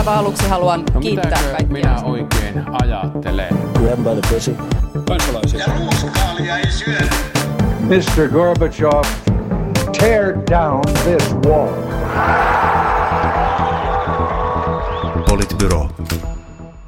aivan 0.00 0.14
aluksi 0.18 0.48
haluan 0.48 0.82
No 0.94 1.00
kiittää 1.00 1.30
kaikkia. 1.42 1.66
minä 1.72 2.00
oikein 2.02 2.64
ajattelen? 2.82 3.48
Grab 3.72 3.98
by 3.98 4.20
the 4.20 4.34
pussy. 4.34 4.56
kansalaisia. 5.08 5.60
Ja 5.60 5.66
ruuskaalia 5.78 6.58
ei 6.58 6.70
syödä. 6.70 7.14
Mr. 7.80 8.28
Gorbachev, 8.32 9.02
tear 9.98 10.34
down 10.50 10.80
this 11.04 11.34
wall. 11.46 11.68
Politbyro. 15.28 15.88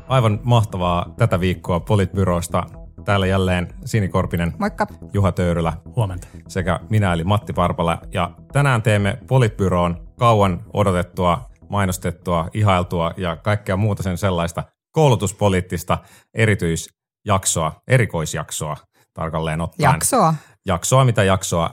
Aivan 0.09 0.41
mahtavaa 0.43 1.07
tätä 1.19 1.41
viikkoa 1.41 1.81
Politbyrosta. 1.81 2.63
Täällä 3.05 3.27
jälleen 3.27 3.69
Sini 3.85 4.09
Korpinen, 4.09 4.53
Moikka. 4.59 4.87
Juha 5.13 5.33
Töyrylä 5.33 5.73
Huomenta. 5.97 6.29
sekä 6.49 6.81
minä 6.91 7.13
eli 7.13 7.25
Matti 7.25 7.53
Parpala. 7.53 7.99
Ja 8.15 8.31
tänään 8.53 8.83
teemme 8.83 9.19
Politbyroon 9.29 9.97
kauan 10.19 10.61
odotettua, 10.75 11.51
mainostettua, 11.73 12.49
ihailtua 12.55 13.15
ja 13.17 13.37
kaikkea 13.37 13.77
muuta 13.77 14.03
sen 14.03 14.19
sellaista 14.19 14.65
koulutuspoliittista 14.93 15.99
erityisjaksoa, 16.35 17.73
erikoisjaksoa 17.89 18.77
tarkalleen 19.15 19.61
ottaen. 19.61 19.93
Jaksoa. 19.93 20.35
Jaksoa, 20.67 21.05
mitä 21.05 21.25
jaksoa. 21.25 21.71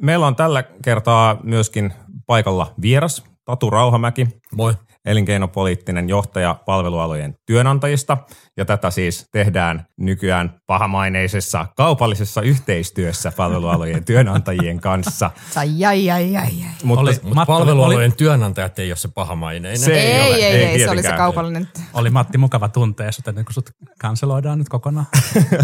Meillä 0.00 0.26
on 0.26 0.36
tällä 0.36 0.62
kertaa 0.84 1.36
myöskin 1.42 1.92
paikalla 2.26 2.74
vieras, 2.82 3.24
Tatu 3.44 3.70
Rauhamäki. 3.70 4.26
Moi. 4.56 4.74
elinkeinopoliittinen 5.04 6.08
johtaja 6.08 6.54
palvelualojen 6.66 7.34
työnantajista, 7.46 8.18
ja 8.56 8.64
tätä 8.64 8.90
siis 8.90 9.28
tehdään 9.32 9.86
nykyään 9.96 10.60
pahamaineisessa 10.66 11.66
kaupallisessa 11.76 12.40
yhteistyössä 12.42 13.32
palvelualojen 13.36 14.04
työnantajien 14.04 14.80
kanssa. 14.80 15.30
Sai 15.50 15.68
jai 15.78 16.04
jai 16.04 16.32
jai 16.32 16.60
jai. 16.60 16.70
Mutta 16.82 17.00
Oli- 17.02 17.12
Mutta 17.22 17.34
Matti- 17.34 17.46
palvelualojen 17.46 18.12
työnantajat 18.16 18.78
ei 18.78 18.90
ole 18.90 18.96
se 18.96 19.08
pahamaineinen. 19.08 19.80
Se- 19.80 19.92
Ei, 20.00 20.12
ei 20.12 20.26
ole, 20.28 20.34
ei, 20.36 20.42
ei 20.44 20.54
ei, 20.54 20.64
ei, 20.64 20.78
se 20.78 20.90
oli 20.90 21.02
se 21.02 21.12
kaupallinen. 21.12 21.68
Oli 21.94 22.10
Matti 22.10 22.38
mukava 22.38 22.68
tuntea 22.68 23.12
sut 23.12 23.28
ennen 23.28 23.44
kuin 23.44 23.54
sut 23.54 23.70
kanseloidaan 23.98 24.58
nyt 24.58 24.68
kokonaan. 24.68 25.06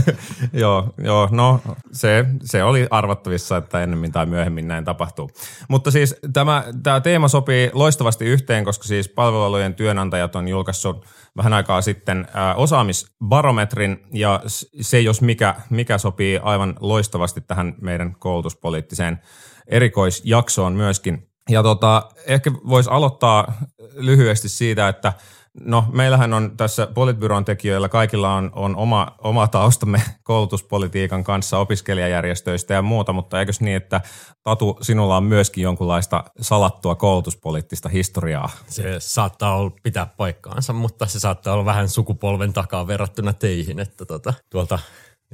joo, 0.53 0.95
joo, 1.05 1.29
no 1.33 1.61
se, 1.93 2.25
se 2.45 2.65
oli 2.65 2.87
arvattavissa, 2.91 3.57
että 3.57 3.83
ennemmin 3.83 4.13
tai 4.13 4.27
myöhemmin 4.27 4.69
näin 4.69 4.85
tapahtuu. 4.85 5.31
Mutta 5.69 5.91
siis 5.91 6.17
tämä, 6.33 6.65
tämä 6.83 7.01
teema 7.01 7.29
sopii 7.29 7.71
loistavasti 7.73 8.25
yhteen, 8.25 8.65
koska 8.65 8.85
siis 8.85 9.09
palvelualojen 9.09 9.75
työnantajat 9.75 10.37
on 10.37 10.49
julkaissut 10.49 11.07
vähän 11.37 11.53
aikaa 11.53 11.83
sitten 11.83 12.29
osaamisbarometrin, 12.57 14.07
ja 14.13 14.41
se 14.81 15.01
jos 15.01 15.23
mikä, 15.23 15.55
mikä 15.71 15.99
sopii 15.99 16.41
aivan 16.43 16.75
loistavasti 16.81 17.41
tähän 17.41 17.75
meidän 17.81 18.17
koulutuspoliittiseen 18.19 19.21
erikoisjaksoon 19.67 20.73
myöskin. 20.73 21.27
Ja 21.49 21.63
tota, 21.63 22.09
ehkä 22.27 22.53
voisi 22.53 22.91
aloittaa 22.91 23.53
lyhyesti 23.95 24.49
siitä, 24.49 24.89
että 24.89 25.13
no 25.61 25.85
meillähän 25.93 26.33
on 26.33 26.57
tässä 26.57 26.87
Politbyron 26.87 27.45
tekijöillä 27.45 27.89
kaikilla 27.89 28.35
on, 28.35 28.51
on 28.55 28.77
oma, 28.77 29.15
oma 29.19 29.49
taustamme 29.49 30.03
koulutuspolitiikan 30.23 31.25
kanssa 31.25 31.59
opiskelijajärjestöistä 31.59 32.75
ja 32.75 32.83
muuta, 32.83 33.13
mutta 33.13 33.41
eikös 33.41 33.61
niin, 33.61 33.77
että 33.77 34.01
Tatu, 34.43 34.79
sinulla 34.83 35.17
on 35.17 35.25
myöskin 35.25 35.63
jonkunlaista 35.63 36.25
salattua 36.41 36.95
koulutuspoliittista 36.95 37.89
historiaa? 37.89 38.51
Se 38.67 38.97
saattaa 38.99 39.57
olla, 39.57 39.71
pitää 39.83 40.07
paikkaansa, 40.07 40.73
mutta 40.73 41.07
se 41.07 41.21
saattaa 41.21 41.55
olla 41.55 41.65
vähän 41.65 41.89
sukupolven 41.89 42.53
takaa 42.53 42.87
verrattuna 42.87 43.33
teihin, 43.33 43.81
että 43.81 44.05
tota, 44.05 44.35
tuolta 44.51 44.79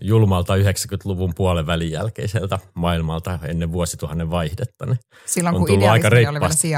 julmalta 0.00 0.56
90-luvun 0.56 1.33
puolen 1.34 1.66
välin 1.66 1.91
jälkeiseltä 1.91 2.58
maailmalta 2.75 3.39
ennen 3.42 3.72
vuosituhannen 3.72 4.30
vaihdetta. 4.30 4.86
Niin 4.86 4.98
Silloin 5.27 5.55
on 5.55 5.61
kun 5.61 5.69
tullut 5.69 5.88
aika 5.88 6.08
reippaasti, 6.08 6.69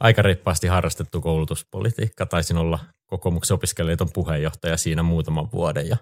aika 0.00 0.22
reippaasti 0.22 0.66
harrastettu 0.66 1.20
koulutuspolitiikka. 1.20 2.26
Taisin 2.26 2.56
olla 2.56 2.78
kokoomuksen 3.06 3.54
opiskelijoiton 3.54 4.12
puheenjohtaja 4.14 4.76
siinä 4.76 5.02
muutaman 5.02 5.52
vuoden 5.52 5.88
ja 5.88 5.96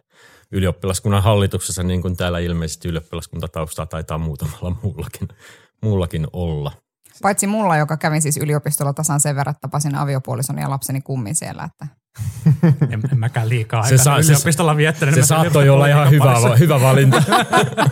ylioppilaskunnan 0.53 1.23
hallituksessa, 1.23 1.83
niin 1.83 2.03
kuin 2.03 2.17
täällä 2.17 2.39
ilmeisesti 2.39 2.89
ylioppilaskuntataustaa 2.89 3.87
taitaa 3.87 4.19
muutamalla 4.19 4.77
muullakin, 4.83 5.29
muullakin 5.83 6.27
olla. 6.33 6.73
Paitsi 7.23 7.47
mulla, 7.47 7.77
joka 7.77 7.97
kävi 7.97 8.21
siis 8.21 8.37
yliopistolla 8.37 8.93
tasan 8.93 9.21
sen 9.21 9.37
verran, 9.37 9.55
tapasin 9.61 9.95
aviopuolison 9.95 10.59
ja 10.59 10.71
lapseni 10.71 11.01
kummin 11.01 11.35
siellä. 11.35 11.65
Että 11.65 12.02
En, 12.91 13.01
en 13.13 13.19
mäkään 13.19 13.49
liikaa 13.49 13.83
Se 13.83 13.99
saa- 13.99 14.23
se- 14.23 14.33
yliopistolla 14.33 14.77
viettänyt. 14.77 15.15
Se 15.15 15.21
Mä 15.21 15.27
saattoi 15.27 15.69
olla 15.69 15.87
ihan 15.87 16.11
hyvä, 16.11 16.35
hyvä 16.59 16.81
valinta. 16.81 17.23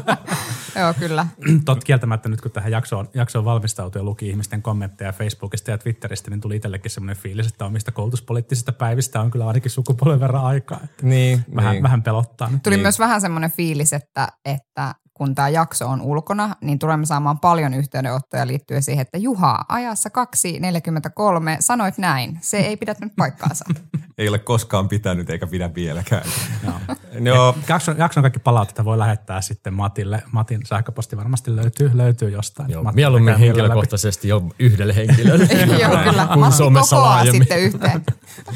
joo, 0.80 0.94
kyllä. 0.98 1.26
Tot 1.64 1.84
kieltämättä 1.84 2.28
nyt 2.28 2.40
kun 2.40 2.50
tähän 2.50 2.72
jaksoon, 2.72 3.08
jaksoon 3.14 3.44
valmistautui 3.44 4.00
ja 4.00 4.04
luki 4.04 4.28
ihmisten 4.28 4.62
kommentteja 4.62 5.12
Facebookista 5.12 5.70
ja 5.70 5.78
Twitteristä, 5.78 6.30
niin 6.30 6.40
tuli 6.40 6.56
itsellekin 6.56 6.90
semmoinen 6.90 7.16
fiilis, 7.22 7.46
että 7.46 7.64
omista 7.64 7.92
koulutuspoliittisista 7.92 8.72
päivistä 8.72 9.20
on 9.20 9.30
kyllä 9.30 9.46
ainakin 9.46 9.70
sukupolven 9.70 10.20
verran 10.20 10.44
aikaa. 10.44 10.80
Että 10.84 11.06
Niin, 11.06 11.44
vähän, 11.56 11.72
niin. 11.72 11.82
vähän 11.82 12.02
pelottaa 12.02 12.50
nyt. 12.50 12.62
Tuli 12.62 12.76
Niin. 12.76 12.82
myös 12.84 12.98
vähän 12.98 13.20
semmoinen 13.20 13.50
fiilis, 13.50 13.92
että, 13.92 14.28
että 14.44 14.94
kun 15.20 15.34
tämä 15.34 15.48
jakso 15.48 15.88
on 15.88 16.02
ulkona, 16.02 16.56
niin 16.60 16.78
tulemme 16.78 17.06
saamaan 17.06 17.38
paljon 17.38 17.74
yhteydenottoja 17.74 18.46
liittyen 18.46 18.82
siihen, 18.82 19.02
että 19.02 19.18
Juha, 19.18 19.64
ajassa 19.68 20.08
2.43 20.08 21.56
sanoit 21.60 21.98
näin. 21.98 22.38
Se 22.40 22.56
ei 22.56 22.76
pidä 22.76 22.94
nyt 23.00 23.12
paikkaansa. 23.16 23.64
Ei 24.18 24.28
ole 24.28 24.38
koskaan 24.38 24.88
pitänyt 24.88 25.30
eikä 25.30 25.46
pidä 25.46 25.74
vieläkään. 25.74 26.22
Joo. 26.64 26.74
Joo, 27.20 27.54
Jakson, 27.68 27.98
jakson 27.98 28.22
kaikki 28.22 28.38
palautetta 28.38 28.84
voi 28.84 28.98
lähettää 28.98 29.40
sitten 29.40 29.74
Matille. 29.74 30.22
Matin 30.32 30.60
sähköposti 30.66 31.16
varmasti 31.16 31.56
löytyy, 31.56 31.90
löytyy 31.94 32.30
jostain. 32.30 32.70
Joo, 32.70 32.82
Matti 32.82 32.96
mieluummin 32.96 33.38
henkilökohtaisesti 33.38 34.28
jo 34.28 34.42
yhdelle 34.58 34.96
henkilölle. 34.96 35.44
Joo, 35.80 35.96
kyllä. 36.04 36.26
Kun 36.26 36.38
Matti 36.38 36.56
somessa 36.56 36.96
kokoaa 36.96 37.10
laajemmin. 37.10 37.42
sitten 37.42 37.60
yhteen. 37.60 38.02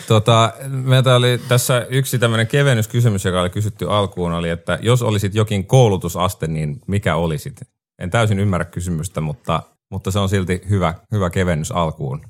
Tota, 0.09 0.53
meiltä 0.69 1.17
oli 1.17 1.41
tässä 1.49 1.87
yksi 1.91 2.19
tämmöinen 2.19 2.47
kevennyskysymys, 2.47 3.25
joka 3.25 3.41
oli 3.41 3.51
kysytty 3.51 3.91
alkuun, 3.91 4.33
oli, 4.33 4.49
että 4.49 4.79
jos 4.83 5.03
olisit 5.03 5.35
jokin 5.35 5.67
koulutusaste, 5.67 6.47
niin 6.55 6.81
mikä 6.87 7.17
olisit? 7.17 7.61
En 7.99 8.11
täysin 8.11 8.39
ymmärrä 8.39 8.65
kysymystä, 8.65 9.21
mutta, 9.21 9.63
mutta 9.91 10.11
se 10.11 10.19
on 10.19 10.29
silti 10.29 10.61
hyvä, 10.69 10.95
hyvä 11.13 11.31
kevennys 11.31 11.73
alkuun. 11.73 12.25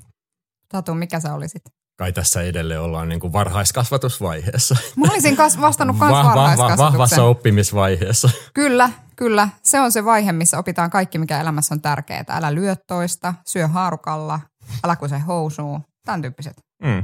Tatu, 0.69 0.93
mikä 0.93 1.19
sä 1.19 1.33
olisit? 1.33 1.61
Kai 1.97 2.11
tässä 2.13 2.41
edelleen 2.41 2.81
ollaan 2.81 3.09
niin 3.09 3.19
kuin 3.19 3.33
varhaiskasvatusvaiheessa. 3.33 4.75
Mä 4.95 5.07
olisin 5.11 5.35
kas, 5.35 5.61
vastannut 5.61 5.97
kans 5.99 6.11
Va- 6.11 6.17
va- 6.23 6.29
va- 6.29 6.35
varhaiskasvatuksen. 6.35 6.83
vahvassa 6.83 7.23
oppimisvaiheessa. 7.23 8.29
Kyllä, 8.53 8.89
kyllä. 9.15 9.49
Se 9.63 9.81
on 9.81 9.91
se 9.91 10.05
vaihe, 10.05 10.31
missä 10.31 10.57
opitaan 10.57 10.89
kaikki, 10.89 11.17
mikä 11.17 11.41
elämässä 11.41 11.75
on 11.75 11.81
tärkeää. 11.81 12.23
Älä 12.29 12.55
lyö 12.55 12.75
toista, 12.87 13.33
syö 13.47 13.67
haarukalla, 13.67 14.39
älä 14.83 14.95
kuse 14.95 15.19
housuu, 15.19 15.79
tämän 16.05 16.21
tyyppiset. 16.21 16.53
Mm. 16.83 17.03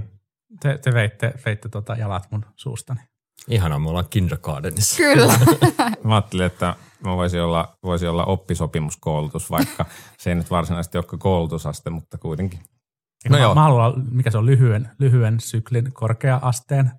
Te, 0.59 0.77
te 0.77 0.93
veitte, 0.93 1.33
veitte 1.45 1.69
tota 1.69 1.95
jalat 1.95 2.27
mun 2.31 2.45
suustani. 2.55 2.99
Ihanaa, 3.47 3.79
me 3.79 3.89
ollaan 3.89 4.05
kindergartenissa. 4.09 4.97
Kyllä. 4.97 5.33
Mä 6.03 6.15
ajattelin, 6.15 6.45
että 6.45 6.75
mä 7.03 7.15
voisin 7.17 7.41
olla, 7.41 7.77
voisi 7.83 8.07
olla 8.07 8.25
oppisopimuskoulutus, 8.25 9.51
vaikka 9.51 9.85
se 10.17 10.29
ei 10.29 10.35
nyt 10.35 10.51
varsinaisesti 10.51 10.97
ole 10.97 11.05
koulutusaste, 11.19 11.89
mutta 11.89 12.17
kuitenkin. 12.17 12.59
No 12.59 13.29
No 13.29 13.37
mä, 13.37 13.43
joo. 13.43 13.55
mä 13.55 13.61
haluan, 13.63 13.93
mikä 14.11 14.31
se 14.31 14.37
on, 14.37 14.45
lyhyen, 14.45 14.89
lyhyen 14.99 15.39
syklin 15.39 15.93
korkea-asteen 15.93 16.91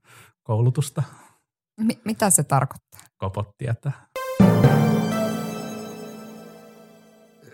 koulutusta 0.43 1.03
Mi- 1.81 2.01
mitä 2.05 2.31
se 2.31 2.45
tarkoittaa? 2.45 3.01
kopotti, 3.19 3.69
että 3.69 3.93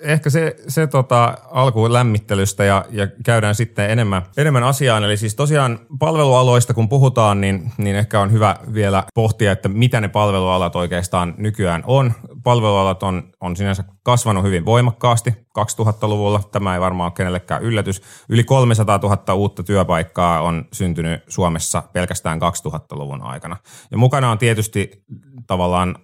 ehkä 0.01 0.31
se, 0.31 0.57
se 0.69 0.87
tota, 0.87 1.39
alkuun 1.51 1.93
lämmittelystä 1.93 2.65
ja, 2.65 2.85
ja 2.91 3.07
käydään 3.25 3.55
sitten 3.55 3.91
enemmän, 3.91 4.23
enemmän 4.37 4.63
asiaan. 4.63 5.05
Eli 5.05 5.17
siis 5.17 5.35
tosiaan 5.35 5.79
palvelualoista 5.99 6.75
kun 6.75 6.89
puhutaan, 6.89 7.41
niin, 7.41 7.73
niin 7.79 7.97
ehkä 7.97 8.21
on 8.21 8.33
hyvä 8.33 8.57
vielä 8.75 9.05
pohtia, 9.15 9.53
että 9.53 9.69
mitä 9.69 10.01
ne 10.01 10.09
palvelualat 10.09 10.77
oikeastaan 10.77 11.35
nykyään 11.39 11.83
on. 11.87 12.13
Palvelualat 12.43 13.03
on, 13.03 13.23
on 13.41 13.57
sinänsä 13.57 13.85
kasvanut 14.03 14.45
hyvin 14.45 14.65
voimakkaasti 14.65 15.31
2000-luvulla. 15.59 16.43
Tämä 16.53 16.75
ei 16.75 16.81
varmaan 16.81 17.07
ole 17.07 17.17
kenellekään 17.17 17.63
yllätys. 17.63 18.03
Yli 18.29 18.45
300 18.45 18.99
000 19.03 19.35
uutta 19.35 19.63
työpaikkaa 19.63 20.41
on 20.41 20.65
syntynyt 20.73 21.23
Suomessa 21.29 21.83
pelkästään 21.93 22.41
2000-luvun 22.41 23.23
aikana. 23.23 23.57
Ja 23.91 23.99
mukana 23.99 24.31
on 24.31 24.39
tietysti 24.39 25.05
tavallaan 25.47 25.97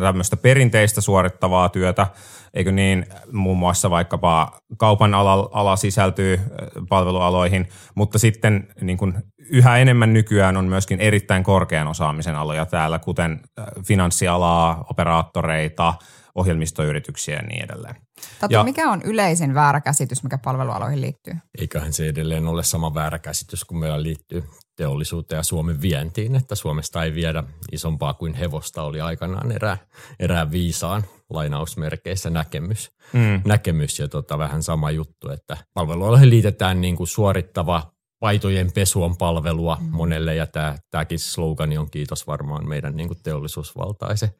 tämmöistä 0.00 0.36
perinteistä 0.36 1.00
suorittavaa 1.00 1.68
työtä, 1.68 2.06
eikö 2.54 2.72
niin, 2.72 3.06
muun 3.32 3.58
muassa 3.58 3.90
vaikkapa 3.90 4.60
kaupan 4.78 5.14
ala, 5.14 5.50
ala 5.52 5.76
sisältyy 5.76 6.40
palvelualoihin, 6.88 7.68
mutta 7.94 8.18
sitten 8.18 8.68
niin 8.80 8.98
kuin 8.98 9.14
yhä 9.50 9.78
enemmän 9.78 10.12
nykyään 10.12 10.56
on 10.56 10.64
myöskin 10.64 11.00
erittäin 11.00 11.44
korkean 11.44 11.88
osaamisen 11.88 12.36
aloja 12.36 12.66
täällä, 12.66 12.98
kuten 12.98 13.40
finanssialaa, 13.86 14.84
operaattoreita, 14.90 15.94
ohjelmistoyrityksiä 16.34 17.36
ja 17.36 17.42
niin 17.42 17.64
edelleen. 17.64 17.94
Tatu, 18.40 18.54
Ja- 18.54 18.64
mikä 18.64 18.90
on 18.90 19.02
yleisin 19.02 19.54
väärä 19.54 19.80
käsitys, 19.80 20.22
mikä 20.22 20.38
palvelualoihin 20.38 21.00
liittyy? 21.00 21.34
Eiköhän 21.58 21.92
se 21.92 22.08
edelleen 22.08 22.46
ole 22.46 22.62
sama 22.62 22.94
väärä 22.94 23.18
käsitys, 23.18 23.64
kun 23.64 23.78
meillä 23.78 24.02
liittyy 24.02 24.44
teollisuuteen 24.76 25.36
ja 25.36 25.42
Suomen 25.42 25.82
vientiin, 25.82 26.36
että 26.36 26.54
Suomesta 26.54 27.04
ei 27.04 27.14
viedä 27.14 27.44
isompaa 27.72 28.14
kuin 28.14 28.34
hevosta 28.34 28.82
oli 28.82 29.00
aikanaan 29.00 29.52
erää, 29.52 29.76
erää 30.20 30.50
viisaan 30.50 31.04
lainausmerkeissä 31.32 32.30
näkemys. 32.30 32.90
Mm. 33.12 33.42
näkemys 33.44 33.98
ja 33.98 34.08
tota, 34.08 34.38
vähän 34.38 34.62
sama 34.62 34.90
juttu, 34.90 35.30
että 35.30 35.56
palvelualoihin 35.74 36.30
liitetään 36.30 36.80
niin 36.80 36.96
kuin 36.96 37.08
suorittava 37.08 37.92
paitojen 38.22 38.72
pesu 38.72 39.02
on 39.02 39.16
palvelua 39.16 39.78
monelle 39.80 40.34
ja 40.34 40.46
tämä, 40.46 40.78
tämäkin 40.90 41.18
slogani 41.18 41.78
on 41.78 41.90
kiitos 41.90 42.26
varmaan 42.26 42.68
meidän 42.68 42.96
niin 42.96 43.08
kuin 43.08 43.18
teollisuusvaltaisen 43.22 44.34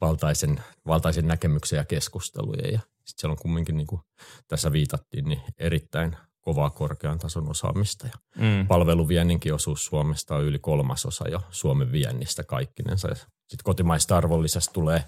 valtaisen, 0.00 0.60
valtaisen 0.86 1.26
näkemyksen 1.26 1.76
ja 1.76 1.84
keskustelujen. 1.84 2.72
Ja 2.72 2.80
sitten 2.80 3.20
siellä 3.20 3.32
on 3.32 3.38
kumminkin, 3.42 3.76
niin 3.76 3.86
kuin 3.86 4.00
tässä 4.48 4.72
viitattiin, 4.72 5.24
niin 5.24 5.40
erittäin 5.58 6.16
kovaa 6.40 6.70
korkean 6.70 7.18
tason 7.18 7.50
osaamista. 7.50 8.06
Ja 8.06 8.12
mm. 8.38 8.66
Palveluvienninkin 8.66 9.54
osuus 9.54 9.84
Suomesta 9.84 10.34
on 10.34 10.44
yli 10.44 10.58
kolmasosa 10.58 11.28
jo 11.28 11.40
Suomen 11.50 11.92
viennistä 11.92 12.44
kaikkinensa. 12.44 13.08
Sitten 13.14 13.64
kotimaista 13.64 14.16
arvollisesta 14.16 14.72
tulee 14.72 15.04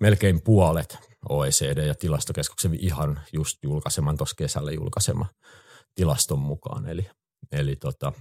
melkein 0.00 0.40
puolet 0.40 0.98
OECD 1.28 1.86
ja 1.86 1.94
tilastokeskuksen 1.94 2.74
ihan 2.74 3.20
just 3.32 3.58
julkaiseman, 3.62 4.16
tuossa 4.16 4.36
kesällä 4.38 4.72
julkaisema 4.72 5.26
tilaston 5.94 6.38
mukaan. 6.38 6.88
Eli, 6.88 7.06
eli 7.52 7.76
tota, 7.76 8.12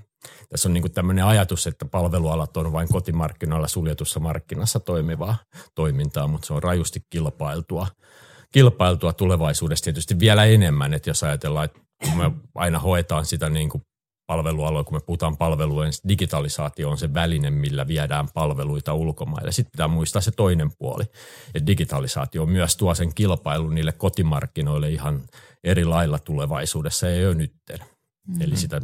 tässä 0.49 0.69
on 0.69 0.73
niin 0.73 0.91
tämmöinen 0.91 1.25
ajatus, 1.25 1.67
että 1.67 1.85
palvelualat 1.85 2.57
on 2.57 2.71
vain 2.73 2.87
kotimarkkinoilla 2.87 3.67
suljetussa 3.67 4.19
markkinassa 4.19 4.79
toimivaa 4.79 5.37
toimintaa, 5.75 6.27
mutta 6.27 6.47
se 6.47 6.53
on 6.53 6.63
rajusti 6.63 7.01
kilpailtua, 7.09 7.87
kilpailtua 8.51 9.13
tulevaisuudessa 9.13 9.83
tietysti 9.83 10.19
vielä 10.19 10.45
enemmän, 10.45 10.93
että 10.93 11.09
jos 11.09 11.23
ajatellaan, 11.23 11.65
että 11.65 11.79
me 12.15 12.31
aina 12.55 12.79
hoetaan 12.79 13.25
sitä 13.25 13.49
niin 13.49 13.69
palvelualoja, 14.27 14.83
kun 14.83 14.97
me 14.97 15.01
puhutaan 15.05 15.37
palvelujen, 15.37 15.91
niin 15.91 16.09
digitalisaatio 16.09 16.89
on 16.89 16.97
se 16.97 17.13
väline, 17.13 17.49
millä 17.49 17.87
viedään 17.87 18.27
palveluita 18.33 18.93
ulkomaille. 18.93 19.51
Sitten 19.51 19.71
pitää 19.71 19.87
muistaa 19.87 20.21
se 20.21 20.31
toinen 20.31 20.71
puoli, 20.79 21.03
että 21.55 21.67
digitalisaatio 21.67 22.45
myös 22.45 22.77
tuo 22.77 22.95
sen 22.95 23.13
kilpailun 23.15 23.75
niille 23.75 23.91
kotimarkkinoille 23.91 24.89
ihan 24.89 25.21
eri 25.63 25.85
lailla 25.85 26.19
tulevaisuudessa 26.19 27.07
ja 27.07 27.21
jo 27.21 27.33
nytten. 27.33 27.79
Mm-hmm. 27.79 28.41
Eli 28.41 28.57
sitä, 28.57 28.81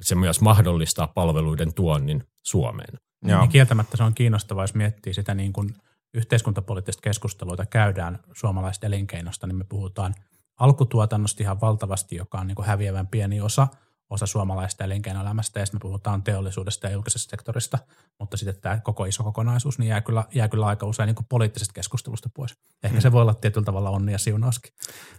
se 0.00 0.14
myös 0.14 0.40
mahdollistaa 0.40 1.06
palveluiden 1.06 1.74
tuonnin 1.74 2.24
Suomeen. 2.46 2.98
Joo. 3.26 3.40
Niin 3.40 3.50
kieltämättä 3.50 3.96
se 3.96 4.02
on 4.02 4.14
kiinnostavaa, 4.14 4.64
jos 4.64 4.74
miettii 4.74 5.14
sitä 5.14 5.34
niin 5.34 5.52
kuin 5.52 5.74
yhteiskuntapoliittista 6.14 7.02
keskustelua, 7.02 7.52
jota 7.52 7.66
käydään 7.66 8.18
suomalaisesta 8.32 8.86
elinkeinosta, 8.86 9.46
niin 9.46 9.56
me 9.56 9.64
puhutaan 9.64 10.14
alkutuotannosta 10.60 11.42
ihan 11.42 11.60
valtavasti, 11.60 12.16
joka 12.16 12.38
on 12.38 12.46
niin 12.46 12.54
kuin 12.54 12.66
häviävän 12.66 13.06
pieni 13.06 13.40
osa– 13.40 13.68
osa 14.10 14.26
suomalaista 14.26 14.84
elinkeinoelämästä, 14.84 15.60
ja 15.60 15.66
sitten 15.66 15.78
me 15.78 15.82
puhutaan 15.82 16.22
teollisuudesta 16.22 16.86
ja 16.86 16.92
julkisesta 16.92 17.30
sektorista, 17.30 17.78
mutta 18.20 18.36
sitten 18.36 18.60
tämä 18.60 18.80
koko 18.80 19.04
iso 19.04 19.24
kokonaisuus 19.24 19.78
niin 19.78 19.88
jää, 19.88 20.00
kyllä, 20.00 20.24
jää 20.34 20.48
kyllä 20.48 20.66
aika 20.66 20.86
usein 20.86 21.06
niin 21.06 21.26
poliittisesta 21.28 21.72
keskustelusta 21.72 22.28
pois. 22.36 22.54
Ehkä 22.82 22.94
hmm. 22.94 23.00
se 23.00 23.12
voi 23.12 23.22
olla 23.22 23.34
tietyllä 23.34 23.64
tavalla 23.64 23.90
onni 23.90 24.12
ja 24.12 24.18
siunauskin. 24.18 24.72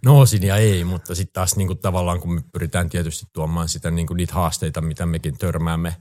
No 0.04 0.20
osin 0.20 0.42
ja 0.42 0.56
ei, 0.56 0.84
mutta 0.84 1.14
sitten 1.14 1.32
taas 1.32 1.56
niin 1.56 1.68
kuin 1.68 1.78
tavallaan 1.78 2.20
kun 2.20 2.34
me 2.34 2.42
pyritään 2.52 2.88
tietysti 2.88 3.26
tuomaan 3.32 3.68
sitä 3.68 3.90
niin 3.90 4.06
kuin 4.06 4.16
niitä 4.16 4.34
haasteita, 4.34 4.80
mitä 4.80 5.06
mekin 5.06 5.38
törmäämme 5.38 5.96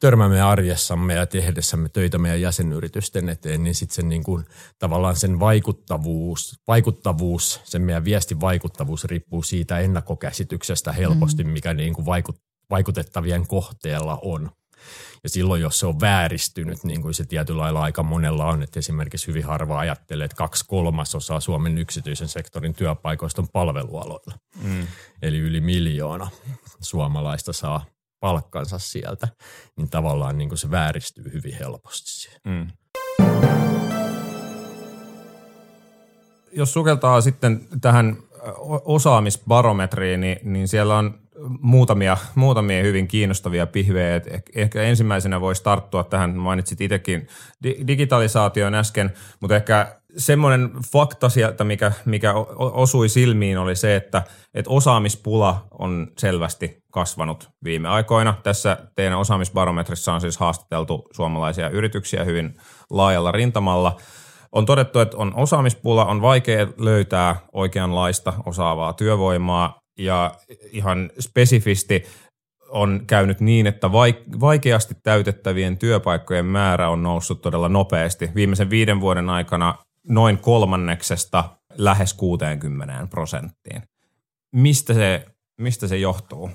törmäämme 0.00 0.42
arjessamme 0.42 1.14
ja 1.14 1.26
tehdessämme 1.26 1.88
töitä 1.88 2.18
meidän 2.18 2.40
jäsenyritysten 2.40 3.28
eteen, 3.28 3.62
niin 3.62 3.74
sitten 3.74 4.08
niin 4.08 4.22
kuin, 4.22 4.44
tavallaan 4.78 5.16
sen 5.16 5.40
vaikuttavuus, 5.40 6.60
vaikuttavuus, 6.68 7.60
sen 7.64 7.82
meidän 7.82 8.04
viestin 8.04 8.40
vaikuttavuus 8.40 9.04
riippuu 9.04 9.42
siitä 9.42 9.78
ennakkokäsityksestä 9.78 10.92
helposti, 10.92 11.44
mm. 11.44 11.50
mikä 11.50 11.74
niin 11.74 11.94
kuin 11.94 12.06
vaikut, 12.06 12.40
vaikutettavien 12.70 13.46
kohteella 13.46 14.18
on. 14.22 14.50
Ja 15.22 15.28
silloin, 15.28 15.62
jos 15.62 15.78
se 15.78 15.86
on 15.86 16.00
vääristynyt, 16.00 16.84
niin 16.84 17.02
kuin 17.02 17.14
se 17.14 17.24
tietyllä 17.24 17.62
lailla 17.62 17.82
aika 17.82 18.02
monella 18.02 18.46
on, 18.46 18.62
että 18.62 18.78
esimerkiksi 18.78 19.26
hyvin 19.26 19.44
harva 19.44 19.78
ajattelee, 19.78 20.24
että 20.24 20.36
kaksi 20.36 20.64
kolmasosaa 20.68 21.40
Suomen 21.40 21.78
yksityisen 21.78 22.28
sektorin 22.28 22.74
työpaikoista 22.74 23.42
on 23.42 23.48
palvelualoilla. 23.48 24.38
Mm. 24.62 24.86
Eli 25.22 25.38
yli 25.38 25.60
miljoona 25.60 26.30
suomalaista 26.80 27.52
saa 27.52 27.84
palkkansa 28.20 28.78
sieltä, 28.78 29.28
niin 29.76 29.90
tavallaan 29.90 30.38
niin 30.38 30.48
kuin 30.48 30.58
se 30.58 30.70
vääristyy 30.70 31.32
hyvin 31.32 31.54
helposti 31.58 32.10
siihen. 32.10 32.40
Mm. 32.44 32.66
Jos 36.52 36.72
sukeltaa 36.72 37.20
sitten 37.20 37.68
tähän 37.80 38.16
osaamisbarometriin, 38.84 40.20
niin, 40.20 40.38
niin 40.42 40.68
siellä 40.68 40.98
on 40.98 41.20
muutamia, 41.60 42.16
muutamia 42.34 42.82
hyvin 42.82 43.08
kiinnostavia 43.08 43.66
pihvejä. 43.66 44.20
Ehkä 44.54 44.82
ensimmäisenä 44.82 45.40
voisi 45.40 45.62
tarttua 45.62 46.04
tähän, 46.04 46.36
mainitsit 46.36 46.80
itsekin 46.80 47.28
digitalisaation 47.64 48.74
äsken, 48.74 49.12
mutta 49.40 49.56
ehkä 49.56 49.99
semmoinen 50.16 50.70
fakta 50.92 51.28
sieltä, 51.28 51.64
mikä, 51.64 51.92
mikä 52.04 52.34
osui 52.58 53.08
silmiin, 53.08 53.58
oli 53.58 53.76
se, 53.76 53.96
että, 53.96 54.22
että 54.54 54.70
osaamispula 54.70 55.66
on 55.78 56.08
selvästi 56.18 56.76
kasvanut 56.92 57.50
viime 57.64 57.88
aikoina. 57.88 58.34
Tässä 58.42 58.76
teidän 58.96 59.18
osaamisbarometrissa 59.18 60.12
on 60.12 60.20
siis 60.20 60.38
haastateltu 60.38 61.08
suomalaisia 61.12 61.68
yrityksiä 61.68 62.24
hyvin 62.24 62.56
laajalla 62.90 63.32
rintamalla. 63.32 63.96
On 64.52 64.66
todettu, 64.66 64.98
että 64.98 65.16
on 65.16 65.32
osaamispula, 65.36 66.04
on 66.04 66.22
vaikea 66.22 66.66
löytää 66.78 67.36
oikeanlaista 67.52 68.32
osaavaa 68.46 68.92
työvoimaa 68.92 69.80
ja 69.98 70.34
ihan 70.72 71.10
spesifisti 71.20 72.04
on 72.68 73.02
käynyt 73.06 73.40
niin, 73.40 73.66
että 73.66 73.92
vaikeasti 74.40 74.94
täytettävien 75.02 75.78
työpaikkojen 75.78 76.46
määrä 76.46 76.88
on 76.88 77.02
noussut 77.02 77.42
todella 77.42 77.68
nopeasti. 77.68 78.30
Viimeisen 78.34 78.70
viiden 78.70 79.00
vuoden 79.00 79.30
aikana 79.30 79.74
noin 80.10 80.38
kolmanneksesta 80.38 81.56
lähes 81.78 82.14
60 82.14 83.06
prosenttiin. 83.10 83.82
Mistä 84.52 84.94
se, 84.94 85.26
mistä 85.60 85.88
se 85.88 85.96
johtuu? 85.96 86.50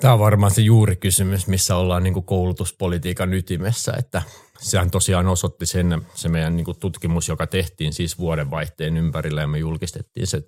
Tämä 0.00 0.14
on 0.14 0.20
varmaan 0.20 0.52
se 0.52 0.62
juuri 0.62 0.96
kysymys, 0.96 1.46
missä 1.46 1.76
ollaan 1.76 2.02
niin 2.02 2.14
kuin 2.14 2.26
koulutuspolitiikan 2.26 3.34
ytimessä, 3.34 3.92
että 3.98 4.22
sehän 4.60 4.90
tosiaan 4.90 5.28
osoitti 5.28 5.66
sen, 5.66 6.02
se 6.14 6.28
meidän 6.28 6.56
niin 6.56 6.64
kuin 6.64 6.78
tutkimus, 6.78 7.28
joka 7.28 7.46
tehtiin 7.46 7.92
siis 7.92 8.18
vuodenvaihteen 8.18 8.96
ympärillä 8.96 9.40
ja 9.40 9.46
me 9.46 9.58
julkistettiin 9.58 10.26
se 10.26 10.42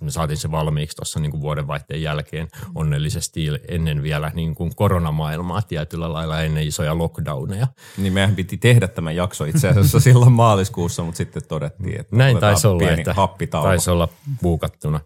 me 0.00 0.10
saatiin 0.10 0.36
se 0.36 0.50
valmiiksi 0.50 0.96
tuossa 0.96 1.20
niin 1.20 1.40
vuodenvaihteen 1.40 2.02
jälkeen 2.02 2.48
onnellisesti 2.74 3.46
ennen 3.68 4.02
vielä 4.02 4.32
niin 4.34 4.54
kuin 4.54 4.74
koronamaailmaa 4.74 5.62
tietyllä 5.62 6.12
lailla 6.12 6.42
ennen 6.42 6.66
isoja 6.66 6.98
lockdowneja. 6.98 7.66
Niin 7.96 8.12
meidän 8.12 8.36
piti 8.36 8.56
tehdä 8.56 8.88
tämä 8.88 9.12
jakso 9.12 9.44
itse 9.44 9.68
asiassa 9.68 10.00
silloin 10.00 10.32
maaliskuussa, 10.32 11.02
mutta 11.02 11.16
sitten 11.16 11.42
todettiin, 11.48 12.00
että 12.00 12.16
Näin 12.16 12.38
taisi 12.38 12.66
olla, 12.66 12.90
että 12.90 13.14
taisi 13.50 13.90
olla 13.90 14.08
buukattuna. 14.42 15.00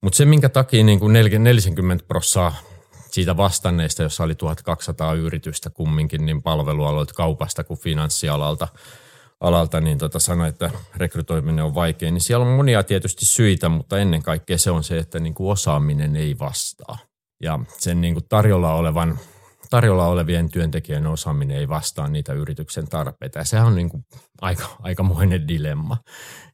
Mutta 0.00 0.16
se, 0.16 0.24
minkä 0.24 0.48
takia 0.48 0.84
niin 0.84 1.00
kuin 1.00 1.12
40 1.12 2.04
prossaa 2.08 2.54
siitä 3.10 3.36
vastanneista, 3.36 4.02
jossa 4.02 4.24
oli 4.24 4.34
1200 4.34 5.14
yritystä 5.14 5.70
kumminkin, 5.70 6.26
niin 6.26 6.42
palvelualoit 6.42 7.12
kaupasta 7.12 7.64
kuin 7.64 7.80
finanssialalta– 7.80 8.68
alalta, 9.40 9.80
niin 9.80 9.98
tota 9.98 10.18
sanoi, 10.18 10.48
että 10.48 10.70
rekrytoiminen 10.96 11.64
on 11.64 11.74
vaikea, 11.74 12.10
niin 12.10 12.20
siellä 12.20 12.46
on 12.46 12.56
monia 12.56 12.82
tietysti 12.82 13.24
syitä, 13.24 13.68
mutta 13.68 13.98
ennen 13.98 14.22
kaikkea 14.22 14.58
se 14.58 14.70
on 14.70 14.84
se, 14.84 14.98
että 14.98 15.20
niin 15.20 15.34
kuin 15.34 15.52
osaaminen 15.52 16.16
ei 16.16 16.38
vastaa. 16.38 16.98
Ja 17.42 17.58
sen 17.78 18.00
niin 18.00 18.14
kuin 18.14 18.24
tarjolla 18.28 18.74
olevan 18.74 19.18
tarjolla 19.70 20.06
olevien 20.06 20.50
työntekijöiden 20.50 21.06
osaaminen 21.06 21.56
ei 21.56 21.68
vastaa 21.68 22.08
niitä 22.08 22.32
yrityksen 22.32 22.88
tarpeita. 22.88 23.38
Ja 23.38 23.44
sehän 23.44 23.66
on 23.66 23.74
niin 23.74 23.88
kuin 23.88 24.04
aika, 24.40 24.76
aikamoinen 24.78 25.48
dilemma. 25.48 25.96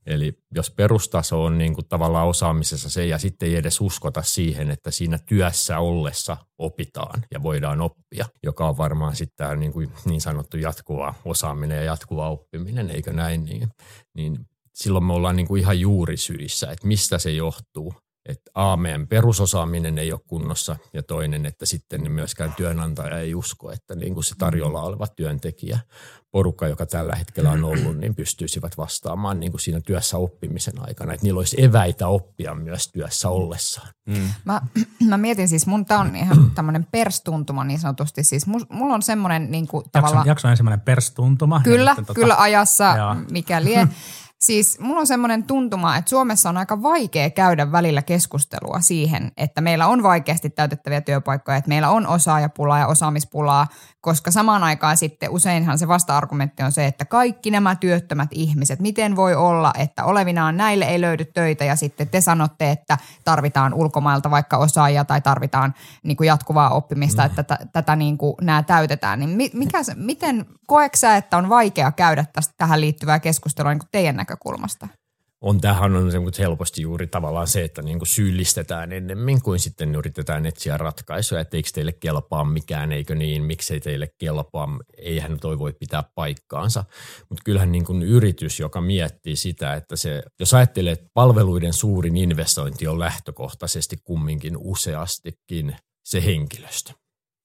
Eli 0.07 0.39
jos 0.55 0.71
perustaso 0.71 1.45
on 1.45 1.59
niin 1.59 1.75
kuin 1.75 1.89
tavallaan 1.89 2.29
osaamisessa 2.29 2.91
se 2.91 3.07
ja 3.07 3.19
sitten 3.19 3.49
ei 3.49 3.57
edes 3.57 3.81
uskota 3.81 4.23
siihen, 4.23 4.71
että 4.71 4.91
siinä 4.91 5.19
työssä 5.29 5.79
ollessa 5.79 6.37
opitaan 6.59 7.23
ja 7.31 7.43
voidaan 7.43 7.81
oppia, 7.81 8.27
joka 8.43 8.69
on 8.69 8.79
varmaan 8.79 9.17
sitten 9.17 9.37
tämä 9.37 9.57
niin, 9.57 9.73
kuin 9.73 9.93
niin 10.05 10.21
sanottu 10.21 10.57
jatkuva 10.57 11.15
osaaminen 11.25 11.77
ja 11.77 11.85
jatkuva 11.85 12.31
oppiminen, 12.31 12.91
eikö 12.91 13.13
näin, 13.13 13.45
niin, 13.45 13.69
niin 14.15 14.39
silloin 14.75 15.05
me 15.05 15.13
ollaan 15.13 15.37
niin 15.37 15.47
kuin 15.47 15.61
ihan 15.61 15.81
juurisyissä, 15.81 16.71
että 16.71 16.87
mistä 16.87 17.19
se 17.19 17.31
johtuu 17.31 17.95
että 18.29 18.51
A, 18.55 18.77
meidän 18.77 19.07
perusosaaminen 19.07 19.99
ei 19.99 20.13
ole 20.13 20.21
kunnossa 20.27 20.77
ja 20.93 21.03
toinen, 21.03 21.47
että 21.47 21.67
sitten 21.67 22.13
myöskään 22.13 22.55
työnantaja 22.55 23.19
ei 23.19 23.35
usko, 23.35 23.73
että 23.73 23.95
niin 23.95 24.15
kuin 24.15 24.25
se 24.25 24.35
tarjolla 24.39 24.83
oleva 24.83 25.07
työntekijä, 25.07 25.81
porukka, 26.31 26.69
joka 26.69 26.87
tällä 26.87 27.15
hetkellä 27.17 27.51
on 27.51 27.65
ollut, 27.65 27.97
niin 27.99 28.15
pystyisivät 28.15 28.79
vastaamaan 28.79 29.41
niin 29.41 29.53
kuin 29.53 29.61
siinä 29.61 29.81
työssä 29.81 30.19
oppimisen 30.19 30.75
aikana, 30.79 31.13
että 31.13 31.25
niillä 31.25 31.39
olisi 31.39 31.65
eväitä 31.65 32.09
oppia 32.09 32.55
myös 32.55 32.89
työssä 32.93 33.29
ollessaan. 33.29 33.89
Mm. 34.07 34.29
Mä, 34.45 34.63
mä 35.09 35.17
mietin 35.17 35.49
siis, 35.49 35.67
mun 35.67 35.85
tämä 35.85 36.01
on 36.01 36.17
ihan 36.23 36.51
tämmöinen 36.55 36.87
perstuntuma 36.91 37.65
niin 37.65 37.79
sanotusti, 37.79 38.25
siis 38.25 38.47
mulla 38.47 38.95
on 38.95 39.03
semmoinen 39.03 39.51
niin 39.51 39.67
kuin 39.67 39.81
jakson, 39.81 39.93
tavallaan... 39.93 40.27
Jakson 40.27 40.51
ensimmäinen 40.51 40.81
perstuntuma. 40.81 41.61
Kyllä, 41.65 41.95
tota, 41.95 42.15
kyllä 42.15 42.37
ajassa, 42.39 43.17
mikäli 43.31 43.75
Siis 44.41 44.81
mulla 44.81 45.01
on 45.01 45.07
semmoinen 45.07 45.45
tuntuma, 45.45 45.97
että 45.97 46.09
Suomessa 46.09 46.49
on 46.49 46.57
aika 46.57 46.83
vaikea 46.83 47.31
käydä 47.31 47.73
välillä 47.73 48.03
keskustelua 48.03 48.81
siihen, 48.81 49.33
että 49.37 49.61
meillä 49.61 49.87
on 49.87 50.03
vaikeasti 50.03 50.51
täytettäviä 50.51 51.01
työpaikkoja, 51.01 51.57
että 51.57 51.69
meillä 51.69 51.91
on 51.91 52.07
osaajapulaa 52.07 52.79
ja 52.79 52.87
osaamispulaa, 52.87 53.67
koska 54.01 54.31
samaan 54.31 54.65
aikaan 54.65 54.97
sitten 54.97 55.31
useinhan 55.31 55.79
se 55.79 55.89
vasta-argumentti 55.89 56.63
on 56.63 56.73
se, 56.73 56.87
että 56.87 57.05
kaikki 57.05 57.51
nämä 57.51 57.75
työttömät 57.75 58.29
ihmiset, 58.33 58.81
miten 58.81 59.17
voi 59.17 59.35
olla, 59.35 59.73
että 59.79 60.05
olevinaan 60.05 60.57
näille 60.57 60.85
ei 60.85 61.01
löydy 61.01 61.25
töitä 61.25 61.65
ja 61.65 61.77
sitten 61.77 62.09
te 62.09 62.21
sanotte, 62.21 62.71
että 62.71 62.99
tarvitaan 63.25 63.75
ulkomailta 63.75 64.31
vaikka 64.31 64.57
osaajia 64.57 65.05
tai 65.05 65.21
tarvitaan 65.21 65.75
niin 66.03 66.17
kuin 66.17 66.27
jatkuvaa 66.27 66.71
oppimista, 66.71 67.23
mm. 67.23 67.27
että 67.27 67.43
tätä, 67.43 67.67
tätä 67.73 67.97
niin 67.97 68.19
kuin 68.19 68.35
nämä 68.41 68.63
täytetään. 68.63 69.19
Niin 69.19 69.51
mikä, 69.55 69.79
miten 69.95 70.47
koeksä, 70.67 71.17
että 71.17 71.37
on 71.37 71.49
vaikea 71.49 71.93
käydä 71.93 72.25
tästä, 72.33 72.55
tähän 72.57 72.81
liittyvää 72.81 73.21
keskustelua 73.21 73.71
niin 73.71 73.79
kuin 73.79 73.89
teidän 73.93 74.26
näkökulmasta? 74.27 74.89
on 75.41 75.61
tähän 75.61 75.97
on 75.97 76.11
helposti 76.39 76.83
juuri 76.83 77.07
tavallaan 77.07 77.47
se, 77.47 77.65
että 77.65 77.83
niin 77.83 77.99
kuin 77.99 78.09
syyllistetään 78.09 78.93
ennemmin 78.93 79.43
kuin 79.43 79.61
sitten 79.61 79.95
yritetään 79.95 80.47
etsiä 80.47 80.77
ratkaisuja, 80.77 81.41
että 81.41 81.57
eikö 81.57 81.69
teille 81.75 81.93
kelpaa 81.93 82.45
mikään, 82.45 82.93
eikö 82.93 83.15
niin, 83.15 83.43
miksei 83.43 83.81
teille 83.81 84.09
kelpaa, 84.19 84.69
eihän 84.99 85.41
toi 85.41 85.59
voi 85.59 85.73
pitää 85.73 86.05
paikkaansa. 86.15 86.85
Mutta 87.29 87.43
kyllähän 87.45 87.73
niin 87.73 87.85
kuin 87.85 88.03
yritys, 88.03 88.61
joka 88.61 88.81
miettii 88.81 89.37
sitä, 89.37 89.75
että 89.75 89.97
se, 89.97 90.23
jos 90.41 90.55
ajattelee, 90.55 90.93
että 90.93 91.09
palveluiden 91.15 91.73
suurin 91.73 92.17
investointi 92.17 92.89
on 92.89 92.99
lähtökohtaisesti 92.99 93.97
kumminkin 94.05 94.57
useastikin 94.57 95.77
se 96.05 96.25
henkilöstö. 96.25 96.93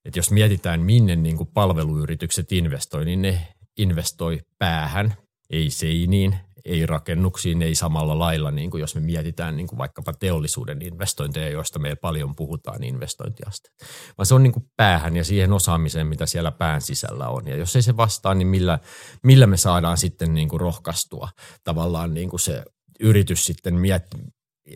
Et 0.06 0.16
jos 0.16 0.32
mietitään, 0.32 0.82
minne 0.82 1.16
niin 1.16 1.38
kuin 1.38 1.50
palveluyritykset 1.54 2.52
investoi, 2.52 3.06
niin 3.06 3.22
ne 3.22 3.48
investoi 3.78 4.40
päähän, 4.58 5.14
ei 5.50 5.70
seiniin, 5.70 6.36
ei 6.65 6.86
rakennuksiin, 6.86 7.62
ei 7.62 7.75
samalla 7.75 8.20
lailla, 8.20 8.51
niin 8.51 8.72
kuin 8.72 8.82
jos 8.82 8.96
me 8.96 9.01
mietitään 9.01 9.58
niin 9.58 9.68
kuin 9.68 9.77
vaikkapa 9.77 10.13
teollisuuden 10.13 10.82
investointeja, 10.82 11.50
joista 11.50 11.80
me 11.80 11.96
paljon 11.96 12.36
puhutaan 12.36 12.84
investointiaste. 12.84 13.70
Vaan 14.18 14.25
se 14.25 14.36
on 14.36 14.44
niin 14.44 14.53
kuin 14.53 14.65
päähän 14.77 15.18
ja 15.18 15.24
siihen 15.24 15.53
osaamiseen, 15.53 16.08
mitä 16.08 16.25
siellä 16.25 16.51
pään 16.51 16.82
sisällä 16.82 17.30
on. 17.30 17.48
Ja 17.48 17.56
jos 17.56 17.75
ei 17.75 17.82
se 17.82 17.98
vastaa, 17.98 18.34
niin 18.34 18.48
millä, 18.48 18.80
millä 19.24 19.48
me 19.48 19.58
saadaan 19.58 19.98
sitten 19.98 20.34
niin 20.34 20.50
kuin 20.50 20.62
rohkaistua 20.62 21.30
tavallaan 21.63 22.13
niin 22.13 22.30
kuin 22.30 22.39
se 22.39 22.63
yritys 23.00 23.46
sitten 23.46 23.75
miet, 23.75 24.03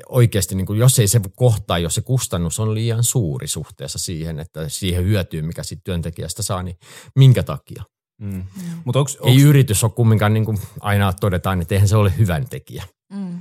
oikeasti, 0.10 0.56
niin 0.56 0.66
kuin, 0.66 0.80
jos 0.80 1.00
ei 1.00 1.08
se 1.08 1.22
kohtaa, 1.36 1.80
jos 1.80 1.96
se 1.96 2.02
kustannus 2.02 2.60
on 2.60 2.74
liian 2.74 3.04
suuri 3.04 3.48
suhteessa 3.48 4.00
siihen, 4.00 4.40
että 4.40 4.70
siihen 4.70 5.04
hyötyyn, 5.04 5.46
mikä 5.46 5.64
siitä 5.64 5.82
työntekijästä 5.84 6.44
saa, 6.44 6.64
niin 6.64 6.78
minkä 7.16 7.44
takia? 7.44 7.84
Mm. 8.22 8.44
Mutta 8.86 9.00
onks, 9.00 9.18
Ei 9.24 9.32
onks, 9.32 9.44
yritys 9.44 9.84
ole 9.84 9.92
kumminkaan, 9.92 10.34
niin 10.34 10.46
kuin 10.46 10.58
aina 10.80 11.14
todetaan, 11.14 11.62
että 11.62 11.76
eihän 11.76 11.88
se 11.88 11.98
ole 11.98 12.14
hyvän 12.18 12.50
tekijä. 12.50 12.84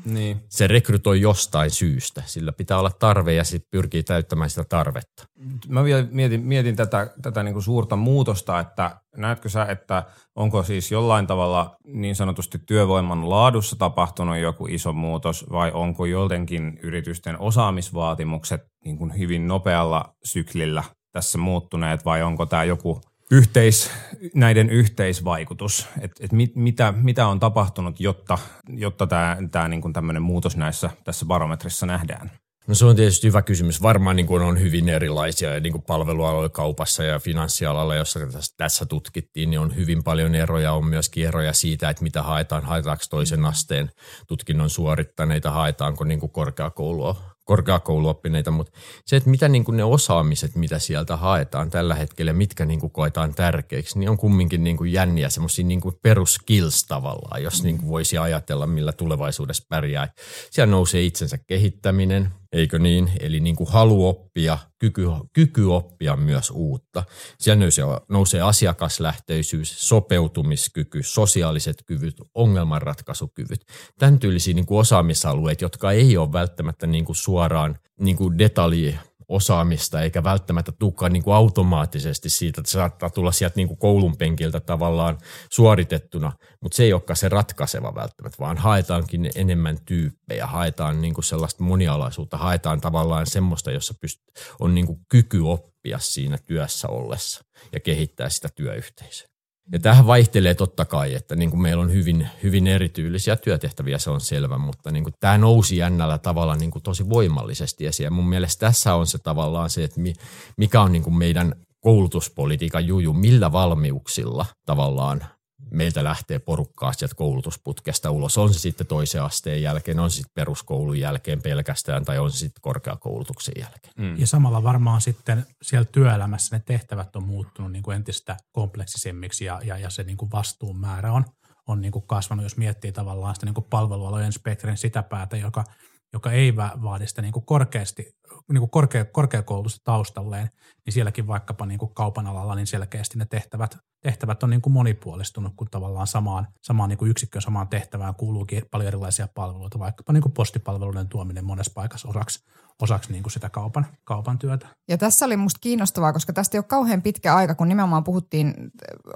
niin. 0.04 0.40
Se 0.48 0.66
rekrytoi 0.66 1.20
jostain 1.20 1.70
syystä. 1.70 2.22
Sillä 2.26 2.52
pitää 2.52 2.78
olla 2.78 2.90
tarve 2.90 3.34
ja 3.34 3.44
sitten 3.44 3.68
pyrkii 3.70 4.02
täyttämään 4.02 4.50
sitä 4.50 4.64
tarvetta. 4.64 5.24
Mä 5.68 5.84
vielä 5.84 6.06
mietin, 6.10 6.42
mietin 6.42 6.76
tätä, 6.76 7.10
tätä 7.22 7.42
niin 7.42 7.52
kuin 7.52 7.62
suurta 7.62 7.96
muutosta, 7.96 8.60
että 8.60 9.00
näetkö 9.16 9.48
sä, 9.48 9.64
että 9.64 10.02
onko 10.36 10.62
siis 10.62 10.90
jollain 10.90 11.26
tavalla 11.26 11.76
niin 11.86 12.16
sanotusti 12.16 12.58
työvoiman 12.66 13.30
laadussa 13.30 13.76
tapahtunut 13.76 14.36
joku 14.36 14.66
iso 14.66 14.92
muutos 14.92 15.46
vai 15.50 15.70
onko 15.72 16.06
jotenkin 16.06 16.78
yritysten 16.82 17.40
osaamisvaatimukset 17.40 18.60
niin 18.84 18.98
kuin 18.98 19.18
hyvin 19.18 19.48
nopealla 19.48 20.14
syklillä 20.24 20.84
tässä 21.12 21.38
muuttuneet 21.38 22.04
vai 22.04 22.22
onko 22.22 22.46
tämä 22.46 22.64
joku 22.64 23.00
yhteis, 23.30 23.90
näiden 24.34 24.70
yhteisvaikutus, 24.70 25.88
että 26.00 26.24
et 26.24 26.32
mit, 26.32 26.56
mitä, 26.56 26.94
mitä 26.96 27.26
on 27.26 27.40
tapahtunut, 27.40 28.00
jotta, 28.00 28.38
jotta 28.68 29.06
tämä, 29.06 29.36
tämä 29.50 29.68
niin 29.68 29.82
kuin 29.82 29.92
tämmöinen 29.92 30.22
muutos 30.22 30.56
näissä 30.56 30.90
tässä 31.04 31.26
barometrissa 31.26 31.86
nähdään? 31.86 32.30
No 32.66 32.74
se 32.74 32.84
on 32.84 32.96
tietysti 32.96 33.26
hyvä 33.26 33.42
kysymys. 33.42 33.82
Varmaan 33.82 34.16
niin 34.16 34.26
kuin 34.26 34.42
on 34.42 34.60
hyvin 34.60 34.88
erilaisia 34.88 35.60
niin 35.60 35.72
kuin 35.72 35.82
palvelualoilla, 35.82 36.48
kaupassa 36.48 37.04
ja 37.04 37.18
finanssialalla, 37.18 37.94
jossa 37.94 38.20
tässä 38.56 38.86
tutkittiin, 38.86 39.50
niin 39.50 39.60
on 39.60 39.76
hyvin 39.76 40.04
paljon 40.04 40.34
eroja. 40.34 40.72
On 40.72 40.86
myöskin 40.86 41.26
eroja 41.26 41.52
siitä, 41.52 41.90
että 41.90 42.02
mitä 42.02 42.22
haetaan. 42.22 42.64
Haetaanko 42.64 43.04
toisen 43.10 43.44
asteen 43.44 43.90
tutkinnon 44.28 44.70
suorittaneita, 44.70 45.50
haetaanko 45.50 46.04
niin 46.04 46.20
kuin 46.20 46.32
korkeakoulua, 46.32 47.33
korkeakouluoppineita, 47.44 48.50
mutta 48.50 48.72
se, 49.06 49.16
että 49.16 49.30
mitä 49.30 49.48
niin 49.48 49.64
kuin 49.64 49.76
ne 49.76 49.84
osaamiset, 49.84 50.54
mitä 50.54 50.78
sieltä 50.78 51.16
haetaan 51.16 51.70
tällä 51.70 51.94
hetkellä, 51.94 52.32
mitkä 52.32 52.64
niin 52.64 52.80
kuin 52.80 52.90
koetaan 52.90 53.34
tärkeiksi, 53.34 53.98
niin 53.98 54.10
on 54.10 54.16
kumminkin 54.16 54.64
niin 54.64 54.76
kuin 54.76 54.92
jänniä, 54.92 55.28
semmoisia 55.28 55.64
niin 55.64 55.80
peruskills 56.02 56.84
tavallaan, 56.84 57.42
jos 57.42 57.62
niin 57.62 57.78
kuin 57.78 57.88
voisi 57.88 58.18
ajatella, 58.18 58.66
millä 58.66 58.92
tulevaisuudessa 58.92 59.66
pärjää. 59.68 60.08
Siellä 60.50 60.70
nousee 60.70 61.02
itsensä 61.02 61.38
kehittäminen, 61.38 62.30
eikö 62.54 62.78
niin? 62.78 63.10
Eli 63.20 63.40
niin 63.40 63.56
kuin 63.56 63.70
halu 63.70 64.08
oppia, 64.08 64.58
kyky, 64.78 65.02
kyky 65.32 65.62
oppia 65.62 66.16
myös 66.16 66.50
uutta. 66.50 67.04
Siellä 67.38 67.60
nousee, 67.60 67.84
nousee 68.08 68.40
asiakaslähtöisyys, 68.40 69.88
sopeutumiskyky, 69.88 71.02
sosiaaliset 71.02 71.82
kyvyt, 71.86 72.16
ongelmanratkaisukyvyt. 72.34 73.66
Tämän 73.98 74.18
tyylisiä 74.18 74.54
niin 74.54 74.66
kuin 74.66 74.80
osaamisalueet, 74.80 75.60
jotka 75.60 75.92
ei 75.92 76.16
ole 76.16 76.32
välttämättä 76.32 76.86
niin 76.86 77.04
kuin 77.04 77.16
suoraan 77.16 77.78
niin 78.00 78.16
kuin 78.16 78.38
detalji 78.38 78.98
osaamista, 79.28 80.00
eikä 80.00 80.24
välttämättä 80.24 80.72
tulekaan 80.72 81.12
niin 81.12 81.22
kuin 81.22 81.34
automaattisesti 81.34 82.30
siitä, 82.30 82.60
että 82.60 82.70
se 82.70 82.78
saattaa 82.78 83.10
tulla 83.10 83.32
sieltä 83.32 83.56
niin 83.56 83.68
kuin 83.68 83.78
koulun 83.78 84.16
penkiltä 84.16 84.60
tavallaan 84.60 85.18
suoritettuna, 85.50 86.32
mutta 86.60 86.76
se 86.76 86.82
ei 86.82 86.92
olekaan 86.92 87.16
se 87.16 87.28
ratkaiseva 87.28 87.94
välttämättä, 87.94 88.38
vaan 88.38 88.58
haetaankin 88.58 89.30
enemmän 89.34 89.78
tyyppejä, 89.84 90.46
haetaan 90.46 91.02
niin 91.02 91.14
kuin 91.14 91.24
sellaista 91.24 91.64
monialaisuutta, 91.64 92.36
haetaan 92.36 92.80
tavallaan 92.80 93.26
semmoista, 93.26 93.70
jossa 93.70 93.94
pyst- 94.06 94.42
on 94.60 94.74
niin 94.74 94.86
kuin 94.86 94.98
kyky 95.08 95.40
oppia 95.40 95.98
siinä 95.98 96.38
työssä 96.38 96.88
ollessa 96.88 97.44
ja 97.72 97.80
kehittää 97.80 98.28
sitä 98.28 98.48
työyhteisöä. 98.54 99.33
Ja 99.72 99.78
tähän 99.78 100.06
vaihtelee 100.06 100.54
totta 100.54 100.84
kai, 100.84 101.14
että 101.14 101.36
niin 101.36 101.50
kuin 101.50 101.62
meillä 101.62 101.82
on 101.82 101.92
hyvin, 101.92 102.28
hyvin 102.42 102.66
erityylisiä 102.66 103.36
työtehtäviä, 103.36 103.98
se 103.98 104.10
on 104.10 104.20
selvä, 104.20 104.58
mutta 104.58 104.90
niin 104.90 105.04
kuin 105.04 105.14
tämä 105.20 105.38
nousi 105.38 105.76
jännällä 105.76 106.18
tavalla 106.18 106.56
niin 106.56 106.70
kuin 106.70 106.82
tosi 106.82 107.08
voimallisesti 107.08 107.86
esiin. 107.86 108.04
Ja 108.04 108.10
mun 108.10 108.28
mielestä 108.28 108.66
tässä 108.66 108.94
on 108.94 109.06
se 109.06 109.18
tavallaan 109.18 109.70
se, 109.70 109.84
että 109.84 110.00
mi- 110.00 110.14
mikä 110.56 110.80
on 110.80 110.92
niin 110.92 111.02
kuin 111.02 111.14
meidän 111.14 111.54
koulutuspolitiikan 111.80 112.86
juju, 112.86 113.12
millä 113.12 113.52
valmiuksilla 113.52 114.46
tavallaan 114.66 115.24
meiltä 115.74 116.04
lähtee 116.04 116.38
porukkaa 116.38 116.92
sieltä 116.92 117.14
koulutusputkesta 117.14 118.10
ulos. 118.10 118.38
On 118.38 118.54
se 118.54 118.58
sitten 118.58 118.86
toisen 118.86 119.22
asteen 119.22 119.62
jälkeen, 119.62 120.00
on 120.00 120.10
se 120.10 120.14
sitten 120.14 120.34
peruskoulun 120.34 120.98
jälkeen 120.98 121.42
pelkästään 121.42 122.04
tai 122.04 122.18
on 122.18 122.30
se 122.30 122.38
sitten 122.38 122.62
korkeakoulutuksen 122.62 123.54
jälkeen. 123.58 123.94
Mm. 123.96 124.18
Ja 124.18 124.26
samalla 124.26 124.62
varmaan 124.62 125.00
sitten 125.00 125.46
siellä 125.62 125.88
työelämässä 125.92 126.56
ne 126.56 126.62
tehtävät 126.66 127.16
on 127.16 127.22
muuttunut 127.22 127.72
niin 127.72 127.82
kuin 127.82 127.96
entistä 127.96 128.36
kompleksisemmiksi 128.52 129.44
ja, 129.44 129.60
ja, 129.64 129.78
ja 129.78 129.90
se 129.90 130.02
niin 130.02 130.16
kuin 130.16 130.30
vastuun 130.32 130.78
määrä 130.78 131.12
on, 131.12 131.24
on 131.66 131.80
niin 131.80 131.92
kuin 131.92 132.06
kasvanut, 132.06 132.42
jos 132.42 132.56
miettii 132.56 132.92
tavallaan 132.92 133.34
sitä 133.34 133.46
niin 133.46 133.54
kuin 133.54 133.66
palvelualojen 133.70 134.32
spektrin 134.32 134.76
sitä 134.76 135.02
päätä, 135.02 135.36
joka, 135.36 135.64
joka 136.12 136.32
ei 136.32 136.56
vaadi 136.56 137.06
sitä 137.06 137.22
niin 137.22 137.32
kuin 137.32 137.46
korkeasti, 137.46 138.14
niin 138.52 138.60
kuin 138.60 138.70
korkea, 138.70 139.04
korkeakoulutusta 139.04 139.80
taustalleen, 139.84 140.50
niin 140.86 140.92
sielläkin 140.94 141.26
vaikkapa 141.26 141.66
niin 141.66 141.78
kuin 141.78 141.94
kaupan 141.94 142.26
alalla, 142.26 142.54
niin 142.54 142.66
selkeästi 142.66 143.18
ne 143.18 143.24
tehtävät, 143.24 143.78
tehtävät 144.02 144.42
on 144.42 144.50
niin 144.50 144.62
kuin 144.62 144.72
monipuolistunut, 144.72 145.52
kun 145.56 145.68
tavallaan 145.70 146.06
samaan, 146.06 146.46
samaan 146.62 146.88
niin 146.88 146.98
kuin 146.98 147.10
yksikköön, 147.10 147.42
samaan 147.42 147.68
tehtävään 147.68 148.14
kuuluukin 148.14 148.62
paljon 148.70 148.88
erilaisia 148.88 149.28
palveluita, 149.34 149.78
vaikkapa 149.78 150.12
niin 150.12 150.22
kuin 150.22 150.32
postipalveluiden 150.32 151.08
tuominen 151.08 151.44
monessa 151.44 151.72
paikassa 151.74 152.08
osaksi, 152.08 152.44
osaksi 152.82 153.12
niin 153.12 153.22
kuin 153.22 153.32
sitä 153.32 153.50
kaupan, 153.50 153.86
kaupan 154.04 154.38
työtä. 154.38 154.66
Ja 154.88 154.98
tässä 154.98 155.26
oli 155.26 155.36
musta 155.36 155.58
kiinnostavaa, 155.60 156.12
koska 156.12 156.32
tästä 156.32 156.56
ei 156.56 156.58
ole 156.58 156.64
kauhean 156.64 157.02
pitkä 157.02 157.34
aika, 157.34 157.54
kun 157.54 157.68
nimenomaan 157.68 158.04
puhuttiin, 158.04 158.54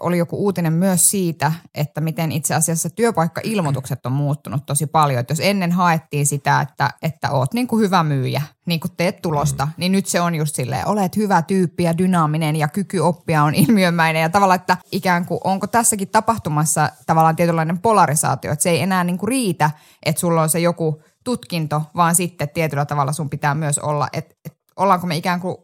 oli 0.01 0.19
joku 0.19 0.45
uutinen 0.45 0.73
myös 0.73 1.11
siitä, 1.11 1.53
että 1.75 2.01
miten 2.01 2.33
itse 2.33 2.55
asiassa 2.55 2.91
työpaikkailmoitukset 2.91 4.07
on 4.07 4.13
muuttunut 4.13 4.67
tosi 4.67 4.87
paljon. 4.87 5.21
Että 5.21 5.33
jos 5.33 5.41
ennen 5.41 5.73
haettiin 5.73 6.27
sitä, 6.27 6.61
että, 6.61 6.91
että 7.03 7.31
oot 7.31 7.55
niin 7.55 7.67
kuin 7.67 7.83
hyvä 7.83 8.03
myyjä, 8.03 8.43
niin 8.69 8.81
kuin 8.81 8.93
teet 8.97 9.23
tulosta, 9.23 9.67
mm. 9.67 9.73
niin 9.77 9.93
nyt 9.93 10.07
se 10.07 10.21
on 10.21 10.35
just 10.35 10.55
silleen, 10.55 10.89
olet 10.89 11.17
hyvä 11.17 11.43
tyyppi 11.43 11.83
ja 11.83 11.99
dynaaminen 11.99 12.57
ja 12.57 12.69
kyky 12.69 12.99
oppia 12.99 13.43
on 13.43 13.55
ilmiömäinen. 13.69 14.23
Ja 14.23 14.29
tavallaan, 14.29 14.61
että 14.61 14.77
ikään 14.93 15.27
kuin 15.27 15.41
onko 15.45 15.67
tässäkin 15.67 16.09
tapahtumassa 16.09 16.91
tavallaan 17.07 17.37
tietynlainen 17.37 17.79
polarisaatio, 17.79 18.53
että 18.53 18.63
se 18.63 18.71
ei 18.71 18.83
enää 18.83 19.05
niin 19.05 19.19
kuin 19.19 19.29
riitä, 19.29 19.71
että 20.03 20.21
sulla 20.21 20.43
on 20.43 20.49
se 20.49 20.59
joku 20.59 21.03
tutkinto, 21.25 21.83
vaan 21.97 22.15
sitten 22.15 22.49
tietyllä 22.49 22.85
tavalla 22.85 23.13
sun 23.13 23.31
pitää 23.31 23.55
myös 23.55 23.79
olla, 23.79 24.09
että, 24.13 24.35
että 24.45 24.59
ollaanko 24.77 25.07
me 25.07 25.17
ikään 25.17 25.41
kuin 25.41 25.57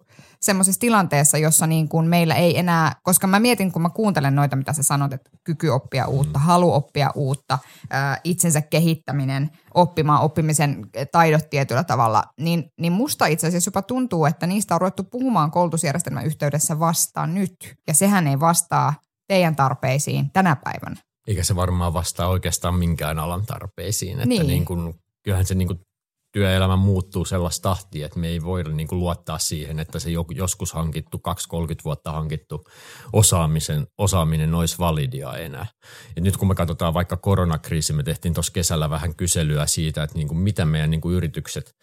semmoisessa 0.44 0.80
tilanteessa, 0.80 1.38
jossa 1.38 1.66
niin 1.66 1.88
kuin 1.88 2.06
meillä 2.06 2.34
ei 2.34 2.58
enää, 2.58 2.92
koska 3.02 3.26
mä 3.26 3.40
mietin, 3.40 3.72
kun 3.72 3.82
mä 3.82 3.90
kuuntelen 3.90 4.34
noita, 4.34 4.56
mitä 4.56 4.72
sä 4.72 4.82
sanot, 4.82 5.12
että 5.12 5.30
kyky 5.44 5.68
oppia 5.68 6.06
uutta, 6.06 6.38
halu 6.38 6.72
oppia 6.72 7.10
uutta, 7.14 7.58
ää, 7.90 8.18
itsensä 8.24 8.60
kehittäminen, 8.60 9.50
oppimaan 9.74 10.22
oppimisen 10.22 10.86
taidot 11.12 11.50
tietyllä 11.50 11.84
tavalla, 11.84 12.24
niin, 12.40 12.64
niin 12.80 12.92
musta 12.92 13.26
itse 13.26 13.46
asiassa 13.46 13.68
jopa 13.68 13.82
tuntuu, 13.82 14.26
että 14.26 14.46
niistä 14.46 14.74
on 14.74 14.80
ruvettu 14.80 15.04
puhumaan 15.04 15.50
koulutusjärjestelmän 15.50 16.26
yhteydessä 16.26 16.78
vasta 16.78 17.26
nyt. 17.26 17.54
Ja 17.88 17.94
sehän 17.94 18.26
ei 18.26 18.40
vastaa 18.40 18.94
teidän 19.28 19.56
tarpeisiin 19.56 20.30
tänä 20.32 20.56
päivänä. 20.56 20.96
Eikä 21.28 21.44
se 21.44 21.56
varmaan 21.56 21.94
vastaa 21.94 22.28
oikeastaan 22.28 22.74
minkään 22.74 23.18
alan 23.18 23.46
tarpeisiin. 23.46 24.16
Että 24.16 24.26
Niin. 24.28 24.46
niin. 24.46 24.64
kuin, 24.64 24.94
kyllähän 25.24 25.46
se 25.46 25.54
niin 25.54 25.68
kuin 25.68 25.80
työelämä 26.34 26.76
muuttuu 26.76 27.24
sellaista 27.24 27.68
tahtia, 27.68 28.06
että 28.06 28.18
me 28.18 28.28
ei 28.28 28.42
voida 28.42 28.70
niin 28.70 28.88
kuin 28.88 28.98
luottaa 28.98 29.38
siihen, 29.38 29.78
että 29.78 29.98
se 29.98 30.10
joskus 30.34 30.72
hankittu, 30.72 31.20
2-30 31.20 31.30
vuotta 31.84 32.12
hankittu 32.12 32.64
osaamisen, 33.12 33.86
osaaminen 33.98 34.54
olisi 34.54 34.78
validia 34.78 35.32
enää. 35.32 35.66
Ja 36.16 36.22
nyt 36.22 36.36
kun 36.36 36.48
me 36.48 36.54
katsotaan 36.54 36.94
vaikka 36.94 37.16
koronakriisi, 37.16 37.92
me 37.92 38.02
tehtiin 38.02 38.34
tuossa 38.34 38.52
kesällä 38.52 38.90
vähän 38.90 39.14
kyselyä 39.14 39.66
siitä, 39.66 40.02
että 40.02 40.16
niin 40.16 40.28
kuin 40.28 40.38
mitä 40.38 40.64
meidän 40.64 40.90
niin 40.90 41.00
kuin 41.00 41.16
yritykset, 41.16 41.74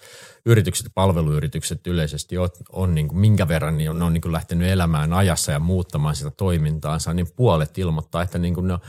yritykset, 0.46 0.88
palveluyritykset 0.96 1.88
yleisesti 1.88 2.38
on, 2.38 2.50
on 2.72 2.96
niin 2.96 3.08
kuin 3.08 3.20
minkä 3.20 3.48
verran 3.48 3.77
niin 3.77 3.89
on, 3.89 4.01
on 4.01 4.13
niin 4.13 4.22
kuin 4.22 4.34
lähtenyt 4.34 4.70
elämään 4.70 5.13
ajassa 5.13 5.51
ja 5.51 5.60
muuttamaan 5.60 6.15
sitä 6.15 6.31
toimintaansa, 6.31 7.13
niin 7.13 7.27
puolet 7.36 7.77
ilmoittaa, 7.77 8.22
että 8.22 8.38
niin 8.38 8.53
kuin 8.53 8.67
ne 8.67 8.74
on 8.74 8.79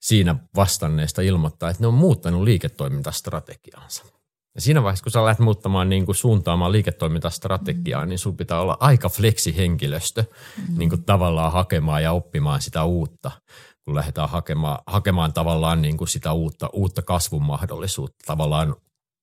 siinä 0.00 0.36
vastanneesta 0.56 1.22
ilmoittaa, 1.22 1.70
että 1.70 1.82
ne 1.82 1.86
on 1.86 1.94
muuttanut 1.94 2.42
liiketoimintastrategiaansa. 2.42 4.15
Ja 4.56 4.62
siinä 4.62 4.82
vaiheessa, 4.82 5.02
kun 5.02 5.12
sä 5.12 5.24
lähdet 5.24 5.38
muuttamaan 5.38 5.88
niin 5.88 6.06
kuin 6.06 6.16
suuntaamaan 6.16 6.72
liiketoimintastrategiaa, 6.72 8.02
mm. 8.02 8.08
niin 8.08 8.18
sun 8.18 8.36
pitää 8.36 8.60
olla 8.60 8.76
aika 8.80 9.08
fleksi 9.08 9.56
henkilöstö 9.56 10.24
mm. 10.68 10.78
niin 10.78 10.90
kuin 10.90 11.04
tavallaan 11.04 11.52
hakemaan 11.52 12.02
ja 12.02 12.12
oppimaan 12.12 12.62
sitä 12.62 12.84
uutta, 12.84 13.30
kun 13.84 13.94
lähdetään 13.94 14.28
hakemaan, 14.28 14.78
hakemaan 14.86 15.32
tavallaan 15.32 15.82
niin 15.82 15.96
kuin 15.96 16.08
sitä 16.08 16.32
uutta, 16.32 16.70
uutta 16.72 17.02
kasvun 17.02 17.42
mahdollisuutta, 17.42 18.24
tavallaan 18.26 18.76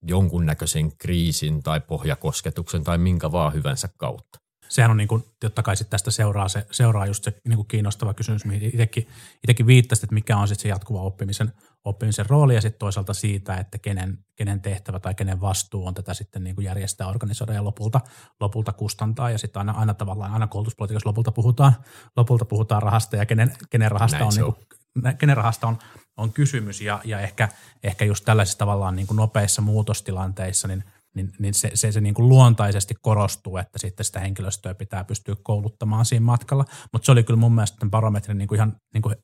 jonkunnäköisen 0.07 0.97
kriisin 0.97 1.63
tai 1.63 1.81
pohjakosketuksen 1.81 2.83
tai 2.83 2.97
minkä 2.97 3.31
vaan 3.31 3.53
hyvänsä 3.53 3.89
kautta. 3.97 4.42
Sehän 4.73 4.91
on 4.91 4.97
niin 4.97 5.07
kuin, 5.07 5.23
totta 5.39 5.63
kai 5.63 5.75
sit 5.75 5.89
tästä 5.89 6.11
seuraa, 6.11 6.47
se, 6.47 6.65
seuraa 6.71 7.05
just 7.05 7.23
se 7.23 7.33
niin 7.47 7.55
kuin 7.55 7.67
kiinnostava 7.67 8.13
kysymys, 8.13 8.45
mihin 8.45 8.69
itsekin, 8.69 9.07
itsekin 9.35 9.67
viittasit, 9.67 10.03
että 10.03 10.13
mikä 10.13 10.37
on 10.37 10.47
sitten 10.47 10.61
se 10.61 10.69
jatkuva 10.69 11.01
oppimisen, 11.01 11.53
oppimisen 11.85 12.25
rooli 12.29 12.55
ja 12.55 12.61
sitten 12.61 12.79
toisaalta 12.79 13.13
siitä, 13.13 13.57
että 13.57 13.77
kenen, 13.77 14.17
kenen 14.35 14.61
tehtävä 14.61 14.99
tai 14.99 15.15
kenen 15.15 15.41
vastuu 15.41 15.87
on 15.87 15.93
tätä 15.93 16.13
sitten 16.13 16.43
niin 16.43 16.55
kuin 16.55 16.65
järjestää, 16.65 17.07
organisoida 17.07 17.53
ja 17.53 17.63
lopulta, 17.63 18.01
lopulta 18.39 18.73
kustantaa. 18.73 19.29
Ja 19.29 19.37
sitten 19.37 19.59
aina, 19.59 19.71
aina 19.71 19.93
tavallaan, 19.93 20.33
aina 20.33 20.47
koulutuspolitiikassa 20.47 21.09
lopulta 21.09 21.31
puhutaan, 21.31 21.73
lopulta 22.15 22.45
puhutaan 22.45 22.83
rahasta 22.83 23.15
ja 23.15 23.25
kenen, 23.25 23.51
kenen 23.69 23.91
rahasta 23.91 24.17
Näin 24.17 24.27
on, 24.27 24.33
niin 24.35 24.45
kuin, 24.45 25.17
kenen 25.17 25.37
rahasta 25.37 25.67
on, 25.67 25.77
on 26.17 26.33
kysymys. 26.33 26.81
Ja, 26.81 27.01
ja 27.03 27.19
ehkä, 27.19 27.49
ehkä 27.83 28.05
just 28.05 28.25
tällaisissa 28.25 28.59
tavallaan 28.59 28.95
niin 28.95 29.07
kuin 29.07 29.17
nopeissa 29.17 29.61
muutostilanteissa, 29.61 30.67
niin 30.67 30.83
niin, 31.15 31.31
niin 31.39 31.53
se, 31.53 31.71
se, 31.73 31.91
se 31.91 32.01
niin 32.01 32.13
kuin 32.13 32.29
luontaisesti 32.29 32.95
korostuu, 33.01 33.57
että 33.57 33.79
sitten 33.79 34.05
sitä 34.05 34.19
henkilöstöä 34.19 34.73
pitää 34.73 35.03
pystyä 35.03 35.35
kouluttamaan 35.43 36.05
siinä 36.05 36.25
matkalla. 36.25 36.65
Mutta 36.93 37.05
se 37.05 37.11
oli 37.11 37.23
kyllä 37.23 37.39
mun 37.39 37.55
mielestä 37.55 37.77
tämän 37.77 37.91
barometrin 37.91 38.37
niin 38.37 38.47
kuin 38.47 38.55
ihan 38.55 38.75
niin 38.93 39.01
kuin, 39.01 39.15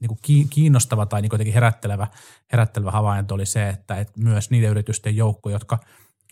niin 0.00 0.08
kuin 0.08 0.18
ki- 0.22 0.46
kiinnostava 0.50 1.06
tai 1.06 1.22
niin 1.22 1.30
kuin 1.30 1.52
herättelevä, 1.52 2.06
herättelevä 2.52 2.90
havainto 2.90 3.34
oli 3.34 3.46
se, 3.46 3.68
että, 3.68 3.96
että 3.96 4.20
myös 4.20 4.50
niiden 4.50 4.70
yritysten 4.70 5.16
joukko, 5.16 5.50
jotka, 5.50 5.78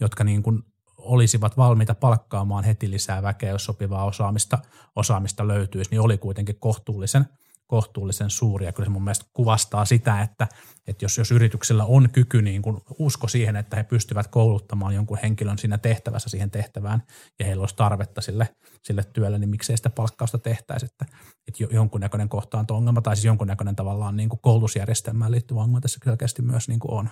jotka 0.01 0.25
niin 0.25 0.43
kuin 0.43 0.63
olisivat 0.99 1.57
valmiita 1.57 1.95
palkkaamaan 1.95 2.65
heti 2.65 2.91
lisää 2.91 3.23
väkeä, 3.23 3.51
jos 3.51 3.65
sopivaa 3.65 4.05
osaamista, 4.05 4.59
osaamista 4.97 5.49
löytyisi, 5.49 5.91
niin 5.91 6.01
oli 6.01 6.19
kuitenkin 6.19 6.57
kohtuullisen, 6.61 7.25
kohtuullisen 7.71 8.31
suuri. 8.31 8.67
Ja 8.67 8.73
kyllä 8.73 8.87
se 8.87 8.91
mun 8.91 9.05
mielestä 9.05 9.25
kuvastaa 9.33 9.85
sitä, 9.85 10.23
että, 10.23 10.49
että 10.87 11.05
jos, 11.05 11.19
jos 11.19 11.31
yrityksellä 11.31 11.85
on 11.85 12.11
kyky, 12.11 12.43
niin 12.43 12.63
kuin 12.63 12.81
usko 12.99 13.29
siihen, 13.29 13.57
että 13.57 13.77
he 13.77 13.83
pystyvät 13.83 14.27
kouluttamaan 14.27 14.95
jonkun 14.95 15.19
henkilön 15.23 15.59
siinä 15.59 15.79
tehtävässä 15.79 16.29
siihen 16.29 16.51
tehtävään, 16.51 17.03
ja 17.39 17.47
heillä 17.47 17.63
olisi 17.63 17.77
tarvetta 17.77 18.21
sille, 18.21 18.49
sille 18.83 19.05
työlle, 19.05 19.39
niin 19.39 19.51
miksei 19.51 19.77
sitä 19.77 19.91
palkkausta 19.91 20.39
tehtäisi, 20.39 20.87
että, 20.87 21.07
että 21.49 21.63
jo- 21.63 21.69
jonkunnäköinen 21.73 22.29
kohtaanto-ongelma, 22.29 23.03
tai 23.03 23.17
siis 23.17 23.25
jonkunnäköinen 23.25 23.77
tavallaan 23.77 24.17
niin 24.17 24.29
kuin 24.29 24.41
koulutusjärjestelmään 24.43 25.31
liittyvä 25.31 25.61
ongelma 25.61 25.81
tässä 25.81 26.01
selkeästi 26.05 26.43
myös 26.43 26.69
niin 26.69 26.81
kuin 26.81 26.93
on. 26.93 27.09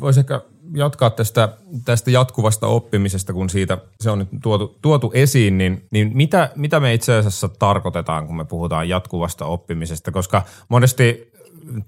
Voisi 0.00 0.20
ehkä 0.20 0.40
jatkaa 0.74 1.10
tästä, 1.10 1.48
tästä 1.84 2.10
jatkuvasta 2.10 2.66
oppimisesta, 2.66 3.32
kun 3.32 3.50
siitä 3.50 3.78
se 4.00 4.10
on 4.10 4.18
nyt 4.18 4.28
tuotu, 4.42 4.78
tuotu 4.82 5.10
esiin, 5.14 5.58
niin, 5.58 5.86
niin 5.90 6.10
mitä, 6.14 6.50
mitä 6.56 6.80
me 6.80 6.94
itse 6.94 7.16
asiassa 7.16 7.48
tarkoitetaan, 7.48 8.26
kun 8.26 8.36
me 8.36 8.44
puhutaan 8.44 8.88
jatkuvasta 8.88 9.44
oppimisesta, 9.44 10.12
koska 10.12 10.42
monesti 10.68 11.32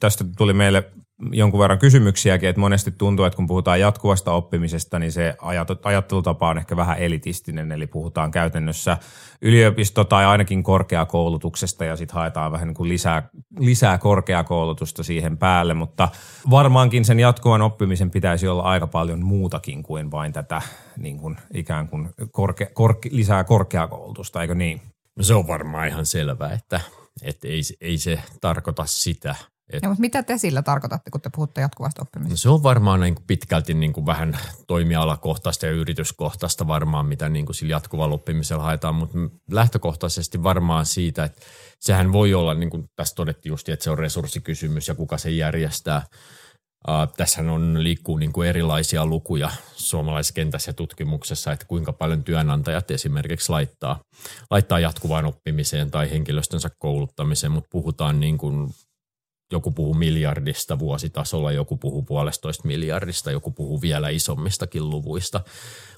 tästä 0.00 0.24
tuli 0.36 0.52
meille 0.52 0.90
jonkun 1.32 1.60
verran 1.60 1.78
kysymyksiäkin, 1.78 2.48
että 2.48 2.60
monesti 2.60 2.90
tuntuu, 2.90 3.24
että 3.24 3.36
kun 3.36 3.46
puhutaan 3.46 3.80
jatkuvasta 3.80 4.32
oppimisesta, 4.32 4.98
niin 4.98 5.12
se 5.12 5.34
ajat- 5.38 5.80
ajattelutapa 5.82 6.48
on 6.48 6.58
ehkä 6.58 6.76
vähän 6.76 6.98
elitistinen, 6.98 7.72
eli 7.72 7.86
puhutaan 7.86 8.30
käytännössä 8.30 8.96
yliopisto- 9.42 10.04
tai 10.04 10.24
ainakin 10.24 10.62
korkeakoulutuksesta 10.62 11.84
ja 11.84 11.96
sitten 11.96 12.14
haetaan 12.14 12.52
vähän 12.52 12.68
niin 12.68 12.74
kuin 12.74 12.88
lisää, 12.88 13.28
lisää 13.58 13.98
korkeakoulutusta 13.98 15.02
siihen 15.02 15.38
päälle, 15.38 15.74
mutta 15.74 16.08
varmaankin 16.50 17.04
sen 17.04 17.20
jatkuvan 17.20 17.62
oppimisen 17.62 18.10
pitäisi 18.10 18.48
olla 18.48 18.62
aika 18.62 18.86
paljon 18.86 19.24
muutakin 19.24 19.82
kuin 19.82 20.10
vain 20.10 20.32
tätä 20.32 20.62
niin 20.96 21.18
kuin 21.18 21.36
ikään 21.54 21.88
kuin 21.88 22.08
korke, 22.30 22.70
korke, 22.74 23.08
lisää 23.12 23.44
korkeakoulutusta, 23.44 24.42
eikö 24.42 24.54
niin? 24.54 24.80
No 25.16 25.24
se 25.24 25.34
on 25.34 25.48
varmaan 25.48 25.88
ihan 25.88 26.06
selvää, 26.06 26.52
että, 26.52 26.80
että 27.22 27.48
ei, 27.48 27.60
ei 27.80 27.98
se 27.98 28.22
tarkoita 28.40 28.84
sitä. 28.86 29.34
Että, 29.70 29.86
Ja, 29.86 29.88
mutta 29.88 30.00
mitä 30.00 30.22
te 30.22 30.38
sillä 30.38 30.62
tarkoitatte, 30.62 31.10
kun 31.10 31.20
te 31.20 31.30
puhutte 31.34 31.60
jatkuvasta 31.60 32.02
no 32.02 32.02
oppimisesta? 32.02 32.42
se 32.42 32.48
on 32.48 32.62
varmaan 32.62 33.00
niin 33.00 33.14
kuin 33.14 33.24
pitkälti 33.26 33.74
niin 33.74 33.92
kuin 33.92 34.06
vähän 34.06 34.38
toimialakohtaista 34.66 35.66
ja 35.66 35.72
yrityskohtaista 35.72 36.66
varmaan, 36.66 37.06
mitä 37.06 37.28
niin 37.28 37.46
kuin 37.46 37.56
sillä 37.56 37.70
jatkuvalla 37.70 38.14
oppimisella 38.14 38.62
haetaan, 38.62 38.94
mutta 38.94 39.18
lähtökohtaisesti 39.50 40.42
varmaan 40.42 40.86
siitä, 40.86 41.24
että 41.24 41.40
sehän 41.80 42.12
voi 42.12 42.34
olla, 42.34 42.54
niin 42.54 42.70
kuin 42.70 42.84
tässä 42.96 43.14
todettiin 43.14 43.50
just, 43.50 43.68
että 43.68 43.84
se 43.84 43.90
on 43.90 43.98
resurssikysymys 43.98 44.88
ja 44.88 44.94
kuka 44.94 45.18
se 45.18 45.30
järjestää. 45.30 46.02
Uh, 46.88 47.14
tässähän 47.16 47.50
on, 47.50 47.82
liikkuu 47.82 48.16
niin 48.16 48.32
kuin 48.32 48.48
erilaisia 48.48 49.06
lukuja 49.06 49.50
suomalaisessa 49.76 50.34
kentässä 50.34 50.68
ja 50.68 50.74
tutkimuksessa, 50.74 51.52
että 51.52 51.66
kuinka 51.66 51.92
paljon 51.92 52.24
työnantajat 52.24 52.90
esimerkiksi 52.90 53.52
laittaa, 53.52 54.00
laittaa 54.50 54.80
jatkuvaan 54.80 55.24
oppimiseen 55.24 55.90
tai 55.90 56.10
henkilöstönsä 56.10 56.70
kouluttamiseen, 56.78 57.52
mutta 57.52 57.68
puhutaan 57.72 58.20
niin 58.20 58.38
kuin 58.38 58.68
joku 59.52 59.70
puhuu 59.70 59.94
miljardista 59.94 60.78
vuositasolla, 60.78 61.52
joku 61.52 61.76
puhuu 61.76 62.02
puolestoista 62.02 62.68
miljardista, 62.68 63.30
joku 63.30 63.50
puhuu 63.50 63.80
vielä 63.80 64.08
isommistakin 64.08 64.90
luvuista. 64.90 65.40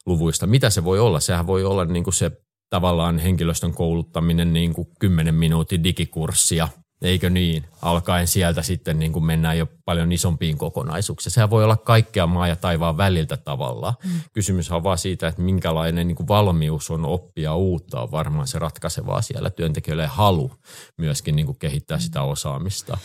luvuista. 0.06 0.46
Mitä 0.46 0.70
se 0.70 0.84
voi 0.84 0.98
olla? 0.98 1.20
Sehän 1.20 1.46
voi 1.46 1.64
olla 1.64 1.84
niin 1.84 2.04
kuin 2.04 2.14
se 2.14 2.30
tavallaan 2.70 3.18
henkilöstön 3.18 3.74
kouluttaminen 3.74 4.52
niin 4.52 4.74
kuin 4.74 4.88
10 4.98 5.34
minuutin 5.34 5.84
digikurssia, 5.84 6.68
eikö 7.02 7.30
niin? 7.30 7.64
Alkaen 7.82 8.26
sieltä 8.26 8.62
sitten 8.62 8.98
niin 8.98 9.12
kuin 9.12 9.24
mennään 9.24 9.58
jo 9.58 9.66
paljon 9.84 10.12
isompiin 10.12 10.58
kokonaisuuksiin. 10.58 11.32
Sehän 11.32 11.50
voi 11.50 11.64
olla 11.64 11.76
kaikkea 11.76 12.26
maa 12.26 12.48
ja 12.48 12.56
taivaan 12.56 12.96
väliltä 12.96 13.36
tavallaan. 13.36 13.94
Mm. 14.04 14.10
Kysymys 14.32 14.70
on 14.70 14.82
vaan 14.82 14.98
siitä, 14.98 15.28
että 15.28 15.42
minkälainen 15.42 16.06
niin 16.08 16.16
kuin 16.16 16.28
valmius 16.28 16.90
on 16.90 17.04
oppia 17.04 17.54
uutta 17.54 18.00
on 18.00 18.10
varmaan 18.10 18.46
se 18.46 18.58
ratkaisevaa 18.58 19.22
siellä 19.22 19.50
työntekijöille 19.50 20.02
ja 20.02 20.08
halu 20.08 20.52
myöskin 20.96 21.36
niin 21.36 21.46
kuin 21.46 21.58
kehittää 21.58 21.98
sitä 21.98 22.22
osaamista. 22.22 22.98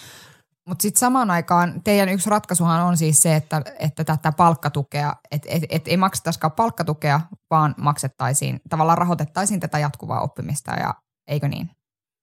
Mutta 0.68 0.82
sitten 0.82 1.00
samaan 1.00 1.32
aikaan 1.32 1.82
teidän 1.84 2.10
yksi 2.10 2.30
ratkaisuhan 2.30 2.82
on 2.82 2.98
siis 2.98 3.22
se, 3.22 3.36
että, 3.36 3.62
että 3.80 4.04
tätä 4.04 4.32
palkkatukea, 4.32 5.14
että 5.32 5.48
et, 5.52 5.64
et 5.70 5.88
ei 5.88 5.98
maksettaisikaan 5.98 6.52
palkkatukea, 6.52 7.22
vaan 7.50 7.76
maksettaisiin, 7.78 8.62
tavallaan 8.70 8.98
rahoitettaisiin 8.98 9.60
tätä 9.60 9.80
jatkuvaa 9.80 10.22
oppimista 10.22 10.72
ja 10.72 10.94
eikö 11.28 11.48
niin? 11.48 11.70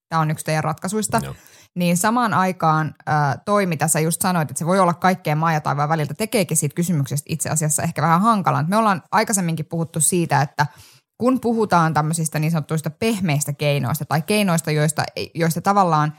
Tämä 0.09 0.23
on 0.23 0.31
yksi 0.31 0.45
teidän 0.45 0.65
ratkaisuista. 0.65 1.21
Joo. 1.25 1.35
Niin 1.77 1.97
samaan 1.97 2.35
aikaan 2.35 2.95
äh, 3.09 3.35
toi, 3.45 3.67
mitä 3.67 3.89
sä 3.89 4.01
just 4.01 4.23
sanoit, 4.23 4.51
että 4.51 4.59
se 4.59 4.67
voi 4.67 4.81
olla 4.81 4.95
kaikkeen 4.95 5.39
maa 5.39 5.53
ja 5.53 5.61
taivaan 5.61 5.89
väliltä, 5.89 6.15
tekeekin 6.15 6.57
siitä 6.57 6.75
kysymyksestä 6.75 7.27
itse 7.29 7.51
asiassa 7.51 7.83
ehkä 7.83 8.03
vähän 8.03 8.21
hankalan. 8.21 8.67
Me 8.69 8.77
ollaan 8.77 9.03
aikaisemminkin 9.13 9.67
puhuttu 9.67 10.01
siitä, 10.01 10.43
että 10.43 10.67
kun 11.21 11.41
puhutaan 11.41 11.95
tämmöisistä 11.95 12.39
niin 12.39 12.51
sanottuista 12.51 12.91
pehmeistä 12.91 13.53
keinoista 13.53 14.05
tai 14.05 14.23
keinoista, 14.23 14.71
joista, 14.71 15.05
joista 15.35 15.61
tavallaan 15.61 16.13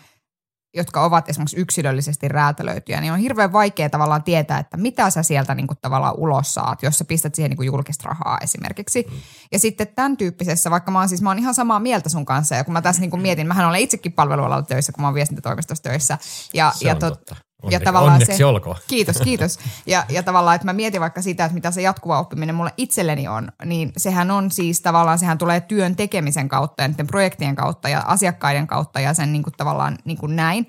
jotka 0.74 1.04
ovat 1.04 1.30
esimerkiksi 1.30 1.58
yksilöllisesti 1.58 2.28
räätälöityjä, 2.28 3.02
niin 3.02 3.14
on 3.14 3.20
hirveän 3.20 3.54
vaikea 3.54 3.90
tavallaan 3.90 4.24
tietää, 4.24 4.60
että 4.60 4.78
mitä 4.78 5.10
sä 5.10 5.24
sieltä 5.24 5.56
niin 5.56 5.68
kuin 5.68 5.78
tavallaan 5.82 6.16
ulos 6.18 6.54
saat, 6.54 6.84
jos 6.84 6.98
sä 6.98 7.06
pistät 7.06 7.36
siihen 7.36 7.50
niin 7.50 7.58
kuin 7.58 7.68
julkista 7.68 8.10
rahaa 8.10 8.38
esimerkiksi. 8.42 9.08
Ja 9.52 9.60
sitten 9.60 9.88
tämän 9.88 10.18
tyyppisessä, 10.18 10.72
vaikka 10.72 10.92
mä 10.92 11.00
oon 11.00 11.10
siis, 11.10 11.22
mä 11.22 11.30
oon 11.30 11.40
ihan 11.40 11.54
samaa 11.54 11.80
mieltä 11.80 12.10
sun 12.10 12.26
kanssa, 12.26 12.56
ja 12.56 12.64
kun 12.64 12.74
mä 12.74 12.82
tässä 12.82 13.02
niin 13.02 13.12
kuin 13.12 13.22
mietin, 13.22 13.48
mähän 13.48 13.68
olen 13.68 13.82
itsekin 13.82 14.14
palvelualalla 14.14 14.64
töissä, 14.64 14.92
kun 14.92 15.02
mä 15.02 15.08
oon 15.08 15.16
viestintätoimistossa 15.16 15.84
töissä. 15.84 16.18
Ja, 16.54 16.74
Se 16.76 16.88
ja 16.88 16.94
on 16.94 17.00
totta. 17.00 17.36
Ja 17.64 17.68
Onneksi- 17.68 17.86
tavallaan 17.86 18.14
onneksi 18.14 18.38
se, 18.38 18.46
olkoon. 18.46 18.76
Kiitos, 18.88 19.18
kiitos. 19.24 19.60
Ja, 19.88 20.06
ja 20.10 20.24
tavallaan, 20.24 20.56
että 20.56 20.66
mä 20.66 20.74
mietin 20.74 21.02
vaikka 21.02 21.22
sitä, 21.22 21.46
että 21.46 21.54
mitä 21.54 21.72
se 21.72 21.82
jatkuva 21.82 22.20
oppiminen 22.20 22.56
mulle 22.56 22.74
itselleni 22.78 23.28
on, 23.28 23.52
niin 23.66 23.92
sehän 23.98 24.32
on 24.32 24.52
siis 24.52 24.82
tavallaan, 24.82 25.20
sehän 25.20 25.38
tulee 25.38 25.62
työn 25.62 25.96
tekemisen 25.96 26.50
kautta 26.50 26.84
ja 26.84 26.88
niiden 26.88 27.08
projektien 27.08 27.56
kautta 27.56 27.90
ja 27.90 28.04
asiakkaiden 28.06 28.68
kautta 28.68 29.00
ja 29.00 29.14
sen 29.14 29.32
niin 29.34 29.44
kuin 29.44 29.54
tavallaan 29.58 29.98
niin 30.06 30.18
kuin 30.18 30.36
näin. 30.36 30.68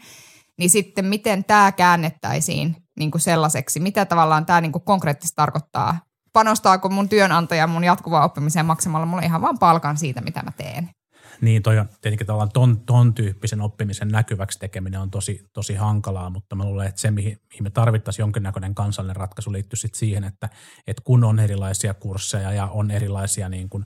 Niin 0.58 0.70
sitten 0.70 1.04
miten 1.04 1.44
tämä 1.44 1.72
käännettäisiin 1.72 2.76
niin 2.98 3.10
kuin 3.10 3.20
sellaiseksi, 3.20 3.80
mitä 3.80 4.04
tavallaan 4.04 4.46
tämä 4.46 4.60
niin 4.60 4.72
kuin 4.72 4.84
konkreettisesti 4.84 5.36
tarkoittaa? 5.36 5.98
Panostaako 6.32 6.88
mun 6.88 7.08
työnantaja 7.08 7.66
mun 7.66 7.84
jatkuvaa 7.84 8.24
oppimiseen 8.24 8.66
maksamalla 8.66 9.06
mulle 9.06 9.22
ihan 9.22 9.40
vaan 9.40 9.58
palkan 9.58 9.96
siitä, 9.96 10.20
mitä 10.20 10.42
mä 10.42 10.52
teen? 10.56 10.90
Niin, 11.40 11.62
toi 11.62 11.78
on 11.78 11.88
tietenkin 12.00 12.26
tavallaan 12.26 12.52
ton, 12.52 12.80
ton 12.80 13.14
tyyppisen 13.14 13.60
oppimisen 13.60 14.08
näkyväksi 14.08 14.58
tekeminen 14.58 15.00
on 15.00 15.10
tosi, 15.10 15.48
tosi 15.52 15.74
hankalaa, 15.74 16.30
mutta 16.30 16.56
mä 16.56 16.64
luulen, 16.64 16.86
että 16.86 17.00
se, 17.00 17.10
mihin, 17.10 17.40
mihin 17.50 17.62
me 17.62 17.70
tarvittaisiin 17.70 18.22
jonkinnäköinen 18.22 18.74
kansallinen 18.74 19.16
ratkaisu 19.16 19.52
liittyy 19.52 19.76
sit 19.76 19.94
siihen, 19.94 20.24
että, 20.24 20.48
että 20.86 21.02
kun 21.04 21.24
on 21.24 21.38
erilaisia 21.38 21.94
kursseja 21.94 22.52
ja 22.52 22.66
on 22.66 22.90
erilaisia 22.90 23.48
niin 23.48 23.68
kuin, 23.68 23.84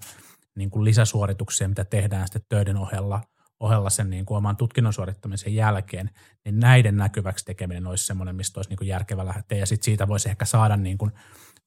niin 0.55 0.71
kuin 0.71 0.85
lisäsuorituksia, 0.85 1.69
mitä 1.69 1.85
tehdään 1.85 2.27
sitten 2.27 2.43
töiden 2.49 2.77
ohella, 2.77 3.21
ohella 3.61 3.91
sen 3.91 4.11
niin 4.11 4.27
kuin 4.27 4.39
oman 4.39 4.57
tutkinnon 4.57 4.93
suorittamisen 4.93 5.55
jälkeen, 5.55 6.11
niin 6.45 6.61
näiden 6.61 6.97
näkyväksi 6.97 7.45
tekeminen 7.45 7.87
olisi 7.87 8.07
semmoinen, 8.07 8.37
mistä 8.37 8.59
olisi 8.59 8.71
niin 8.71 8.79
kuin 8.79 8.89
järkevä 8.89 9.27
lähteä. 9.27 9.59
Ja 9.59 9.67
sitten 9.67 9.85
siitä 9.85 10.09
voisi 10.09 10.29
ehkä 10.29 10.45
saada 10.45 10.77
niin 10.77 10.99
kuin 10.99 11.13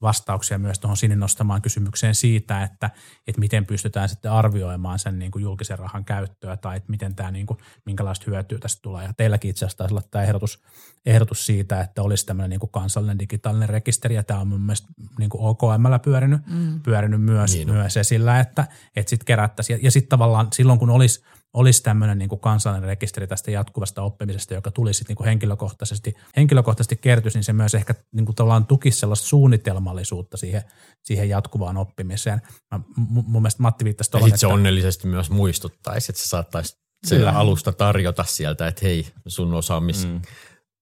vastauksia 0.01 0.59
myös 0.59 0.79
tuohon 0.79 0.97
sinne 0.97 1.15
nostamaan 1.15 1.61
kysymykseen 1.61 2.15
siitä, 2.15 2.63
että, 2.63 2.89
että 3.27 3.39
miten 3.39 3.65
pystytään 3.65 4.09
sitten 4.09 4.31
arvioimaan 4.31 4.99
sen 4.99 5.19
niin 5.19 5.31
kuin 5.31 5.43
julkisen 5.43 5.79
rahan 5.79 6.05
käyttöä 6.05 6.57
tai 6.57 6.77
että 6.77 6.91
miten 6.91 7.15
tämä, 7.15 7.31
niin 7.31 7.45
kuin, 7.45 7.57
minkälaista 7.85 8.25
hyötyä 8.27 8.59
tästä 8.59 8.81
tulee. 8.81 9.05
Ja 9.05 9.13
teilläkin 9.13 9.49
itse 9.49 9.65
asiassa 9.65 9.77
taisi 9.77 9.93
olla 9.93 10.03
tämä 10.11 10.23
ehdotus, 10.23 10.63
ehdotus 11.05 11.45
siitä, 11.45 11.81
että 11.81 12.01
olisi 12.01 12.25
tämmöinen 12.25 12.49
niin 12.49 12.59
kuin 12.59 12.71
kansallinen 12.71 13.19
digitaalinen 13.19 13.69
rekisteri 13.69 14.15
ja 14.15 14.23
tämä 14.23 14.39
on 14.39 14.47
mun 14.47 14.61
mielestä 14.61 14.87
niin 15.19 15.29
kuin 15.29 15.41
OKMllä 15.43 15.99
pyörinyt, 15.99 16.41
mm. 16.47 16.81
pyörinyt 16.81 17.21
myös, 17.21 17.53
niin 17.53 17.71
myös 17.71 17.97
esillä, 17.97 18.39
että, 18.39 18.67
että 18.95 19.09
sitten 19.09 19.25
kerättäisiin. 19.25 19.79
Ja, 19.79 19.79
ja 19.83 19.91
sitten 19.91 20.09
tavallaan 20.09 20.47
silloin, 20.53 20.79
kun 20.79 20.89
olisi 20.89 21.23
olisi 21.53 21.83
tämmöinen 21.83 22.17
niin 22.17 22.29
kuin 22.29 22.41
kansallinen 22.41 22.87
rekisteri 22.87 23.27
tästä 23.27 23.51
jatkuvasta 23.51 24.01
oppimisesta, 24.01 24.53
joka 24.53 24.71
tulisi 24.71 24.97
sitten 24.97 25.11
niin 25.11 25.17
kuin 25.17 25.27
henkilökohtaisesti, 25.27 26.13
henkilökohtaisesti 26.37 26.95
kertyisi, 26.95 27.37
niin 27.37 27.43
se 27.43 27.53
myös 27.53 27.75
ehkä 27.75 27.95
niin 28.11 28.25
kuin 28.25 28.35
tavallaan 28.35 28.65
tukisi 28.65 28.99
sellaista 28.99 29.27
suunnitelmallisuutta 29.27 30.37
siihen, 30.37 30.63
siihen 31.03 31.29
jatkuvaan 31.29 31.77
oppimiseen. 31.77 32.41
Mä, 32.71 32.79
mun 33.07 33.41
mielestä 33.41 33.61
Matti 33.61 33.85
viittasi 33.85 34.11
tuohon, 34.11 34.29
Ja 34.29 34.29
sitten 34.29 34.49
se 34.49 34.53
onnellisesti 34.53 35.07
myös 35.07 35.29
muistuttaisi, 35.29 36.11
että 36.11 36.21
se 36.21 36.27
saattaisi 36.27 36.77
Kyllä. 37.09 37.31
alusta 37.31 37.71
tarjota 37.71 38.23
sieltä, 38.23 38.67
että 38.67 38.81
hei, 38.83 39.07
sun 39.27 39.53
osaamis 39.53 40.07
mm. 40.07 40.21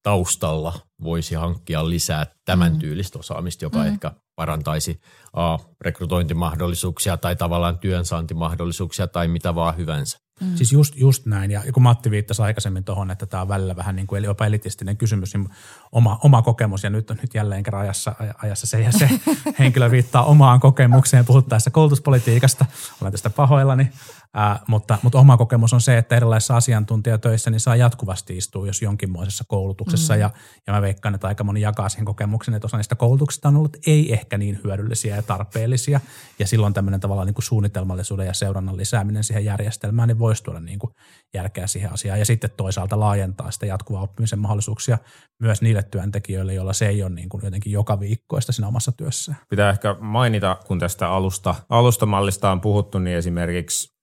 taustalla 0.04 0.74
voisi 1.04 1.36
hankkia 1.36 1.90
lisää 1.90 2.26
tämän 2.46 2.74
mm. 2.74 2.80
tyylistä 2.80 3.20
osaamista, 3.20 3.66
joka 3.66 3.80
mm. 3.80 3.88
ehkä 3.88 4.12
parantaisi 4.36 5.02
a, 5.34 5.58
rekrytointimahdollisuuksia 5.82 7.18
tai 7.18 7.36
tavallaan 7.36 7.80
työnsaantimahdollisuuksia 7.80 9.08
tai 9.08 9.28
mitä 9.28 9.56
vaan 9.56 9.78
hyvänsä. 9.78 10.20
Mm. 10.42 10.56
Siis 10.56 10.72
just, 10.72 10.96
just 10.96 11.26
näin, 11.26 11.52
ja 11.52 11.62
kun 11.74 11.84
Matti 11.84 12.12
viittasi 12.12 12.42
aikaisemmin 12.42 12.84
tuohon, 12.84 13.12
että 13.12 13.26
tämä 13.26 13.42
on 13.42 13.48
välillä 13.48 13.76
vähän 13.76 13.96
niin 13.96 14.08
kuin 14.08 14.24
jopa 14.24 14.46
elitistinen 14.46 14.98
kysymys, 14.98 15.34
niin 15.34 15.50
oma, 15.92 16.20
oma 16.24 16.42
kokemus, 16.42 16.84
ja 16.84 16.90
nyt 16.90 17.12
on 17.12 17.18
nyt 17.22 17.34
jälleen 17.34 17.64
kerran 17.64 17.82
ajassa, 17.82 18.16
ajassa 18.44 18.68
se 18.68 18.82
ja 18.82 18.92
se 18.92 19.10
henkilö 19.60 19.92
viittaa 19.92 20.24
omaan 20.24 20.60
kokemukseen 20.60 21.26
puhuttaessa 21.26 21.72
koulutuspolitiikasta, 21.72 22.66
olen 23.02 23.12
tästä 23.12 23.30
pahoillani, 23.30 23.92
Ää, 24.34 24.60
mutta, 24.68 24.98
mutta 25.04 25.20
oma 25.20 25.38
kokemus 25.38 25.74
on 25.74 25.82
se, 25.82 25.98
että 25.98 26.16
erilaisissa 26.16 26.56
asiantuntijatöissä 26.56 27.50
niin 27.50 27.60
saa 27.60 27.76
jatkuvasti 27.76 28.38
istua 28.38 28.68
jos 28.68 28.82
jonkinmoisessa 28.82 29.44
koulutuksessa 29.48 30.14
mm. 30.14 30.20
ja, 30.20 30.30
ja 30.68 30.74
mä 30.74 30.82
veikkaan, 30.82 31.16
että 31.16 31.28
aika 31.28 31.44
moni 31.44 31.62
jakaa 31.62 31.90
sen 31.90 32.06
kokemuksen, 32.06 32.54
että 32.54 32.66
osa 32.66 32.78
niistä 32.78 32.96
koulutuksista 32.96 33.48
on 33.48 33.58
ollut 33.58 33.78
ei 33.88 34.14
ehkä 34.14 34.38
niin 34.38 34.60
hyödyllisiä 34.64 35.16
ja 35.16 35.22
tarpeellisia 35.22 36.00
ja 36.40 36.48
silloin 36.48 36.74
tämmöinen 36.74 37.00
tavallaan 37.00 37.26
niin 37.26 37.34
kuin 37.34 37.46
suunnitelmallisuuden 37.46 38.28
ja 38.28 38.34
seurannan 38.34 38.78
lisääminen 38.78 39.24
siihen 39.24 39.46
järjestelmään 39.46 40.08
niin 40.08 40.20
voisi 40.20 40.44
tuoda 40.44 40.60
niin 40.60 40.80
kuin 40.80 40.94
järkeä 41.34 41.68
siihen 41.68 41.94
asiaan 41.94 42.20
ja 42.20 42.26
sitten 42.26 42.50
toisaalta 42.58 43.00
laajentaa 43.00 43.52
sitä 43.52 43.66
jatkuvaa 43.66 44.02
oppimisen 44.02 44.40
mahdollisuuksia 44.40 44.98
myös 45.40 45.62
niille 45.62 45.84
työntekijöille, 45.84 46.54
joilla 46.54 46.74
se 46.74 46.88
ei 46.88 47.04
ole 47.04 47.10
niin 47.10 47.30
kuin 47.30 47.46
jotenkin 47.46 47.74
joka 47.74 48.00
viikkoista 48.00 48.52
siinä 48.52 48.68
omassa 48.68 48.92
työssä. 48.92 49.36
Pitää 49.50 49.70
ehkä 49.70 49.96
mainita, 50.00 50.58
kun 50.68 50.80
tästä 50.80 51.10
alusta, 51.10 51.56
alustamallista 51.70 52.52
on 52.52 52.62
puhuttu, 52.62 53.00
niin 53.00 53.18
esimerkiksi 53.18 53.99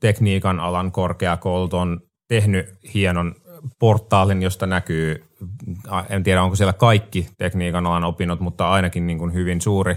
tekniikan 0.00 0.60
alan 0.60 0.92
korkeakoulut 0.92 1.74
on 1.74 2.00
tehnyt 2.28 2.66
hienon 2.94 3.34
portaalin, 3.78 4.42
josta 4.42 4.66
näkyy, 4.66 5.24
en 6.10 6.22
tiedä 6.22 6.42
onko 6.42 6.56
siellä 6.56 6.72
kaikki 6.72 7.28
tekniikan 7.38 7.86
alan 7.86 8.04
opinnot, 8.04 8.40
mutta 8.40 8.70
ainakin 8.70 9.06
niin 9.06 9.18
kuin 9.18 9.32
hyvin 9.32 9.60
suuri, 9.60 9.96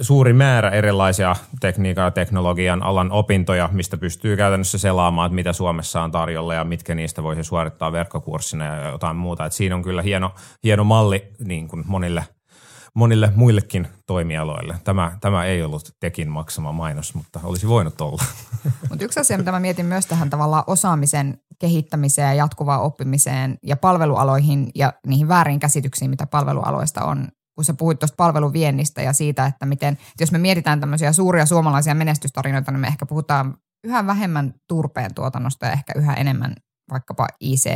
suuri 0.00 0.32
määrä 0.32 0.70
erilaisia 0.70 1.36
tekniikan 1.60 2.04
ja 2.04 2.10
teknologian 2.10 2.82
alan 2.82 3.12
opintoja, 3.12 3.68
mistä 3.72 3.96
pystyy 3.96 4.36
käytännössä 4.36 4.78
selaamaan, 4.78 5.26
että 5.26 5.34
mitä 5.34 5.52
Suomessa 5.52 6.02
on 6.02 6.10
tarjolla 6.10 6.54
ja 6.54 6.64
mitkä 6.64 6.94
niistä 6.94 7.22
voisi 7.22 7.44
suorittaa 7.44 7.92
verkkokurssina 7.92 8.64
ja 8.64 8.90
jotain 8.90 9.16
muuta. 9.16 9.44
Et 9.44 9.52
siinä 9.52 9.74
on 9.74 9.82
kyllä 9.82 10.02
hieno, 10.02 10.34
hieno 10.64 10.84
malli 10.84 11.28
niin 11.38 11.68
kuin 11.68 11.84
monille– 11.86 12.24
monille 12.94 13.32
muillekin 13.36 13.88
toimialoille. 14.06 14.76
Tämä, 14.84 15.16
tämä 15.20 15.44
ei 15.44 15.62
ollut 15.62 15.94
Tekin 16.00 16.28
maksama 16.28 16.72
mainos, 16.72 17.14
mutta 17.14 17.40
olisi 17.42 17.68
voinut 17.68 18.00
olla. 18.00 18.22
Mutta 18.90 19.04
yksi 19.04 19.20
asia, 19.20 19.38
mitä 19.38 19.52
mä 19.52 19.60
mietin 19.60 19.86
myös 19.86 20.06
tähän 20.06 20.30
tavallaan 20.30 20.64
osaamisen 20.66 21.40
kehittämiseen 21.58 22.28
ja 22.28 22.34
jatkuvaan 22.34 22.82
oppimiseen 22.82 23.58
ja 23.62 23.76
palvelualoihin 23.76 24.70
ja 24.74 24.92
niihin 25.06 25.28
väärinkäsityksiin, 25.28 26.10
mitä 26.10 26.26
palvelualoista 26.26 27.04
on, 27.04 27.28
kun 27.54 27.64
sä 27.64 27.74
puhuit 27.74 27.98
tuosta 27.98 28.16
palveluviennistä 28.16 29.02
ja 29.02 29.12
siitä, 29.12 29.46
että 29.46 29.66
miten, 29.66 29.92
että 29.92 30.22
jos 30.22 30.32
me 30.32 30.38
mietitään 30.38 30.80
tämmöisiä 30.80 31.12
suuria 31.12 31.46
suomalaisia 31.46 31.94
menestystarinoita, 31.94 32.72
niin 32.72 32.80
me 32.80 32.86
ehkä 32.86 33.06
puhutaan 33.06 33.56
yhä 33.84 34.06
vähemmän 34.06 34.54
turpeen 34.68 35.14
tuotannosta 35.14 35.66
ja 35.66 35.72
ehkä 35.72 35.92
yhä 35.96 36.14
enemmän 36.14 36.54
vaikkapa 36.90 37.26
IC, 37.40 37.70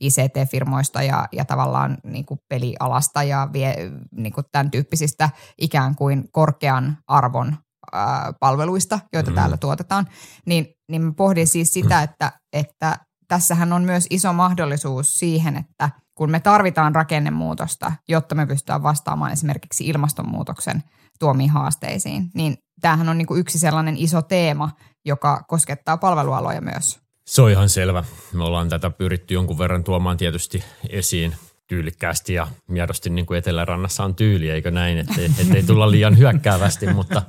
ICT-firmoista 0.00 1.02
ja, 1.02 1.28
ja 1.32 1.44
tavallaan 1.44 1.98
niin 2.04 2.26
kuin 2.26 2.40
pelialasta 2.48 3.22
ja 3.22 3.48
vie, 3.52 3.76
niin 4.16 4.32
kuin 4.32 4.44
tämän 4.52 4.70
tyyppisistä 4.70 5.30
ikään 5.60 5.94
kuin 5.94 6.28
korkean 6.32 6.98
arvon 7.06 7.56
ää, 7.92 8.32
palveluista, 8.40 8.98
joita 9.12 9.30
mm. 9.30 9.34
täällä 9.34 9.56
tuotetaan, 9.56 10.06
niin, 10.46 10.66
niin 10.90 11.02
mä 11.02 11.12
pohdin 11.16 11.46
siis 11.46 11.72
sitä, 11.72 12.02
että, 12.02 12.32
että 12.52 12.96
tässähän 13.28 13.72
on 13.72 13.82
myös 13.82 14.06
iso 14.10 14.32
mahdollisuus 14.32 15.18
siihen, 15.18 15.56
että 15.56 15.90
kun 16.14 16.30
me 16.30 16.40
tarvitaan 16.40 16.94
rakennemuutosta, 16.94 17.92
jotta 18.08 18.34
me 18.34 18.46
pystytään 18.46 18.82
vastaamaan 18.82 19.32
esimerkiksi 19.32 19.86
ilmastonmuutoksen 19.86 20.82
tuomiin 21.18 21.50
haasteisiin, 21.50 22.30
niin 22.34 22.56
tämähän 22.80 23.08
on 23.08 23.18
niin 23.18 23.26
kuin 23.26 23.40
yksi 23.40 23.58
sellainen 23.58 23.96
iso 23.96 24.22
teema, 24.22 24.70
joka 25.04 25.44
koskettaa 25.48 25.96
palvelualoja 25.96 26.60
myös. 26.60 27.00
Se 27.32 27.42
on 27.42 27.50
ihan 27.50 27.68
selvä. 27.68 28.04
Me 28.32 28.44
ollaan 28.44 28.68
tätä 28.68 28.90
pyritty 28.90 29.34
jonkun 29.34 29.58
verran 29.58 29.84
tuomaan 29.84 30.16
tietysti 30.16 30.64
esiin 30.88 31.34
tyylikkäästi 31.68 32.34
ja 32.34 32.46
miedosti 32.68 33.10
niin 33.10 33.26
kuin 33.26 33.38
Etelärannassa 33.38 34.04
on 34.04 34.14
tyyli, 34.14 34.50
eikö 34.50 34.70
näin, 34.70 34.98
ettei, 34.98 35.30
ettei 35.38 35.62
tulla 35.62 35.90
liian 35.90 36.18
hyökkäävästi, 36.18 36.86
mutta, 36.94 37.22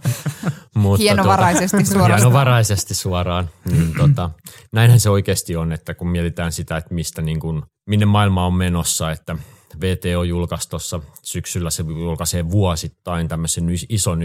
mutta 0.75 1.01
hienovaraiisesti 1.01 1.77
tuota, 1.77 1.91
suoraan. 1.91 2.19
Hienovaraiisesti 2.19 2.95
suoraan. 2.95 3.49
Niin, 3.71 3.93
tota, 3.97 4.29
näinhän 4.71 4.99
se 4.99 5.09
oikeasti 5.09 5.55
on, 5.55 5.71
että 5.71 5.93
kun 5.93 6.09
mietitään 6.09 6.51
sitä, 6.51 6.77
että 6.77 6.93
mistä 6.93 7.21
niin 7.21 7.39
kuin, 7.39 7.63
minne 7.89 8.05
maailma 8.05 8.45
on 8.45 8.53
menossa, 8.53 9.11
että 9.11 9.35
VTO 9.81 10.23
julkaisi 10.23 10.69
tuossa 10.69 10.99
syksyllä, 11.21 11.69
se 11.69 11.83
julkaisee 11.83 12.51
vuosittain 12.51 13.27
tämmöisen 13.27 13.65
ison 13.89 14.19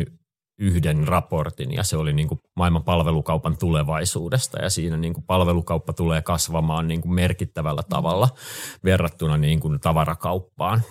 yhden 0.59 1.09
raportin 1.09 1.73
ja 1.73 1.85
se 1.85 1.97
oli 1.97 2.13
niin 2.13 2.29
kuin 2.29 2.41
maailman 2.57 2.85
palvelukaupan 2.85 3.57
tulevaisuudesta 3.57 4.63
ja 4.63 4.71
siinä 4.71 4.97
niin 4.97 5.15
kuin 5.15 5.25
palvelukauppa 5.25 5.93
tulee 5.93 6.23
kasvamaan 6.23 6.89
niin 6.89 7.01
kuin 7.01 7.15
merkittävällä 7.15 7.83
tavalla 7.83 8.29
verrattuna 8.85 9.37
niin 9.37 9.61
kuin 9.61 9.81
tavarakauppaan 9.81 10.83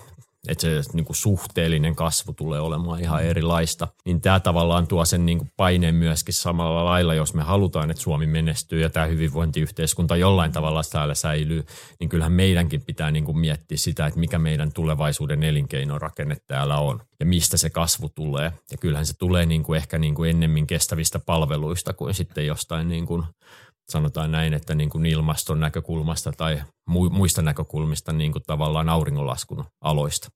että 0.48 0.62
se 0.62 0.82
niin 0.94 1.06
kuin 1.06 1.16
suhteellinen 1.16 1.96
kasvu 1.96 2.34
tulee 2.34 2.60
olemaan 2.60 3.00
ihan 3.00 3.24
erilaista, 3.24 3.88
niin 4.06 4.22
tämä 4.22 4.40
tavallaan 4.40 4.88
tuo 4.88 5.06
sen 5.06 5.26
niin 5.26 5.38
kuin 5.38 5.52
paineen 5.58 5.96
myöskin 5.96 6.34
samalla 6.34 6.86
lailla, 6.86 7.14
jos 7.14 7.34
me 7.34 7.44
halutaan, 7.44 7.92
että 7.92 8.04
Suomi 8.04 8.28
menestyy 8.28 8.82
ja 8.82 8.90
tämä 8.90 9.06
hyvinvointiyhteiskunta 9.06 10.16
jollain 10.16 10.52
tavalla 10.52 10.82
täällä 10.92 11.16
säilyy, 11.16 11.66
niin 12.00 12.10
kyllähän 12.10 12.32
meidänkin 12.32 12.82
pitää 12.82 13.12
niin 13.12 13.26
kuin 13.26 13.38
miettiä 13.38 13.78
sitä, 13.78 14.06
että 14.06 14.20
mikä 14.20 14.40
meidän 14.40 14.72
tulevaisuuden 14.72 15.44
elinkeinorakenne 15.44 16.38
täällä 16.48 16.78
on 16.78 17.02
ja 17.20 17.26
mistä 17.26 17.58
se 17.58 17.70
kasvu 17.70 18.10
tulee. 18.10 18.52
Ja 18.72 18.78
kyllähän 18.78 19.06
se 19.06 19.18
tulee 19.18 19.46
niin 19.46 19.64
kuin 19.64 19.78
ehkä 19.78 19.98
niin 19.98 20.16
kuin 20.16 20.30
ennemmin 20.30 20.68
kestävistä 20.68 21.20
palveluista 21.20 21.94
kuin 21.94 22.14
sitten 22.14 22.48
jostain 22.48 22.88
niin 22.88 23.06
kuin 23.06 23.24
sanotaan 23.90 24.32
näin, 24.32 24.54
että 24.54 24.76
niin 24.76 24.90
kuin 24.90 25.06
ilmaston 25.06 25.60
näkökulmasta 25.60 26.32
tai 26.38 26.62
muista 27.12 27.42
näkökulmista 27.42 28.14
niin 28.14 28.32
kuin 28.32 28.44
tavallaan 28.48 28.90
auringonlaskun 28.90 29.66
aloista. 29.82 30.28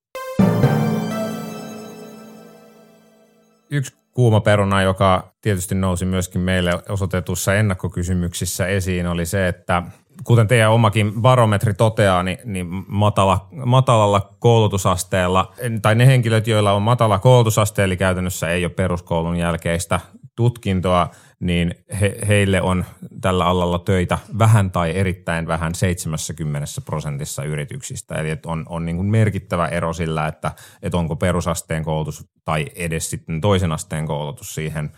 Yksi 3.69 3.93
kuuma 4.11 4.41
peruna, 4.41 4.81
joka 4.81 5.33
tietysti 5.41 5.75
nousi 5.75 6.05
myöskin 6.05 6.41
meille 6.41 6.71
osoitetussa 6.89 7.55
ennakkokysymyksissä 7.55 8.67
esiin, 8.67 9.07
oli 9.07 9.25
se, 9.25 9.47
että 9.47 9.83
kuten 10.23 10.47
teidän 10.47 10.71
omakin 10.71 11.21
barometri 11.21 11.73
toteaa, 11.73 12.23
niin, 12.23 12.37
niin 12.45 12.67
matala, 12.87 13.47
matalalla 13.65 14.35
koulutusasteella, 14.39 15.53
tai 15.81 15.95
ne 15.95 16.07
henkilöt, 16.07 16.47
joilla 16.47 16.71
on 16.71 16.81
matala 16.81 17.19
koulutusaste, 17.19 17.83
eli 17.83 17.97
käytännössä 17.97 18.49
ei 18.49 18.65
ole 18.65 18.73
peruskoulun 18.73 19.35
jälkeistä 19.35 19.99
tutkintoa, 20.35 21.09
niin 21.41 21.75
he, 22.01 22.15
heille 22.27 22.61
on 22.61 22.85
tällä 23.21 23.45
alalla 23.45 23.79
töitä 23.79 24.17
vähän 24.39 24.71
tai 24.71 24.97
erittäin 24.97 25.47
vähän 25.47 25.75
70 25.75 26.67
prosentissa 26.85 27.43
yrityksistä. 27.43 28.15
Eli 28.15 28.37
on, 28.45 28.65
on 28.69 28.85
niin 28.85 28.95
kuin 28.95 29.07
merkittävä 29.07 29.67
ero 29.67 29.93
sillä, 29.93 30.27
että, 30.27 30.51
että 30.81 30.97
onko 30.97 31.15
perusasteen 31.15 31.83
koulutus 31.83 32.25
tai 32.45 32.65
edes 32.75 33.09
sitten 33.09 33.41
toisen 33.41 33.71
asteen 33.71 34.07
koulutus 34.07 34.55
siihen 34.55 34.91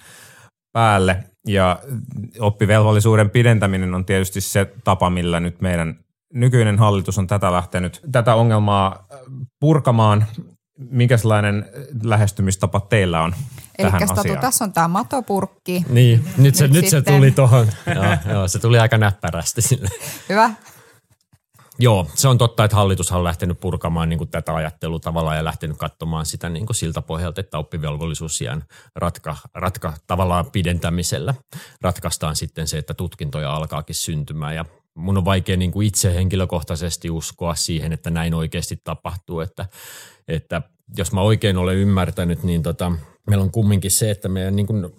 päälle. 0.73 1.23
Ja 1.47 1.79
oppivelvollisuuden 2.39 3.29
pidentäminen 3.29 3.93
on 3.93 4.05
tietysti 4.05 4.41
se 4.41 4.73
tapa, 4.83 5.09
millä 5.09 5.39
nyt 5.39 5.61
meidän 5.61 5.99
nykyinen 6.33 6.79
hallitus 6.79 7.17
on 7.17 7.27
tätä 7.27 7.51
lähtenyt, 7.51 8.01
tätä 8.11 8.35
ongelmaa 8.35 9.07
purkamaan. 9.59 10.25
Minkälainen 10.89 11.65
lähestymistapa 12.03 12.79
teillä 12.79 13.21
on 13.21 13.33
Eli 13.77 13.91
tähän 13.91 14.07
Statu, 14.07 14.19
asiaan? 14.19 14.39
tässä 14.39 14.63
on 14.63 14.73
tämä 14.73 14.87
matopurkki. 14.87 15.85
Niin, 15.89 16.25
nyt 16.37 16.55
se, 16.55 16.67
Nyt 16.67 16.73
nyt 16.81 16.89
se 16.89 17.01
tuli 17.01 17.31
tuohon. 17.31 17.67
joo, 17.95 18.33
joo, 18.33 18.47
se 18.47 18.59
tuli 18.59 18.79
aika 18.79 18.97
näppärästi 18.97 19.61
sille. 19.61 19.89
Hyvä. 20.29 20.49
Joo, 21.79 22.07
se 22.15 22.27
on 22.27 22.37
totta, 22.37 22.63
että 22.63 22.77
hallitus 22.77 23.11
on 23.11 23.23
lähtenyt 23.23 23.59
purkamaan 23.59 24.09
niin 24.09 24.17
kuin 24.17 24.29
tätä 24.29 24.55
ajattelutavalla 24.55 25.35
ja 25.35 25.43
lähtenyt 25.43 25.77
katsomaan 25.77 26.25
sitä 26.25 26.49
niin 26.49 26.65
kuin 26.65 26.75
siltä 26.75 27.01
pohjalta, 27.01 27.41
että 27.41 27.57
oppivelvollisuusien 27.57 28.63
ratka, 28.95 29.37
ratka, 29.53 29.93
tavallaan 30.07 30.51
pidentämisellä 30.51 31.33
ratkaistaan 31.81 32.35
sitten 32.35 32.67
se, 32.67 32.77
että 32.77 32.93
tutkintoja 32.93 33.55
alkaakin 33.55 33.95
syntymään. 33.95 34.55
Ja 34.55 34.65
mun 34.95 35.17
on 35.17 35.25
vaikea 35.25 35.57
niin 35.57 35.71
kuin 35.71 35.87
itse 35.87 36.15
henkilökohtaisesti 36.15 37.09
uskoa 37.09 37.55
siihen, 37.55 37.93
että 37.93 38.09
näin 38.09 38.33
oikeasti 38.33 38.81
tapahtuu, 38.83 39.39
että, 39.39 39.65
että 40.27 40.61
jos 40.97 41.11
mä 41.11 41.21
oikein 41.21 41.57
olen 41.57 41.77
ymmärtänyt, 41.77 42.43
niin 42.43 42.63
tota, 42.63 42.91
meillä 43.27 43.43
on 43.43 43.51
kumminkin 43.51 43.91
se, 43.91 44.11
että 44.11 44.29
meidän 44.29 44.55
niin 44.55 44.67
kuin 44.67 44.89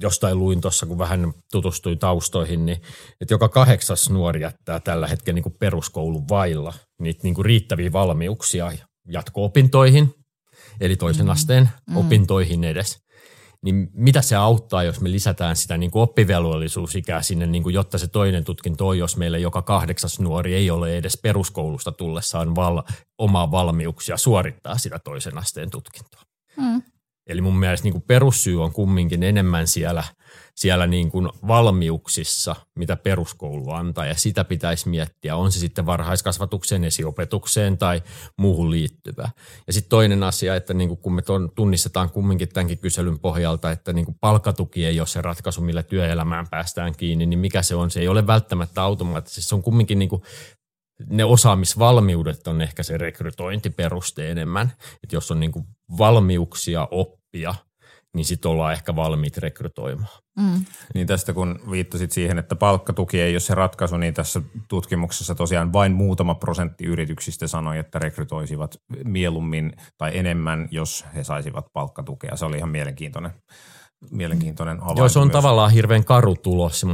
jostain 0.00 0.38
luin 0.38 0.60
tuossa, 0.60 0.86
kun 0.86 0.98
vähän 0.98 1.32
tutustuin 1.52 1.98
taustoihin, 1.98 2.66
niin 2.66 2.78
että 3.20 3.34
joka 3.34 3.48
kahdeksas 3.48 4.10
nuori 4.10 4.40
jättää 4.40 4.80
tällä 4.80 5.06
hetkellä 5.06 5.34
niin 5.34 5.42
kuin 5.42 5.56
peruskoulun 5.58 6.28
vailla 6.28 6.74
niitä 7.00 7.20
niin 7.22 7.34
kuin 7.34 7.44
riittäviä 7.44 7.92
valmiuksia 7.92 8.72
jatko-opintoihin, 9.08 10.14
eli 10.80 10.96
toisen 10.96 11.30
asteen 11.30 11.70
opintoihin 11.94 12.64
edes. 12.64 12.98
Niin 13.64 13.90
mitä 13.92 14.22
se 14.22 14.36
auttaa, 14.36 14.82
jos 14.82 15.00
me 15.00 15.10
lisätään 15.10 15.56
sitä 15.56 15.76
niin 15.76 15.90
kuin 15.90 16.02
oppivelvollisuusikää 16.02 17.22
sinne, 17.22 17.46
niin 17.46 17.62
kuin 17.62 17.74
jotta 17.74 17.98
se 17.98 18.08
toinen 18.08 18.44
tutkinto 18.44 18.88
on, 18.88 18.98
jos 18.98 19.16
meillä 19.16 19.38
joka 19.38 19.62
kahdeksas 19.62 20.20
nuori 20.20 20.54
ei 20.54 20.70
ole 20.70 20.96
edes 20.96 21.18
peruskoulusta 21.22 21.92
tullessaan 21.92 22.54
val, 22.54 22.82
omaa 23.18 23.50
valmiuksia 23.50 24.16
suorittaa 24.16 24.78
sitä 24.78 24.98
toisen 24.98 25.38
asteen 25.38 25.70
tutkintoa. 25.70 26.22
Mm. 26.56 26.82
Eli 27.26 27.40
mun 27.40 27.58
mielestä 27.58 27.84
niin 27.84 27.92
kuin 27.92 28.04
perussyy 28.06 28.62
on 28.62 28.72
kumminkin 28.72 29.22
enemmän 29.22 29.66
siellä, 29.66 30.04
siellä 30.54 30.86
niin 30.86 31.10
kuin 31.10 31.28
valmiuksissa, 31.48 32.56
mitä 32.78 32.96
peruskoulu 32.96 33.70
antaa, 33.70 34.06
ja 34.06 34.14
sitä 34.14 34.44
pitäisi 34.44 34.88
miettiä, 34.88 35.36
on 35.36 35.52
se 35.52 35.58
sitten 35.58 35.86
varhaiskasvatukseen, 35.86 36.84
esiopetukseen 36.84 37.78
tai 37.78 38.02
muuhun 38.38 38.70
liittyvää. 38.70 39.30
Ja 39.66 39.72
sitten 39.72 39.90
toinen 39.90 40.22
asia, 40.22 40.56
että 40.56 40.74
niin 40.74 40.88
kuin 40.88 40.98
kun 40.98 41.14
me 41.14 41.22
tunnistetaan 41.54 42.10
kumminkin 42.10 42.48
tämänkin 42.48 42.78
kyselyn 42.78 43.18
pohjalta, 43.18 43.70
että 43.70 43.92
niin 43.92 44.04
kuin 44.04 44.16
palkkatuki 44.20 44.86
ei 44.86 45.00
ole 45.00 45.06
se 45.06 45.22
ratkaisu, 45.22 45.60
millä 45.60 45.82
työelämään 45.82 46.46
päästään 46.50 46.96
kiinni, 46.96 47.26
niin 47.26 47.38
mikä 47.38 47.62
se 47.62 47.74
on? 47.74 47.90
Se 47.90 48.00
ei 48.00 48.08
ole 48.08 48.26
välttämättä 48.26 48.82
automaattisesti, 48.82 49.48
se 49.48 49.54
on 49.54 49.62
kumminkin 49.62 49.98
niin 49.98 50.08
kuin 50.08 50.22
ne 51.10 51.24
osaamisvalmiudet 51.24 52.46
on 52.46 52.62
ehkä 52.62 52.82
se 52.82 52.98
rekrytointiperuste 52.98 54.30
enemmän. 54.30 54.72
Että 55.02 55.16
jos 55.16 55.30
on 55.30 55.40
niin 55.40 55.52
kuin 55.52 55.66
valmiuksia 55.98 56.88
oppia, 56.90 57.54
niin 58.14 58.24
sitten 58.24 58.50
ollaan 58.50 58.72
ehkä 58.72 58.96
valmiit 58.96 59.38
rekrytoimaan. 59.38 60.22
Mm. 60.38 60.64
Niin 60.94 61.06
tästä 61.06 61.32
kun 61.32 61.60
viittasit 61.70 62.12
siihen, 62.12 62.38
että 62.38 62.56
palkkatuki 62.56 63.20
ei 63.20 63.34
ole 63.34 63.40
se 63.40 63.54
ratkaisu, 63.54 63.96
niin 63.96 64.14
tässä 64.14 64.42
tutkimuksessa 64.68 65.34
tosiaan 65.34 65.72
vain 65.72 65.92
muutama 65.92 66.34
prosentti 66.34 66.84
yrityksistä 66.84 67.46
sanoi, 67.46 67.78
että 67.78 67.98
rekrytoisivat 67.98 68.76
mieluummin 69.04 69.72
tai 69.98 70.18
enemmän, 70.18 70.68
jos 70.70 71.04
he 71.14 71.24
saisivat 71.24 71.66
palkkatukea. 71.72 72.36
Se 72.36 72.44
oli 72.44 72.56
ihan 72.56 72.70
mielenkiintoinen, 72.70 73.32
mielenkiintoinen 74.10 74.80
havainto 74.80 75.00
Joo, 75.00 75.08
se 75.08 75.18
on 75.18 75.26
myös. 75.26 75.32
tavallaan 75.32 75.70
hirveän 75.70 76.04
karu 76.04 76.36
tulos, 76.36 76.86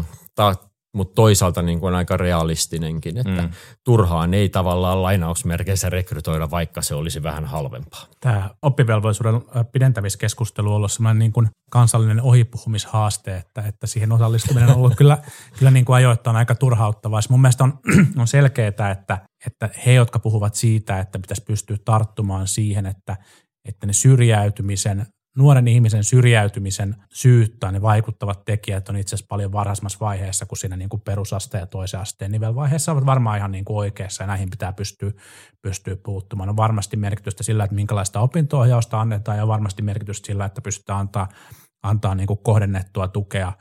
mutta 0.99 1.15
toisaalta 1.15 1.63
niin 1.63 1.81
kuin 1.81 1.95
aika 1.95 2.17
realistinenkin, 2.17 3.19
että 3.19 3.43
mm. 3.43 3.51
turhaan 3.85 4.35
ei 4.35 4.49
tavallaan 4.49 5.03
lainausmerkeissä 5.03 5.91
rekrytoida, 5.91 6.51
vaikka 6.51 6.83
se 6.83 6.95
olisi 6.95 7.23
vähän 7.23 7.45
halvempaa. 7.45 8.07
Tämä 8.21 8.51
oppivelvollisuuden 8.63 9.35
ö, 9.35 9.65
pidentämiskeskustelu 9.65 10.69
on 10.69 10.77
ollut 10.77 10.93
sellainen 10.93 11.19
niin 11.19 11.33
kuin 11.33 11.49
kansallinen 11.71 12.23
ohipuhumishaaste, 12.23 13.37
että, 13.37 13.63
että 13.63 13.87
siihen 13.87 14.13
osallistuminen 14.13 14.69
on 14.69 14.77
ollut 14.77 14.97
kyllä, 14.97 15.19
kyllä 15.59 15.71
niin 15.71 15.85
kuin 15.85 15.97
ajoittain 15.97 16.37
aika 16.37 16.55
turhauttavaa. 16.55 17.21
Mun 17.31 17.41
mielestä 17.41 17.65
on, 17.65 17.79
on 18.21 18.27
selkeää, 18.27 18.91
että, 18.91 19.19
että 19.47 19.71
he, 19.87 19.93
jotka 19.93 20.19
puhuvat 20.19 20.55
siitä, 20.55 21.01
että 21.01 21.19
pitäisi 21.19 21.45
pystyä 21.45 21.77
tarttumaan 21.85 22.49
siihen, 22.49 22.87
että, 22.87 23.17
että 23.69 23.87
ne 23.87 23.93
syrjäytymisen 23.93 25.07
nuoren 25.39 25.69
ihmisen 25.69 26.05
syrjäytymisen 26.05 26.97
syyt 27.11 27.57
tai 27.61 27.73
ne 27.73 27.83
vaikuttavat 27.83 28.45
tekijät 28.45 28.89
on 28.89 28.97
itse 28.97 29.15
asiassa 29.15 29.29
paljon 29.29 29.53
varhaisemmassa 29.53 29.99
vaiheessa 30.01 30.47
kuin 30.47 30.59
siinä 30.59 30.77
niin 30.77 30.89
kuin 30.89 31.01
perusasteen 31.01 31.61
ja 31.61 31.67
toisen 31.67 32.01
asteen 32.01 32.33
nivelvaiheessa 32.33 32.93
ovat 32.93 33.07
varmaan 33.07 33.39
ihan 33.39 33.53
niin 33.53 33.65
kuin 33.65 33.77
oikeassa 33.77 34.23
ja 34.23 34.27
näihin 34.27 34.51
pitää 34.51 34.73
pystyä, 34.73 35.11
pystyä 35.63 35.97
puuttumaan. 35.97 36.49
On 36.49 36.57
varmasti 36.57 36.97
merkitystä 36.97 37.43
sillä, 37.43 37.65
että 37.65 37.75
minkälaista 37.77 38.21
opinto-ohjausta 38.21 39.01
annetaan 39.01 39.37
ja 39.37 39.43
on 39.43 39.49
varmasti 39.49 39.83
merkitystä 39.83 40.27
sillä, 40.27 40.45
että 40.45 40.61
pystytään 40.61 40.99
antaa, 40.99 41.29
antaa 41.83 42.15
niin 42.15 42.27
kuin 42.27 42.41
kohdennettua 42.43 43.09
tukea 43.09 43.53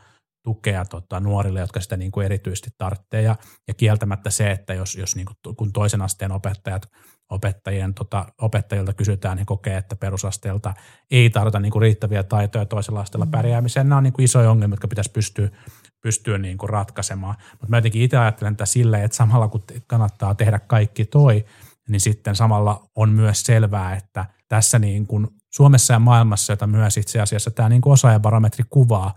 tukea 0.43 0.85
tota, 0.85 1.19
nuorille, 1.19 1.59
jotka 1.59 1.81
sitä 1.81 1.97
niin 1.97 2.11
kuin 2.11 2.25
erityisesti 2.25 2.69
tarvitsee. 2.77 3.21
Ja, 3.21 3.35
ja 3.67 3.73
kieltämättä 3.73 4.29
se, 4.29 4.51
että 4.51 4.73
jos, 4.73 4.95
jos 4.95 5.15
niin 5.15 5.25
kuin, 5.25 5.55
kun 5.55 5.73
toisen 5.73 6.01
asteen 6.01 6.31
opettajat 6.31 6.89
opettajien, 7.29 7.93
tota, 7.93 8.25
opettajilta 8.41 8.93
kysytään, 8.93 9.37
niin 9.37 9.45
kokee, 9.45 9.77
että 9.77 9.95
perusasteelta 9.95 10.73
ei 11.11 11.29
tarvita 11.29 11.59
niin 11.59 11.71
kuin 11.71 11.81
riittäviä 11.81 12.23
taitoja 12.23 12.65
toisella 12.65 12.99
asteella 12.99 13.25
pärjäämiseen. 13.25 13.89
Nämä 13.89 13.97
on 13.97 14.03
niin 14.03 14.13
kuin 14.13 14.23
isoja 14.23 14.51
ongelmia, 14.51 14.73
jotka 14.73 14.87
pitäisi 14.87 15.11
pystyä, 15.11 15.49
pystyä 16.01 16.37
niin 16.37 16.57
kuin 16.57 16.69
ratkaisemaan. 16.69 17.35
Mutta 17.51 17.67
mä 17.69 17.77
jotenkin 17.77 18.01
itse 18.01 18.17
ajattelen 18.17 18.55
tätä 18.55 18.65
silleen, 18.65 19.03
että 19.03 19.17
samalla 19.17 19.47
kun 19.47 19.63
kannattaa 19.87 20.35
tehdä 20.35 20.59
kaikki 20.59 21.05
toi, 21.05 21.45
niin 21.89 22.01
sitten 22.01 22.35
samalla 22.35 22.89
on 22.95 23.09
myös 23.09 23.41
selvää, 23.41 23.95
että 23.95 24.25
tässä 24.47 24.79
niin 24.79 25.07
kuin 25.07 25.27
Suomessa 25.49 25.93
ja 25.93 25.99
maailmassa, 25.99 26.53
jota 26.53 26.67
myös 26.67 26.97
itse 26.97 27.21
asiassa 27.21 27.51
tämä 27.51 27.69
niin 27.69 27.81
kuin 27.81 27.93
osaajabarometri 27.93 28.65
kuvaa, 28.69 29.13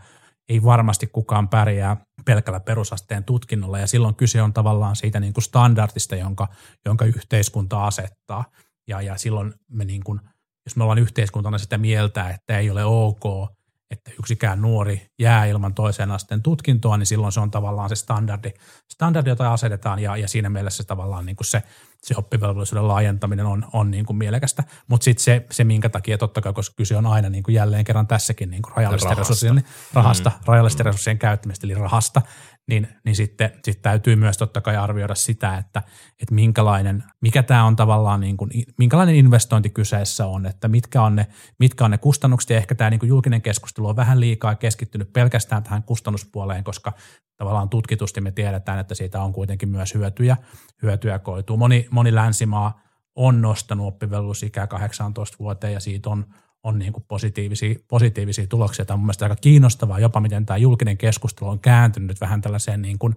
ei 0.51 0.63
varmasti 0.63 1.07
kukaan 1.07 1.49
pärjää 1.49 1.97
pelkällä 2.25 2.61
perusasteen 2.61 3.25
tutkinnolla 3.25 3.79
ja 3.79 3.87
silloin 3.87 4.15
kyse 4.15 4.43
on 4.43 4.53
tavallaan 4.53 4.97
siitä 4.97 5.21
niin 5.21 5.33
kuin 5.33 5.45
standardista, 5.45 6.17
jonka, 6.17 6.49
jonka 6.85 7.05
yhteiskunta 7.05 7.87
asettaa. 7.87 8.45
Ja, 8.89 9.01
ja 9.03 9.19
silloin 9.19 9.55
me 9.71 9.85
niin 9.85 10.05
kuin, 10.05 10.21
jos 10.67 10.77
me 10.77 10.83
ollaan 10.83 10.99
yhteiskuntana 10.99 11.59
sitä 11.59 11.79
mieltä, 11.79 12.31
että 12.31 12.59
ei 12.59 12.71
ole 12.71 12.85
ok, 12.85 13.51
että 13.91 14.11
yksikään 14.19 14.63
nuori 14.63 15.07
jää 15.19 15.45
ilman 15.45 15.75
toisen 15.75 16.11
asteen 16.11 16.43
tutkintoa, 16.43 16.97
niin 16.97 17.07
silloin 17.07 17.33
se 17.33 17.41
on 17.41 17.51
tavallaan 17.51 17.89
se 17.89 17.95
standardi, 17.95 18.51
standardi 18.93 19.31
jota 19.31 19.53
asetetaan 19.53 19.99
ja, 19.99 20.17
ja 20.17 20.29
siinä 20.29 20.51
mielessä 20.51 20.85
tavallaan 20.85 21.27
niin 21.27 21.37
kuin 21.37 21.47
se, 21.47 21.63
se 22.03 22.15
oppivelvollisuuden 22.17 22.89
laajentaminen 22.89 23.47
on, 23.47 23.67
on 23.73 23.91
niin 23.91 24.07
kuin 24.07 24.17
mielekästä. 24.17 24.65
Mutta 24.89 25.05
sitten 25.05 25.25
se, 25.25 25.47
se, 25.51 25.65
minkä 25.65 25.89
takia 25.89 26.19
totta 26.19 26.41
kai, 26.41 26.53
koska 26.53 26.75
kyse 26.77 26.97
on 26.97 27.07
aina 27.07 27.29
niin 27.29 27.43
kuin 27.43 27.55
jälleen 27.55 27.85
kerran 27.85 28.07
tässäkin 28.07 28.51
niin 28.51 28.63
kuin 28.63 28.77
rajallisten 28.77 29.11
Rahasta. 29.11 29.21
resurssien, 29.21 29.65
rahasta, 29.93 30.31
mm. 30.31 30.45
rajallisten 30.47 30.87
resurssien 30.87 31.19
käyttämistä, 31.19 31.67
eli 31.67 31.75
rahasta, 31.75 32.23
niin, 32.69 32.89
niin 33.05 33.17
sitten 33.17 33.51
sit 33.65 33.83
täytyy 33.83 34.17
myös 34.17 34.39
totta 34.39 34.61
kai 34.61 34.77
arvioida 34.77 35.15
sitä, 35.15 35.59
että, 35.59 35.83
että 36.23 36.35
minkälainen, 36.35 37.05
mikä 37.21 37.43
tämä 37.43 37.65
on 37.65 37.77
tavallaan, 37.77 38.21
niin 38.21 38.37
kuin, 38.37 38.51
minkälainen 38.79 39.15
investointi 39.15 39.71
kyseessä 39.71 40.27
on, 40.27 40.47
että 40.47 40.69
mitkä 40.69 41.03
on 41.03 41.17
ne, 41.17 41.27
mitkä 41.59 41.85
on 41.85 41.91
ne 41.91 41.99
kustannukset, 41.99 42.51
ja 42.51 42.57
ehkä 42.57 42.75
tämä 42.75 42.91
niin 42.91 43.01
kuin 43.01 43.09
julkinen 43.09 43.43
keskustelu 43.43 43.89
on 43.89 43.97
vähän 43.97 44.21
liikaa 44.21 44.55
keskittynyt 44.55 45.13
pelkästään 45.13 45.63
tähän 45.63 45.83
kustannuspuoleen, 45.83 46.65
koska 46.65 46.93
tavallaan 47.41 47.69
tutkitusti 47.69 48.21
me 48.21 48.31
tiedetään, 48.31 48.79
että 48.79 48.95
siitä 48.95 49.23
on 49.23 49.33
kuitenkin 49.33 49.69
myös 49.69 49.95
hyötyjä, 49.95 50.37
hyötyjä 50.83 51.19
koituu. 51.19 51.57
Moni, 51.57 51.87
moni 51.91 52.15
länsimaa 52.15 52.81
on 53.17 53.43
nostanut 53.43 53.87
oppivelvollisuusikää 53.87 54.67
18 54.67 55.37
vuoteen, 55.41 55.73
ja 55.73 55.81
siitä 55.81 56.11
on, 56.11 56.27
on 56.63 56.79
niin 56.79 56.93
kuin 56.93 57.05
positiivisia, 57.09 57.75
positiivisia 57.89 58.47
tuloksia. 58.47 58.85
Tämä 58.85 58.95
on 58.95 58.99
mun 59.01 59.07
mielestä 59.07 59.25
aika 59.25 59.37
kiinnostavaa 59.37 59.99
jopa, 59.99 60.21
miten 60.21 60.47
tämä 60.47 60.57
julkinen 60.57 60.99
keskustelu 60.99 61.51
on 61.51 61.61
kääntynyt 61.61 62.21
vähän 62.21 62.41
tällaiseen 62.41 62.83
niin 62.83 62.99
kuin, 62.99 63.17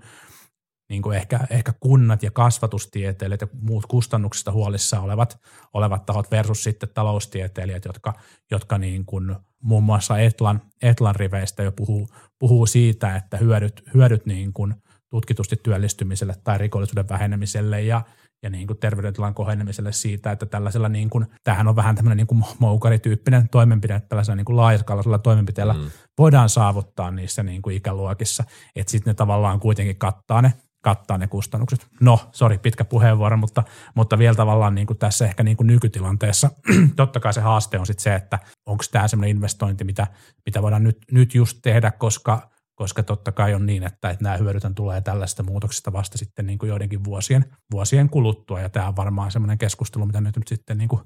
niin 0.94 1.02
kuin 1.02 1.18
ehkä, 1.18 1.40
ehkä 1.50 1.74
kunnat 1.80 2.24
ja 2.24 2.32
kasvatustieteilijät 2.32 3.42
ja 3.42 3.48
muut 3.62 3.86
kustannuksista 3.86 4.52
huolissa 4.52 5.00
olevat, 5.00 5.38
olevat 5.74 6.06
tahot 6.06 6.32
versus 6.32 6.64
sitten 6.64 6.90
taloustieteilijät, 6.94 7.86
jotka, 7.86 8.14
jotka 8.52 8.78
niin 8.78 9.06
kuin 9.06 9.36
muun 9.64 9.84
muassa 9.84 10.20
Etlan, 10.20 10.62
Etlan 10.82 11.16
riveistä 11.16 11.64
jo 11.64 11.72
puhuu, 11.72 12.08
puhuu 12.40 12.66
siitä, 12.66 13.16
että 13.16 13.38
hyödyt, 13.38 13.84
hyödyt 13.94 14.26
niin 14.26 14.54
kuin 14.54 14.76
tutkitusti 15.10 15.56
työllistymiselle 15.64 16.36
tai 16.44 16.58
rikollisuuden 16.58 17.10
vähenemiselle 17.10 17.82
ja, 17.82 18.02
ja 18.44 18.50
niin 18.50 18.68
kuin 18.68 18.80
terveydentilan 18.80 19.34
kohenemiselle 19.34 19.92
siitä, 19.92 20.32
että 20.32 20.46
tällaisella, 20.46 20.90
niin 20.90 21.10
kuin, 21.10 21.26
tämähän 21.44 21.68
on 21.68 21.76
vähän 21.76 21.96
tämmöinen 21.96 22.18
niin 22.18 22.28
kuin 22.28 22.44
moukarityyppinen 22.60 23.50
toimenpide, 23.50 23.96
että 23.96 24.10
tällaisella 24.10 24.36
niin 24.36 24.46
kuin 24.46 24.58
laajaskalaisella 24.58 25.18
toimenpiteellä 25.18 25.74
mm. 25.74 25.92
voidaan 26.18 26.50
saavuttaa 26.50 27.12
niissä 27.12 27.44
niin 27.44 27.62
kuin 27.62 27.76
ikäluokissa, 27.76 28.44
että 28.76 28.92
sitten 28.92 29.12
ne 29.12 29.16
tavallaan 29.16 29.60
kuitenkin 29.60 29.98
kattaa 29.98 30.42
ne, 30.42 30.54
kattaa 30.84 31.18
ne 31.18 31.28
kustannukset. 31.28 31.88
No, 32.02 32.30
sori, 32.32 32.58
pitkä 32.58 32.86
puheenvuoro, 32.86 33.38
mutta, 33.38 33.64
mutta 33.96 34.18
vielä 34.18 34.36
tavallaan 34.36 34.76
niin 34.76 34.88
kuin 34.88 34.98
tässä 34.98 35.26
ehkä 35.26 35.44
niin 35.44 35.58
kuin 35.58 35.68
nykytilanteessa, 35.68 36.50
totta 36.96 37.20
kai 37.20 37.34
se 37.34 37.42
haaste 37.42 37.80
on 37.80 37.86
sitten 37.86 38.04
se, 38.04 38.16
että 38.16 38.40
onko 38.66 38.84
tämä 38.92 39.08
sellainen 39.08 39.36
investointi, 39.36 39.84
mitä, 39.84 40.08
mitä 40.46 40.62
voidaan 40.62 40.84
nyt, 40.84 40.98
nyt 41.12 41.36
just 41.36 41.58
tehdä, 41.62 41.92
koska, 41.92 42.50
koska 42.76 43.04
totta 43.04 43.32
kai 43.32 43.54
on 43.54 43.66
niin, 43.66 43.84
että, 43.84 44.10
että 44.10 44.24
nämä 44.24 44.38
hyödytön 44.38 44.76
tulee 44.76 45.02
tällaista 45.02 45.44
muutoksesta 45.44 45.94
vasta 45.94 46.18
sitten 46.18 46.46
niin 46.46 46.60
kuin 46.60 46.70
joidenkin 46.70 47.04
vuosien, 47.04 47.46
vuosien 47.72 48.10
kuluttua, 48.10 48.62
ja 48.62 48.70
tämä 48.70 48.88
on 48.88 48.96
varmaan 48.96 49.32
semmoinen 49.32 49.58
keskustelu, 49.58 50.06
mitä 50.06 50.22
nyt, 50.22 50.38
nyt 50.38 50.48
sitten 50.48 50.78
niin 50.78 50.90
kuin 50.90 51.02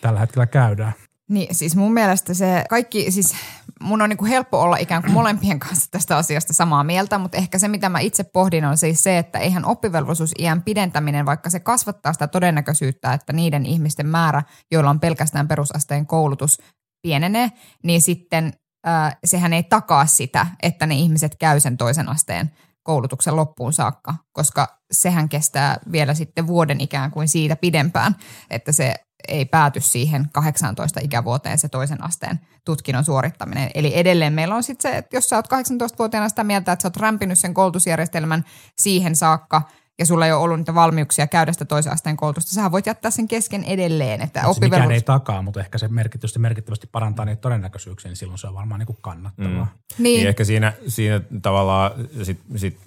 tällä 0.00 0.20
hetkellä 0.20 0.46
käydään. 0.46 0.92
Niin, 1.28 1.54
siis 1.54 1.76
mun 1.76 1.92
mielestä 1.92 2.34
se 2.34 2.64
kaikki, 2.70 3.10
siis 3.10 3.34
mun 3.80 4.02
on 4.02 4.08
niin 4.08 4.16
kuin 4.16 4.30
helppo 4.30 4.60
olla 4.60 4.76
ikään 4.76 5.02
kuin 5.02 5.12
molempien 5.12 5.58
kanssa 5.58 5.90
tästä 5.90 6.16
asiasta 6.16 6.52
samaa 6.52 6.84
mieltä, 6.84 7.18
mutta 7.18 7.36
ehkä 7.36 7.58
se, 7.58 7.68
mitä 7.68 7.88
mä 7.88 8.00
itse 8.00 8.24
pohdin, 8.24 8.64
on 8.64 8.78
siis 8.78 9.02
se, 9.02 9.18
että 9.18 9.38
eihän 9.38 9.64
oppivelvollisuusiän 9.64 10.62
pidentäminen, 10.62 11.26
vaikka 11.26 11.50
se 11.50 11.60
kasvattaa 11.60 12.12
sitä 12.12 12.26
todennäköisyyttä, 12.28 13.12
että 13.12 13.32
niiden 13.32 13.66
ihmisten 13.66 14.06
määrä, 14.06 14.42
joilla 14.70 14.90
on 14.90 15.00
pelkästään 15.00 15.48
perusasteen 15.48 16.06
koulutus, 16.06 16.58
pienenee, 17.02 17.52
niin 17.84 18.00
sitten 18.00 18.52
äh, 18.86 19.16
sehän 19.24 19.52
ei 19.52 19.62
takaa 19.62 20.06
sitä, 20.06 20.46
että 20.62 20.86
ne 20.86 20.94
ihmiset 20.94 21.36
käy 21.36 21.60
sen 21.60 21.76
toisen 21.76 22.08
asteen 22.08 22.50
koulutuksen 22.88 23.36
loppuun 23.36 23.72
saakka, 23.72 24.14
koska 24.32 24.78
sehän 24.90 25.28
kestää 25.28 25.78
vielä 25.92 26.14
sitten 26.14 26.46
vuoden 26.46 26.80
ikään 26.80 27.10
kuin 27.10 27.28
siitä 27.28 27.56
pidempään, 27.56 28.16
että 28.50 28.72
se 28.72 28.94
ei 29.28 29.44
pääty 29.44 29.80
siihen 29.80 30.28
18 30.32 31.00
ikävuoteen 31.02 31.58
se 31.58 31.68
toisen 31.68 32.04
asteen 32.04 32.40
tutkinnon 32.64 33.04
suorittaminen. 33.04 33.70
Eli 33.74 33.98
edelleen 33.98 34.32
meillä 34.32 34.54
on 34.54 34.62
sitten 34.62 34.92
se, 34.92 34.98
että 34.98 35.16
jos 35.16 35.28
sä 35.28 35.36
oot 35.36 35.46
18-vuotiaana 35.46 36.28
sitä 36.28 36.44
mieltä, 36.44 36.72
että 36.72 36.82
sä 36.82 36.88
oot 36.88 36.96
rämpinyt 36.96 37.38
sen 37.38 37.54
koulutusjärjestelmän 37.54 38.44
siihen 38.78 39.16
saakka– 39.16 39.62
ja 39.98 40.06
sulla 40.06 40.26
ei 40.26 40.32
ole 40.32 40.42
ollut 40.42 40.58
niitä 40.58 40.74
valmiuksia 40.74 41.26
käydä 41.26 41.52
sitä 41.52 41.64
toisen 41.64 41.92
asteen 41.92 42.16
koulutusta, 42.16 42.50
sä 42.50 42.72
voit 42.72 42.86
jättää 42.86 43.10
sen 43.10 43.28
kesken 43.28 43.64
edelleen. 43.64 44.20
Että 44.20 44.42
se 44.52 44.60
mikään 44.60 44.90
ei 44.90 45.00
takaa, 45.00 45.42
mutta 45.42 45.60
ehkä 45.60 45.78
se 45.78 45.88
merkitysti 45.88 46.38
merkittävästi 46.38 46.88
parantaa 46.92 47.24
niitä 47.24 47.40
todennäköisyyksiä, 47.40 48.08
niin 48.08 48.16
silloin 48.16 48.38
se 48.38 48.46
on 48.46 48.54
varmaan 48.54 48.78
niin 48.78 48.86
kuin 48.86 48.98
kannattavaa. 49.00 49.64
Mm. 49.64 50.02
Niin. 50.02 50.18
niin. 50.18 50.28
ehkä 50.28 50.44
siinä, 50.44 50.72
siinä 50.88 51.20
tavallaan 51.42 51.90
sit, 52.22 52.40
sit 52.56 52.78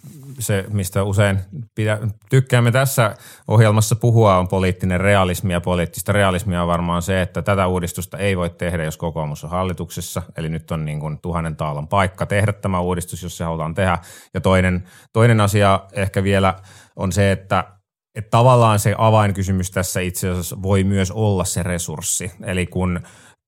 se, 0.42 0.66
mistä 0.70 1.04
usein 1.04 1.40
pidä, 1.76 2.00
tykkäämme 2.30 2.72
tässä 2.72 3.16
ohjelmassa 3.48 3.96
puhua, 3.96 4.38
on 4.38 4.48
poliittinen 4.48 5.00
realismi. 5.00 5.54
Ja 5.54 5.62
poliittista 5.62 6.12
realismia 6.12 6.62
on 6.62 6.68
varmaan 6.68 7.02
se, 7.02 7.22
että 7.22 7.42
tätä 7.42 7.68
uudistusta 7.68 8.18
ei 8.18 8.38
voi 8.38 8.50
tehdä, 8.50 8.84
jos 8.84 8.98
kokoomus 8.98 9.44
on 9.44 9.50
hallituksessa. 9.50 10.22
Eli 10.38 10.50
nyt 10.50 10.72
on 10.72 10.86
niin 10.86 11.00
kuin 11.00 11.20
tuhannen 11.22 11.56
taalan 11.56 11.88
paikka 11.88 12.26
tehdä 12.26 12.54
tämä 12.54 12.80
uudistus, 12.80 13.24
jos 13.24 13.38
se 13.38 13.44
halutaan 13.44 13.74
tehdä. 13.74 13.98
Ja 14.34 14.42
toinen, 14.42 14.84
toinen 15.14 15.42
asia 15.42 15.80
ehkä 15.94 16.24
vielä– 16.24 16.54
on 16.96 17.12
se, 17.12 17.32
että 17.32 17.64
että 18.16 18.30
tavallaan 18.30 18.80
se 18.80 18.96
avainkysymys 18.98 19.72
tässä 19.72 20.00
itse 20.00 20.30
asiassa 20.30 20.62
voi 20.62 20.84
myös 20.84 21.12
olla 21.12 21.46
se 21.46 21.64
resurssi. 21.64 22.32
Eli 22.44 22.68
kun, 22.68 23.00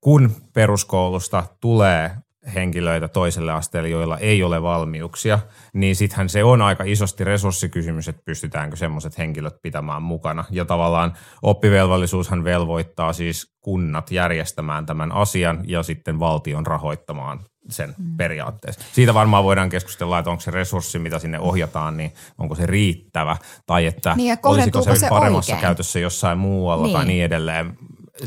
kun 0.02 0.32
peruskoulusta 0.54 1.44
tulee 1.62 2.12
henkilöitä 2.56 3.08
toiselle 3.08 3.52
asteelle, 3.52 3.90
joilla 3.90 4.18
ei 4.18 4.44
ole 4.44 4.62
valmiuksia, 4.62 5.40
niin 5.74 5.96
sittenhän 5.96 6.30
se 6.30 6.44
on 6.44 6.62
aika 6.62 6.84
isosti 6.84 7.24
resurssikysymys, 7.24 8.08
että 8.08 8.22
pystytäänkö 8.26 8.76
semmoiset 8.76 9.18
henkilöt 9.18 9.62
pitämään 9.62 10.02
mukana. 10.02 10.46
Ja 10.50 10.66
tavallaan 10.66 11.14
oppivelvollisuushan 11.42 12.44
velvoittaa 12.44 13.14
siis 13.14 13.54
kunnat 13.62 14.12
järjestämään 14.12 14.86
tämän 14.86 15.12
asian 15.12 15.64
ja 15.68 15.84
sitten 15.84 16.20
valtion 16.20 16.66
rahoittamaan 16.66 17.40
sen 17.70 17.96
mm. 17.98 18.18
periaatteessa. 18.18 18.82
Siitä 18.94 19.14
varmaan 19.14 19.44
voidaan 19.44 19.70
keskustella, 19.70 20.20
että 20.20 20.32
onko 20.32 20.42
se 20.42 20.52
resurssi, 20.52 21.00
mitä 21.00 21.20
sinne 21.20 21.40
ohjataan, 21.40 21.98
niin 21.98 22.14
onko 22.38 22.56
se 22.56 22.66
riittävä, 22.66 23.38
tai 23.66 23.86
että 23.86 24.16
niin, 24.16 24.38
olisiko 24.44 24.82
se, 24.82 24.96
se 24.96 25.10
paremmassa 25.10 25.54
oikein? 25.54 25.68
käytössä 25.68 26.00
jossain 26.00 26.38
muualla 26.38 26.86
niin. 26.86 26.96
tai 26.96 27.06
niin 27.06 27.24
edelleen. 27.24 27.78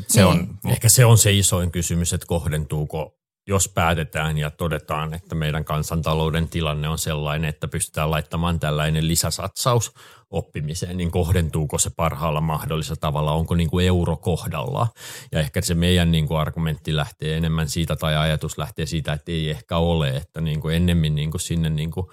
Se 0.09 0.21
niin. 0.21 0.27
on, 0.27 0.59
Ehkä 0.69 0.89
se 0.89 1.05
on 1.05 1.19
se 1.19 1.33
isoin 1.33 1.71
kysymys, 1.71 2.13
että 2.13 2.27
kohdentuuko 2.27 3.17
jos 3.47 3.69
päätetään 3.69 4.39
ja 4.39 4.51
todetaan, 4.51 5.15
että 5.15 5.35
meidän 5.35 5.65
kansantalouden 5.65 6.49
tilanne 6.49 6.89
on 6.89 6.99
sellainen, 6.99 7.49
että 7.49 7.69
pystytään 7.69 8.11
laittamaan 8.11 8.61
tällainen 8.61 9.09
lisäsatsaus 9.09 9.93
oppimiseen, 10.31 10.97
niin 10.97 11.11
kohdentuuko 11.11 11.79
se 11.79 11.91
parhaalla 11.91 12.41
mahdollisella 12.41 13.01
tavalla, 13.01 13.33
onko 13.33 13.55
niin 13.55 13.71
kuin 13.71 13.87
euro 13.87 14.17
kohdalla. 14.17 14.89
Ja 15.33 15.41
ehkä 15.41 15.61
se 15.61 15.75
meidän 15.75 16.13
niin 16.13 16.29
kuin 16.29 16.39
argumentti 16.39 16.97
lähtee 16.97 17.37
enemmän 17.37 17.69
siitä 17.69 17.97
tai 17.97 18.17
ajatus 18.17 18.59
lähtee 18.59 18.87
siitä, 18.87 19.13
että 19.13 19.33
ei 19.33 19.51
ehkä 19.51 19.77
ole, 19.77 20.09
että 20.09 20.41
niin 20.41 20.61
kuin 20.61 20.77
ennemmin 20.77 21.15
niin 21.15 21.31
kuin 21.31 21.41
sinne 21.41 21.71
niin 21.71 21.91
kuin 21.91 22.07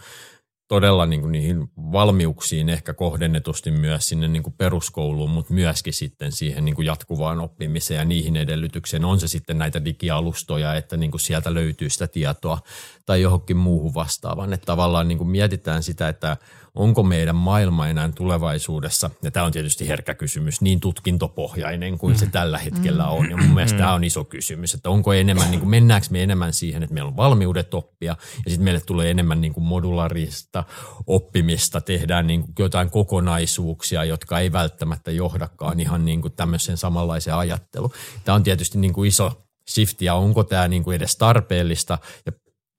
todella 0.67 1.05
niin 1.05 1.21
kuin 1.21 1.31
niihin 1.31 1.67
valmiuksiin 1.77 2.69
ehkä 2.69 2.93
kohdennetusti 2.93 3.71
myös 3.71 4.09
sinne 4.09 4.27
niin 4.27 4.43
kuin 4.43 4.53
peruskouluun, 4.57 5.29
mutta 5.29 5.53
myöskin 5.53 5.93
sitten 5.93 6.31
siihen 6.31 6.65
niin 6.65 6.75
kuin 6.75 6.85
jatkuvaan 6.85 7.39
oppimiseen 7.39 7.97
ja 7.97 8.05
niihin 8.05 8.35
edellytyksiin. 8.35 9.05
On 9.05 9.19
se 9.19 9.27
sitten 9.27 9.57
näitä 9.57 9.85
digialustoja, 9.85 10.75
että 10.75 10.97
niin 10.97 11.11
kuin 11.11 11.21
sieltä 11.21 11.53
löytyy 11.53 11.89
sitä 11.89 12.07
tietoa 12.07 12.59
tai 13.05 13.21
johonkin 13.21 13.57
muuhun 13.57 13.93
vastaavaan. 13.93 14.53
Että 14.53 14.65
tavallaan 14.65 15.07
niin 15.07 15.17
kuin 15.17 15.29
mietitään 15.29 15.83
sitä, 15.83 16.09
että 16.09 16.37
onko 16.75 17.03
meidän 17.03 17.35
maailma 17.35 17.87
enää 17.87 18.09
tulevaisuudessa, 18.15 19.09
ja 19.23 19.31
tämä 19.31 19.45
on 19.45 19.51
tietysti 19.51 19.87
herkkä 19.87 20.13
kysymys, 20.13 20.61
niin 20.61 20.79
tutkintopohjainen 20.79 21.97
kuin 21.97 22.19
se 22.19 22.25
mm. 22.25 22.31
tällä 22.31 22.57
hetkellä 22.57 23.07
on. 23.07 23.29
Ja 23.29 23.37
mun 23.37 23.53
mielestä 23.53 23.77
tämä 23.77 23.93
on 23.93 24.03
iso 24.03 24.23
kysymys, 24.23 24.73
että 24.73 24.89
onko 24.89 25.13
enemmän, 25.13 25.51
niin 25.51 25.59
kuin 25.59 25.69
mennäänkö 25.69 26.07
me 26.09 26.23
enemmän 26.23 26.53
siihen, 26.53 26.83
että 26.83 26.93
meillä 26.93 27.07
on 27.07 27.17
valmiudet 27.17 27.73
oppia, 27.73 28.15
ja 28.45 28.51
sitten 28.51 28.63
meille 28.63 28.81
tulee 28.81 29.11
enemmän 29.11 29.41
niin 29.41 29.53
kuin 29.53 29.63
modularista 29.63 30.63
oppimista, 31.07 31.81
tehdään 31.81 32.27
niin 32.27 32.41
kuin 32.41 32.53
jotain 32.59 32.89
kokonaisuuksia, 32.89 34.03
jotka 34.03 34.39
ei 34.39 34.51
välttämättä 34.51 35.11
johdakaan 35.11 35.79
ihan 35.79 36.05
niin 36.05 36.21
kuin 36.21 36.33
tämmöiseen 36.33 36.77
samanlaiseen 36.77 37.35
ajatteluun. 37.35 37.91
Tämä 38.23 38.35
on 38.35 38.43
tietysti 38.43 38.77
niin 38.77 38.93
kuin 38.93 39.07
iso 39.07 39.43
shift, 39.69 40.01
ja 40.01 40.15
onko 40.15 40.43
tämä 40.43 40.67
niin 40.67 40.83
kuin 40.83 40.95
edes 40.95 41.15
tarpeellista, 41.15 41.97
ja 42.25 42.31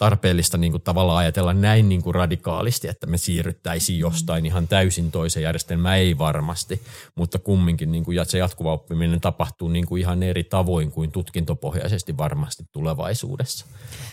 tarpeellista 0.05 0.59
niin 0.59 0.73
kuin 0.73 0.83
tavallaan 0.83 1.19
ajatella 1.19 1.55
näin 1.55 1.89
niin 1.89 2.03
kuin 2.03 2.15
radikaalisti, 2.15 2.89
että 2.89 3.07
me 3.07 3.19
siirryttäisiin 3.19 3.99
jostain 3.99 4.47
ihan 4.47 4.69
täysin 4.69 5.11
toiseen 5.11 5.45
järjestelmään, 5.45 5.99
ei 5.99 6.19
varmasti, 6.19 6.83
mutta 7.15 7.39
kumminkin 7.39 7.93
niin 7.93 8.05
kuin 8.05 8.27
se 8.27 8.39
jatkuva 8.39 8.73
oppiminen 8.73 9.21
tapahtuu 9.21 9.69
niin 9.69 9.87
kuin 9.87 10.01
ihan 10.01 10.23
eri 10.23 10.45
tavoin 10.45 10.91
kuin 10.91 11.13
tutkintopohjaisesti 11.13 12.17
varmasti 12.17 12.65
tulevaisuudessa. 12.73 13.67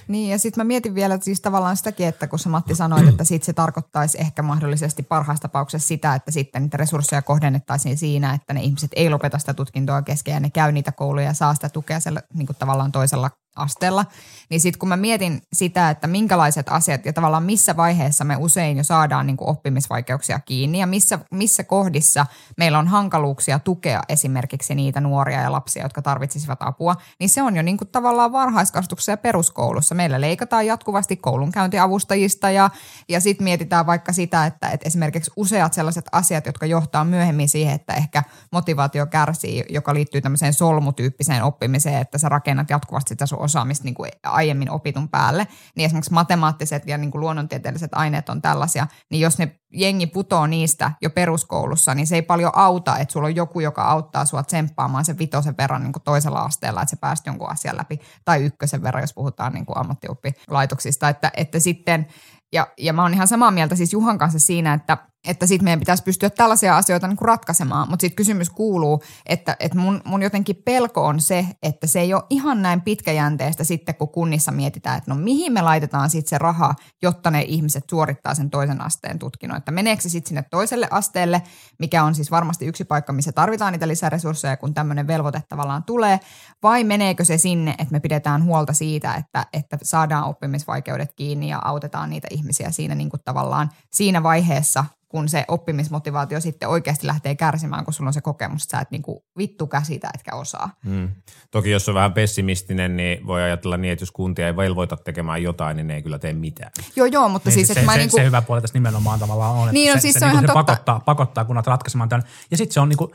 Niin 0.08 0.30
ja 0.30 0.39
sitten 0.39 0.65
mä 0.65 0.67
mietin 0.67 0.95
vielä 0.95 1.17
siis 1.21 1.41
tavallaan 1.41 1.77
sitäkin, 1.77 2.08
että 2.08 2.27
kun 2.27 2.39
sä 2.39 2.49
Matti 2.49 2.75
sanoit, 2.75 3.08
että 3.08 3.23
sit 3.23 3.43
se 3.43 3.54
tarkoittaisi 3.54 4.21
ehkä 4.21 4.41
mahdollisesti 4.41 5.04
parhaassa 5.04 5.41
tapauksessa 5.41 5.88
sitä, 5.88 6.15
että 6.15 6.32
sitten 6.32 6.62
niitä 6.62 6.77
resursseja 6.77 7.21
kohdennettaisiin 7.21 7.97
siinä, 7.97 8.34
että 8.34 8.54
ne 8.54 8.62
ihmiset 8.62 8.91
ei 8.95 9.10
lopeta 9.10 9.39
sitä 9.39 9.54
tutkintoa 9.54 10.01
kesken 10.01 10.34
ja 10.34 10.39
ne 10.39 10.49
käy 10.49 10.71
niitä 10.71 10.91
kouluja 10.91 11.25
ja 11.25 11.34
saa 11.34 11.54
sitä 11.54 11.69
tukea 11.69 11.99
siellä 11.99 12.21
niin 12.34 12.47
kuin 12.47 12.58
tavallaan 12.60 12.91
toisella 12.91 13.32
asteella, 13.55 14.05
niin 14.49 14.61
sitten 14.61 14.79
kun 14.79 14.89
mä 14.89 14.97
mietin 14.97 15.41
sitä, 15.53 15.89
että 15.89 16.07
minkälaiset 16.07 16.69
asiat 16.69 17.05
ja 17.05 17.13
tavallaan 17.13 17.43
missä 17.43 17.77
vaiheessa 17.77 18.23
me 18.23 18.35
usein 18.35 18.77
jo 18.77 18.83
saadaan 18.83 19.27
niin 19.27 19.37
kuin 19.37 19.49
oppimisvaikeuksia 19.49 20.39
kiinni 20.39 20.79
ja 20.79 20.87
missä, 20.87 21.19
missä 21.31 21.63
kohdissa 21.63 22.25
meillä 22.57 22.79
on 22.79 22.87
hankaluuksia 22.87 23.59
tukea 23.59 24.01
esimerkiksi 24.09 24.75
niitä 24.75 25.01
nuoria 25.01 25.41
ja 25.41 25.51
lapsia, 25.51 25.83
jotka 25.83 26.01
tarvitsisivat 26.01 26.61
apua, 26.61 26.95
niin 27.19 27.29
se 27.29 27.41
on 27.41 27.55
jo 27.55 27.61
niin 27.61 27.77
kuin 27.77 27.87
tavallaan 27.87 28.31
varhaiskasvatuksessa 28.31 29.11
ja 29.11 29.17
peruskoulussa. 29.17 29.95
Meillä 29.95 30.21
leikataan 30.21 30.67
jatkuvasti 30.67 31.17
koulunkäyntiavustajista 31.17 32.49
ja, 32.49 32.69
ja 33.09 33.19
sitten 33.19 33.43
mietitään 33.43 33.85
vaikka 33.85 34.13
sitä, 34.13 34.45
että, 34.45 34.69
että 34.69 34.87
esimerkiksi 34.87 35.31
useat 35.35 35.73
sellaiset 35.73 36.05
asiat, 36.11 36.45
jotka 36.45 36.65
johtaa 36.65 37.05
myöhemmin 37.05 37.49
siihen, 37.49 37.75
että 37.75 37.93
ehkä 37.93 38.23
motivaatio 38.51 39.05
kärsii, 39.05 39.65
joka 39.69 39.93
liittyy 39.93 40.21
tämmöiseen 40.21 40.53
solmutyyppiseen 40.53 41.43
oppimiseen, 41.43 42.01
että 42.01 42.17
sä 42.17 42.29
rakennat 42.29 42.69
jatkuvasti 42.69 43.09
sitä 43.09 43.25
sun 43.25 43.40
osaamista 43.41 43.86
niin 43.86 43.95
kuin 43.95 44.12
aiemmin 44.23 44.71
opitun 44.71 45.10
päälle, 45.10 45.47
niin 45.75 45.86
esimerkiksi 45.86 46.13
matemaattiset 46.13 46.88
ja 46.88 46.97
niin 46.97 47.12
kuin 47.12 47.19
luonnontieteelliset 47.19 47.91
aineet 47.93 48.30
on 48.30 48.41
tällaisia, 48.41 48.88
niin 49.10 49.21
jos 49.21 49.38
ne 49.38 49.60
jengi 49.73 50.08
putoo 50.08 50.47
niistä 50.47 50.91
jo 51.01 51.10
peruskoulussa, 51.10 51.95
niin 51.95 52.08
se 52.08 52.15
ei 52.15 52.21
paljon 52.21 52.51
auta, 52.56 52.97
että 52.97 53.12
sulla 53.12 53.27
on 53.27 53.36
joku, 53.36 53.60
joka 53.60 53.84
auttaa 53.84 54.25
sua 54.25 54.43
tsemppaamaan 54.43 55.06
sen 55.06 55.17
vitosen 55.17 55.58
verran 55.58 55.84
niin 55.84 55.93
kuin 55.93 56.04
toisella 56.04 56.39
asteella, 56.39 56.82
että 56.82 56.89
se 56.89 56.95
pääst 56.95 57.25
jonkun 57.25 57.49
asian 57.49 57.77
läpi, 57.77 57.99
tai 58.25 58.43
ykkösen 58.43 58.84
verran, 58.84 59.04
jos 59.04 59.13
puhutaan 59.13 59.54
niin 59.54 59.65
kuin 59.65 59.77
ammattioppilaitoksista, 59.77 61.10
että, 61.10 61.32
että 61.38 61.60
sitten, 61.60 62.08
ja, 62.54 62.67
ja 62.77 62.93
mä 62.93 63.01
oon 63.01 63.13
ihan 63.13 63.27
samaa 63.27 63.51
mieltä 63.51 63.75
siis 63.75 63.93
Juhan 63.93 64.17
kanssa 64.17 64.39
siinä, 64.39 64.73
että– 64.73 64.97
että 65.27 65.47
sitten 65.47 65.63
meidän 65.63 65.79
pitäisi 65.79 66.03
pystyä 66.03 66.29
tällaisia 66.29 66.77
asioita 66.77 67.07
niin 67.07 67.17
kuin 67.17 67.27
ratkaisemaan. 67.27 67.89
Mutta 67.89 68.01
sitten 68.01 68.15
kysymys 68.15 68.49
kuuluu, 68.49 69.03
että, 69.25 69.55
että 69.60 69.77
mun, 69.77 70.01
mun 70.05 70.21
jotenkin 70.21 70.55
pelko 70.65 71.05
on 71.05 71.21
se, 71.21 71.47
että 71.63 71.88
se 71.88 71.99
ei 71.99 72.13
ole 72.13 72.23
ihan 72.29 72.62
näin 72.62 72.81
pitkäjänteistä 72.81 73.63
sitten, 73.63 73.95
kun 73.95 74.10
kunnissa 74.10 74.51
mietitään, 74.51 74.97
että 74.97 75.12
no 75.12 75.17
mihin 75.17 75.53
me 75.53 75.62
laitetaan 75.62 76.10
sitten 76.10 76.29
se 76.29 76.38
raha, 76.38 76.73
jotta 77.01 77.31
ne 77.31 77.41
ihmiset 77.41 77.84
suorittaa 77.89 78.36
sen 78.36 78.49
toisen 78.49 78.81
asteen 78.81 79.19
tutkinnon. 79.19 79.57
Että 79.57 79.71
meneekö 79.71 80.01
se 80.01 80.10
sitten 80.10 80.29
sinne 80.29 80.45
toiselle 80.51 80.88
asteelle, 80.91 81.41
mikä 81.79 82.03
on 82.03 82.15
siis 82.15 82.31
varmasti 82.31 82.65
yksi 82.65 82.86
paikka, 82.86 83.13
missä 83.13 83.31
tarvitaan 83.31 83.73
niitä 83.73 83.88
lisäresursseja, 83.88 84.57
kun 84.57 84.73
tämmöinen 84.73 85.07
velvoite 85.07 85.43
tavallaan 85.49 85.84
tulee, 85.84 86.19
vai 86.63 86.84
meneekö 86.84 87.26
se 87.26 87.38
sinne, 87.38 87.72
että 87.72 87.91
me 87.91 87.99
pidetään 87.99 88.43
huolta 88.43 88.74
siitä, 88.74 89.15
että, 89.15 89.45
että 89.53 89.78
saadaan 89.84 90.24
oppimisvaikeudet 90.24 91.13
kiinni 91.15 91.49
ja 91.49 91.61
autetaan 91.65 92.09
niitä 92.09 92.28
ihmisiä 92.32 92.72
siinä 92.72 92.95
niin 92.95 93.09
kuin 93.09 93.22
tavallaan 93.26 93.69
siinä 93.91 94.24
vaiheessa, 94.24 94.86
kun 95.12 95.30
se 95.30 95.45
oppimismotivaatio 95.47 96.39
sitten 96.39 96.70
oikeasti 96.70 97.07
lähtee 97.07 97.36
kärsimään, 97.36 97.86
kun 97.86 97.93
sulla 97.93 98.09
on 98.09 98.14
se 98.14 98.22
kokemus, 98.22 98.64
että 98.64 98.78
sä 98.78 98.82
et 98.82 98.91
niinku 98.91 99.26
vittu 99.38 99.68
käsitä 99.68 100.09
etkä 100.16 100.36
osaa. 100.36 100.70
Mm. 100.86 101.09
Toki 101.51 101.72
jos 101.72 101.89
on 101.89 101.95
vähän 101.95 102.14
pessimistinen, 102.14 102.97
niin 102.97 103.28
voi 103.28 103.41
ajatella 103.41 103.78
niin, 103.78 103.91
että 103.93 104.03
jos 104.03 104.12
kuntia 104.12 104.47
ei 104.47 104.55
velvoita 104.55 104.97
tekemään 104.97 105.43
jotain, 105.43 105.78
niin 105.78 105.88
ne 105.88 105.95
ei 105.95 106.01
kyllä 106.01 106.20
tee 106.20 106.34
mitään. 106.34 106.72
Joo, 106.95 107.05
joo, 107.05 107.30
mutta 107.30 107.49
Niin, 107.49 107.53
siis, 107.53 107.68
se, 107.68 107.74
että 107.74 107.86
mä 107.86 107.91
se, 107.91 107.97
niinku, 107.97 108.18
se 108.18 108.26
hyvä 108.26 108.41
puoli 108.41 108.62
tässä 108.62 108.74
nimenomaan 108.74 109.20
tavallaan 109.20 109.51
on, 109.51 109.62
että 109.62 109.74
Niin, 109.74 109.89
no 109.89 109.97
se, 109.97 109.99
siis 110.01 110.14
se, 110.14 110.20
se 110.20 110.26
on 110.26 110.32
niinku 110.32 110.45
ihan 110.45 110.47
se 110.47 110.53
totta. 110.53 110.74
pakottaa, 110.74 110.99
pakottaa 110.99 111.45
kunnat 111.45 111.68
ratkaisemaan 111.68 112.09
tämän. 112.09 112.24
Ja 112.51 112.57
sitten 112.57 112.74
se 112.74 112.80
on 112.80 112.89
niinku, 112.89 113.12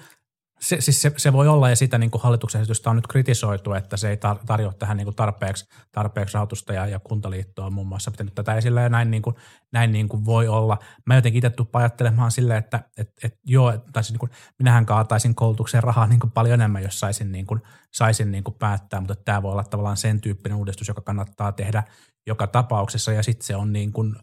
se, 0.60 0.80
siis 0.80 1.02
se, 1.02 1.12
se, 1.16 1.32
voi 1.32 1.48
olla, 1.48 1.68
ja 1.68 1.76
sitä 1.76 1.98
niin 1.98 2.10
kuin 2.10 2.22
hallituksen 2.22 2.60
esitystä 2.60 2.90
on 2.90 2.96
nyt 2.96 3.06
kritisoitu, 3.06 3.72
että 3.72 3.96
se 3.96 4.10
ei 4.10 4.16
tar- 4.16 4.44
tarjoa 4.46 4.72
tähän 4.72 4.96
niin 4.96 5.04
kuin 5.04 5.16
tarpeeksi, 5.16 5.64
tarpeeksi 5.92 6.34
rahoitusta, 6.34 6.72
ja, 6.72 6.86
ja 6.86 6.98
kuntaliitto 6.98 7.64
on 7.64 7.72
muun 7.72 7.86
muassa 7.86 8.10
pitänyt 8.10 8.34
tätä 8.34 8.54
esillä, 8.54 8.80
ja 8.80 8.88
näin, 8.88 9.10
niin 9.10 9.22
kuin, 9.22 9.36
näin 9.72 9.92
niin 9.92 10.08
kuin 10.08 10.24
voi 10.24 10.48
olla. 10.48 10.78
Mä 11.06 11.14
jotenkin 11.14 11.38
itse 11.38 11.50
tuppaan 11.50 11.82
ajattelemaan 11.82 12.30
silleen, 12.30 12.58
että 12.58 12.80
et, 12.96 13.10
et, 13.24 13.38
joo, 13.44 13.78
tai 13.92 14.04
siis 14.04 14.12
niin 14.12 14.20
kuin, 14.20 14.30
minähän 14.58 14.86
kaataisin 14.86 15.34
koulutukseen 15.34 15.82
rahaa 15.82 16.06
niin 16.06 16.20
kuin 16.20 16.30
paljon 16.30 16.60
enemmän, 16.60 16.82
jos 16.82 17.00
saisin, 17.00 17.32
niin 17.32 17.46
kuin, 17.46 17.60
saisin 17.92 18.30
niin 18.30 18.44
kuin 18.44 18.54
päättää, 18.58 19.00
mutta 19.00 19.14
tämä 19.14 19.42
voi 19.42 19.52
olla 19.52 19.64
tavallaan 19.64 19.96
sen 19.96 20.20
tyyppinen 20.20 20.58
uudistus, 20.58 20.88
joka 20.88 21.00
kannattaa 21.00 21.52
tehdä 21.52 21.82
joka 22.26 22.46
tapauksessa, 22.46 23.12
ja 23.12 23.22
sitten 23.22 23.46
se 23.46 23.56
on 23.56 23.72
niin 23.72 23.92
kuin, 23.92 24.16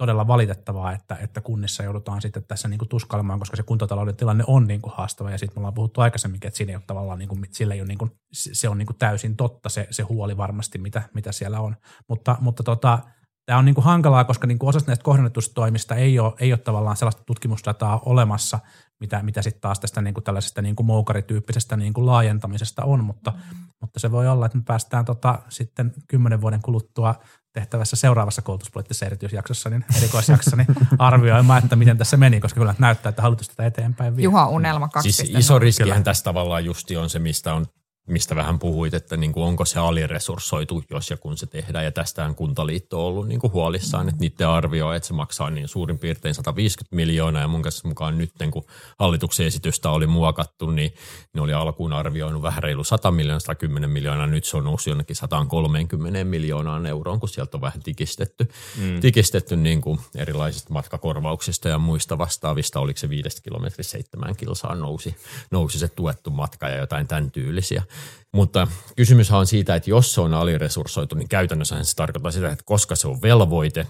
todella 0.00 0.26
valitettavaa, 0.26 0.92
että, 0.92 1.16
että 1.20 1.40
kunnissa 1.40 1.82
joudutaan 1.82 2.22
sitten 2.22 2.44
tässä 2.48 2.68
niin 2.68 2.78
kuin 2.78 2.88
tuskailemaan, 2.88 3.38
koska 3.38 3.56
se 3.56 3.62
kuntatalouden 3.62 4.16
tilanne 4.16 4.44
on 4.46 4.66
niin 4.66 4.80
kuin 4.80 4.92
haastava. 4.96 5.30
Ja 5.30 5.38
sitten 5.38 5.56
me 5.56 5.60
ollaan 5.60 5.74
puhuttu 5.74 6.00
aikaisemminkin, 6.00 6.48
että 6.48 6.58
siinä 6.58 6.70
ei 6.70 6.76
ole 6.76 6.82
tavallaan, 6.86 7.18
niin 7.18 7.28
kuin, 7.28 7.44
sillä 7.52 7.74
ei 7.74 7.80
ole 7.80 7.88
niin 7.88 7.98
kuin, 7.98 8.10
se 8.32 8.68
on 8.68 8.78
niin 8.78 8.86
kuin 8.86 8.96
täysin 8.98 9.36
totta 9.36 9.68
se, 9.68 9.86
se 9.90 10.02
huoli 10.02 10.36
varmasti, 10.36 10.78
mitä, 10.78 11.02
mitä 11.14 11.32
siellä 11.32 11.60
on. 11.60 11.76
Mutta, 12.08 12.36
mutta 12.40 12.62
tota, 12.62 12.98
tämä 13.46 13.58
on 13.58 13.64
niin 13.64 13.74
kuin 13.74 13.84
hankalaa, 13.84 14.24
koska 14.24 14.46
niin 14.46 14.58
kuin 14.58 14.68
osasta 14.68 14.90
näistä 14.90 15.02
kohdennetusta 15.02 15.54
toimista 15.54 15.94
ei 15.94 16.18
ole, 16.18 16.32
ei 16.40 16.52
ole 16.52 16.58
tavallaan 16.58 16.96
sellaista 16.96 17.22
tutkimusdataa 17.26 18.00
olemassa, 18.04 18.58
mitä, 19.00 19.22
mitä 19.22 19.42
sitten 19.42 19.60
taas 19.60 19.80
tästä 19.80 20.02
niin 20.02 20.14
kuin 20.14 20.24
tällaisesta 20.24 20.62
niin 20.62 20.76
kuin 20.76 20.86
moukarityyppisestä 20.86 21.76
niin 21.76 21.92
kuin 21.92 22.06
laajentamisesta 22.06 22.84
on, 22.84 23.04
mutta, 23.04 23.32
mutta 23.80 24.00
se 24.00 24.10
voi 24.10 24.28
olla, 24.28 24.46
että 24.46 24.58
me 24.58 24.64
päästään 24.66 25.04
tota, 25.04 25.38
sitten 25.48 25.92
kymmenen 26.08 26.40
vuoden 26.40 26.62
kuluttua 26.62 27.14
tehtävässä 27.52 27.96
seuraavassa 27.96 28.42
koulutuspoliittisessa 28.42 29.06
erityisjaksossa, 29.06 29.70
niin 29.70 29.84
erikoisjaksossa, 29.96 30.56
niin 30.56 30.66
arvioimaan, 30.98 31.62
että 31.64 31.76
miten 31.76 31.98
tässä 31.98 32.16
meni, 32.16 32.40
koska 32.40 32.60
kyllä 32.60 32.74
näyttää, 32.78 33.10
että 33.10 33.22
hallitus 33.22 33.48
tätä 33.48 33.66
eteenpäin 33.66 34.16
vie. 34.16 34.24
Juha 34.24 34.48
Unelma 34.48 34.88
2.0. 34.98 35.02
Siis 35.02 35.32
iso 35.38 35.58
riskihän 35.58 36.04
tässä 36.04 36.24
tavallaan 36.24 36.64
justi 36.64 36.96
on 36.96 37.10
se, 37.10 37.18
mistä 37.18 37.54
on 37.54 37.66
mistä 38.10 38.36
vähän 38.36 38.58
puhuit, 38.58 38.94
että 38.94 39.16
niin 39.16 39.32
kuin 39.32 39.44
onko 39.44 39.64
se 39.64 39.78
aliresurssoitu, 39.78 40.84
jos 40.90 41.10
ja 41.10 41.16
kun 41.16 41.36
se 41.36 41.46
tehdään. 41.46 41.84
Ja 41.84 41.92
tästähän 41.92 42.34
Kuntaliitto 42.34 43.00
on 43.00 43.06
ollut 43.06 43.28
niin 43.28 43.40
kuin 43.40 43.52
huolissaan, 43.52 44.08
että 44.08 44.20
niiden 44.20 44.48
arvioi, 44.48 44.96
että 44.96 45.06
se 45.06 45.14
maksaa 45.14 45.50
niin 45.50 45.68
suurin 45.68 45.98
piirtein 45.98 46.34
150 46.34 46.96
miljoonaa. 46.96 47.42
Ja 47.42 47.48
mun 47.48 47.62
kanssa 47.62 47.88
mukaan 47.88 48.18
nyt, 48.18 48.32
kun 48.50 48.64
hallituksen 48.98 49.46
esitystä 49.46 49.90
oli 49.90 50.06
muokattu, 50.06 50.70
niin 50.70 50.94
ne 51.34 51.40
oli 51.40 51.52
alkuun 51.52 51.92
arvioinut 51.92 52.42
vähän 52.42 52.62
reilu 52.62 52.84
100 52.84 53.10
miljoonaa, 53.10 53.40
110 53.40 53.90
miljoonaa. 53.90 54.26
Nyt 54.26 54.44
se 54.44 54.56
on 54.56 54.64
noussut 54.64 54.90
jonnekin 54.90 55.16
130 55.16 56.24
miljoonaan 56.24 56.86
euroon, 56.86 57.20
kun 57.20 57.28
sieltä 57.28 57.56
on 57.56 57.60
vähän 57.60 57.82
tikistetty, 57.82 58.48
mm. 58.76 59.00
tikistetty 59.00 59.56
niin 59.56 59.80
kuin 59.80 60.00
erilaisista 60.16 60.72
matkakorvauksista 60.72 61.68
ja 61.68 61.78
muista 61.78 62.18
vastaavista. 62.18 62.80
Oliko 62.80 62.98
se 62.98 63.08
viidestä 63.08 63.42
kilometristä 63.42 63.90
seitsemään 63.90 64.36
kilsaan 64.36 64.80
nousi, 64.80 65.16
nousi 65.50 65.78
se 65.78 65.88
tuettu 65.88 66.30
matka 66.30 66.68
ja 66.68 66.76
jotain 66.76 67.06
tämän 67.06 67.30
tyylisiä. 67.30 67.82
Mutta 68.32 68.68
kysymyshän 68.96 69.40
on 69.40 69.46
siitä, 69.46 69.74
että 69.74 69.90
jos 69.90 70.14
se 70.14 70.20
on 70.20 70.34
aliresurssoitu, 70.34 71.14
niin 71.14 71.28
käytännössä 71.28 71.84
se 71.84 71.96
tarkoittaa 71.96 72.32
sitä, 72.32 72.52
että 72.52 72.64
koska 72.66 72.96
se 72.96 73.08
on 73.08 73.22
velvoite 73.22 73.86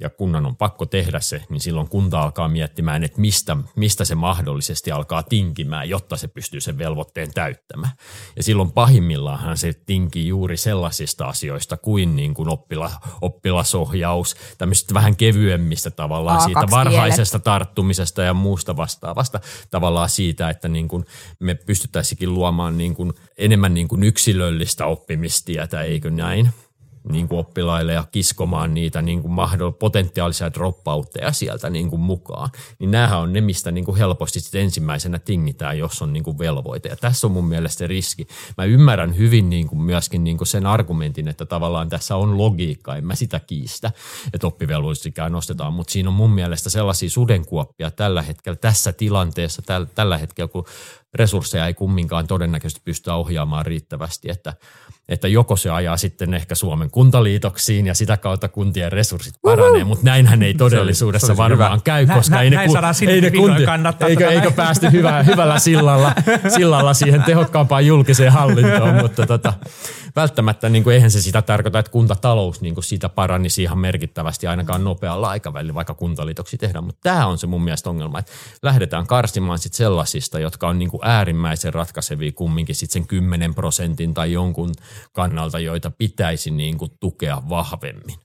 ja 0.00 0.10
kunnan 0.10 0.46
on 0.46 0.56
pakko 0.56 0.86
tehdä 0.86 1.20
se, 1.20 1.42
niin 1.48 1.60
silloin 1.60 1.88
kunta 1.88 2.22
alkaa 2.22 2.48
miettimään, 2.48 3.04
että 3.04 3.20
mistä, 3.20 3.56
mistä 3.76 4.04
se 4.04 4.14
mahdollisesti 4.14 4.90
alkaa 4.90 5.22
tinkimään, 5.22 5.88
jotta 5.88 6.16
se 6.16 6.28
pystyy 6.28 6.60
sen 6.60 6.78
velvoitteen 6.78 7.34
täyttämään. 7.34 7.92
Ja 8.36 8.42
silloin 8.42 8.72
pahimmillaanhan 8.72 9.56
se 9.56 9.72
tinkii 9.86 10.28
juuri 10.28 10.56
sellaisista 10.56 11.26
asioista 11.26 11.76
kuin, 11.76 12.16
niin 12.16 12.34
kuin 12.34 12.48
oppila, 12.48 12.90
oppilasohjaus, 13.20 14.36
tämmöisistä 14.58 14.94
vähän 14.94 15.16
kevyemmistä 15.16 15.90
tavallaan 15.90 16.38
A2 16.38 16.44
siitä 16.44 16.60
kielet. 16.60 16.70
varhaisesta 16.70 17.38
tarttumisesta 17.38 18.22
ja 18.22 18.34
muusta 18.34 18.76
vastaavasta 18.76 19.40
tavallaan 19.70 20.08
siitä, 20.08 20.50
että 20.50 20.68
niin 20.68 20.88
kuin 20.88 21.04
me 21.38 21.54
pystyttäisikin 21.54 22.34
luomaan 22.34 22.78
niin 22.78 22.94
kuin 22.94 23.12
enemmän 23.38 23.74
niin 23.74 23.88
kuin 23.88 24.02
yksilöllistä 24.02 24.86
oppimistietä, 24.86 25.82
eikö 25.82 26.10
näin? 26.10 26.50
Niin 27.08 27.28
kuin 27.28 27.38
oppilaille 27.38 27.92
ja 27.92 28.04
kiskomaan 28.12 28.74
niitä 28.74 29.02
niin 29.02 29.22
kuin 29.22 29.32
mahdoll- 29.32 29.76
potentiaalisia 29.78 30.52
dropouteja 30.52 31.32
sieltä 31.32 31.70
niin 31.70 31.90
kuin 31.90 32.00
mukaan. 32.00 32.50
Niin 32.78 32.90
näähän 32.90 33.18
on 33.18 33.32
ne, 33.32 33.40
mistä 33.40 33.70
niin 33.70 33.84
kuin 33.84 33.96
helposti 33.96 34.40
sit 34.40 34.54
ensimmäisenä 34.54 35.18
tingitään, 35.18 35.78
jos 35.78 36.02
on 36.02 36.12
niin 36.12 36.22
kuin 36.22 36.38
velvoite. 36.38 36.88
Ja 36.88 36.96
tässä 36.96 37.26
on 37.26 37.32
mun 37.32 37.48
mielestä 37.48 37.78
se 37.78 37.86
riski. 37.86 38.26
Mä 38.58 38.64
ymmärrän 38.64 39.16
hyvin 39.16 39.50
niin 39.50 39.68
kuin 39.68 39.82
myöskin 39.82 40.24
niin 40.24 40.36
kuin 40.38 40.48
sen 40.48 40.66
argumentin, 40.66 41.28
että 41.28 41.46
tavallaan 41.46 41.88
tässä 41.88 42.16
on 42.16 42.38
logiikka, 42.38 42.96
en 42.96 43.06
mä 43.06 43.14
sitä 43.14 43.40
kiistä, 43.40 43.92
että 44.32 44.46
oppivelvollisuusikää 44.46 45.28
nostetaan, 45.28 45.72
mutta 45.72 45.92
siinä 45.92 46.08
on 46.08 46.14
mun 46.14 46.30
mielestä 46.30 46.70
sellaisia 46.70 47.10
sudenkuoppia 47.10 47.90
tällä 47.90 48.22
hetkellä, 48.22 48.56
tässä 48.56 48.92
tilanteessa, 48.92 49.62
täl, 49.62 49.86
tällä 49.94 50.18
hetkellä, 50.18 50.48
kun 50.48 50.64
resursseja 51.14 51.66
ei 51.66 51.74
kumminkaan 51.74 52.26
todennäköisesti 52.26 52.82
pystytä 52.84 53.14
ohjaamaan 53.14 53.66
riittävästi, 53.66 54.30
että, 54.30 54.54
että 55.08 55.28
joko 55.28 55.56
se 55.56 55.70
ajaa 55.70 55.96
sitten 55.96 56.34
ehkä 56.34 56.54
Suomen 56.54 56.90
kuntaliitoksiin 56.90 57.86
ja 57.86 57.94
sitä 57.94 58.16
kautta 58.16 58.48
kuntien 58.48 58.92
resurssit 58.92 59.34
paranee, 59.42 59.84
mutta 59.84 60.04
näinhän 60.04 60.42
ei 60.42 60.54
todellisuudessa 60.54 61.26
se 61.26 61.32
olisi 61.32 61.42
varmaan 61.42 61.72
hyvä. 61.72 61.80
käy, 61.84 62.06
Nä- 62.06 62.14
koska 62.14 62.34
nä- 62.34 62.42
ei 62.42 62.50
ne, 62.50 62.56
näin 62.56 62.70
saadaan 62.72 62.94
sinne 62.94 63.14
ei 63.14 63.20
ne 63.20 63.30
kunti, 63.30 63.62
eikö, 64.08 64.28
eikö 64.28 64.40
näin. 64.40 64.54
päästy 64.54 64.92
hyvä, 64.92 65.22
hyvällä 65.22 65.58
sillalla, 65.58 66.12
sillalla 66.48 66.94
siihen 66.94 67.22
tehokkaampaan 67.22 67.86
julkiseen 67.86 68.32
hallintoon, 68.32 68.94
mutta 68.94 69.26
tota, 69.26 69.52
välttämättä 70.16 70.68
niin 70.68 70.84
kuin, 70.84 70.94
eihän 70.94 71.10
se 71.10 71.22
sitä 71.22 71.42
tarkoita, 71.42 71.78
että 71.78 71.92
kuntatalous 71.92 72.60
niin 72.60 72.74
kuin 72.74 72.84
siitä 72.84 73.08
paranisi 73.08 73.62
ihan 73.62 73.78
merkittävästi 73.78 74.46
ainakaan 74.46 74.84
nopealla 74.84 75.28
aikavälillä, 75.28 75.74
vaikka 75.74 75.94
kuntaliitoksi 75.94 76.58
tehdään. 76.58 76.84
Mutta 76.84 77.00
tämä 77.02 77.26
on 77.26 77.38
se 77.38 77.46
mun 77.46 77.64
mielestä 77.64 77.90
ongelma, 77.90 78.18
että 78.18 78.32
lähdetään 78.62 79.06
karsimaan 79.06 79.58
sit 79.58 79.74
sellaisista, 79.74 80.38
jotka 80.38 80.68
on 80.68 80.78
niin 80.78 80.90
kuin 80.90 81.00
äärimmäisen 81.04 81.74
ratkaisevia 81.74 82.32
kumminkin 82.32 82.74
sit 82.74 82.90
sen 82.90 83.06
10 83.06 83.54
prosentin 83.54 84.14
tai 84.14 84.32
jonkun 84.32 84.74
kannalta, 85.12 85.58
joita 85.58 85.90
pitäisi 85.90 86.50
niin 86.50 86.78
kuin 86.78 86.90
tukea 87.00 87.42
vahvemmin. 87.48 88.16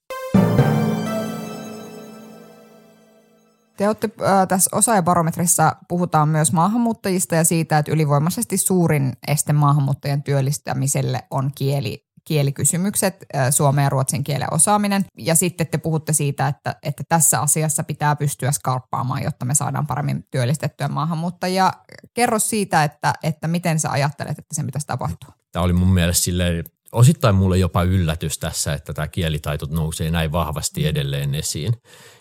Te 3.78 3.88
olette 3.88 4.10
äh, 4.22 4.48
tässä 4.48 4.78
osaajabarometrissa 4.78 5.76
puhutaan 5.88 6.30
myös 6.30 6.54
maahanmuuttajista 6.54 7.36
ja 7.36 7.44
siitä, 7.44 7.78
että 7.78 7.92
ylivoimaisesti 7.92 8.58
suurin 8.58 9.14
este 9.28 9.54
maahanmuuttajien 9.54 10.24
työllistämiselle 10.24 11.24
on 11.32 11.52
kieli, 11.56 12.06
kielikysymykset, 12.26 13.26
äh, 13.36 13.48
suomen 13.50 13.84
ja 13.84 13.90
ruotsin 13.90 14.24
kielen 14.24 14.54
osaaminen. 14.54 15.06
Ja 15.18 15.36
sitten 15.36 15.68
te 15.68 15.78
puhutte 15.78 16.14
siitä, 16.14 16.48
että, 16.48 16.76
että 16.84 17.04
tässä 17.10 17.40
asiassa 17.40 17.84
pitää 17.84 18.16
pystyä 18.16 18.52
skarppaamaan, 18.52 19.24
jotta 19.24 19.46
me 19.46 19.56
saadaan 19.56 19.88
paremmin 19.88 20.28
työllistettyä 20.32 20.88
maahanmuuttajia. 20.88 21.72
Kerro 22.14 22.40
siitä, 22.40 22.84
että, 22.84 23.14
että 23.24 23.48
miten 23.48 23.80
sä 23.80 23.92
ajattelet, 23.92 24.40
että 24.40 24.56
se 24.56 24.64
pitäisi 24.64 24.88
tapahtua. 24.88 25.34
Tämä 25.52 25.64
oli 25.64 25.74
mun 25.74 25.94
mielestä 25.94 26.24
silleen, 26.24 26.64
osittain 26.92 27.36
mulle 27.36 27.58
jopa 27.58 27.84
yllätys 27.84 28.38
tässä, 28.38 28.74
että 28.74 28.94
tämä 28.94 29.08
kielitaito 29.08 29.66
nousee 29.70 30.12
näin 30.12 30.32
vahvasti 30.32 30.88
edelleen 30.88 31.36
esiin. 31.36 31.74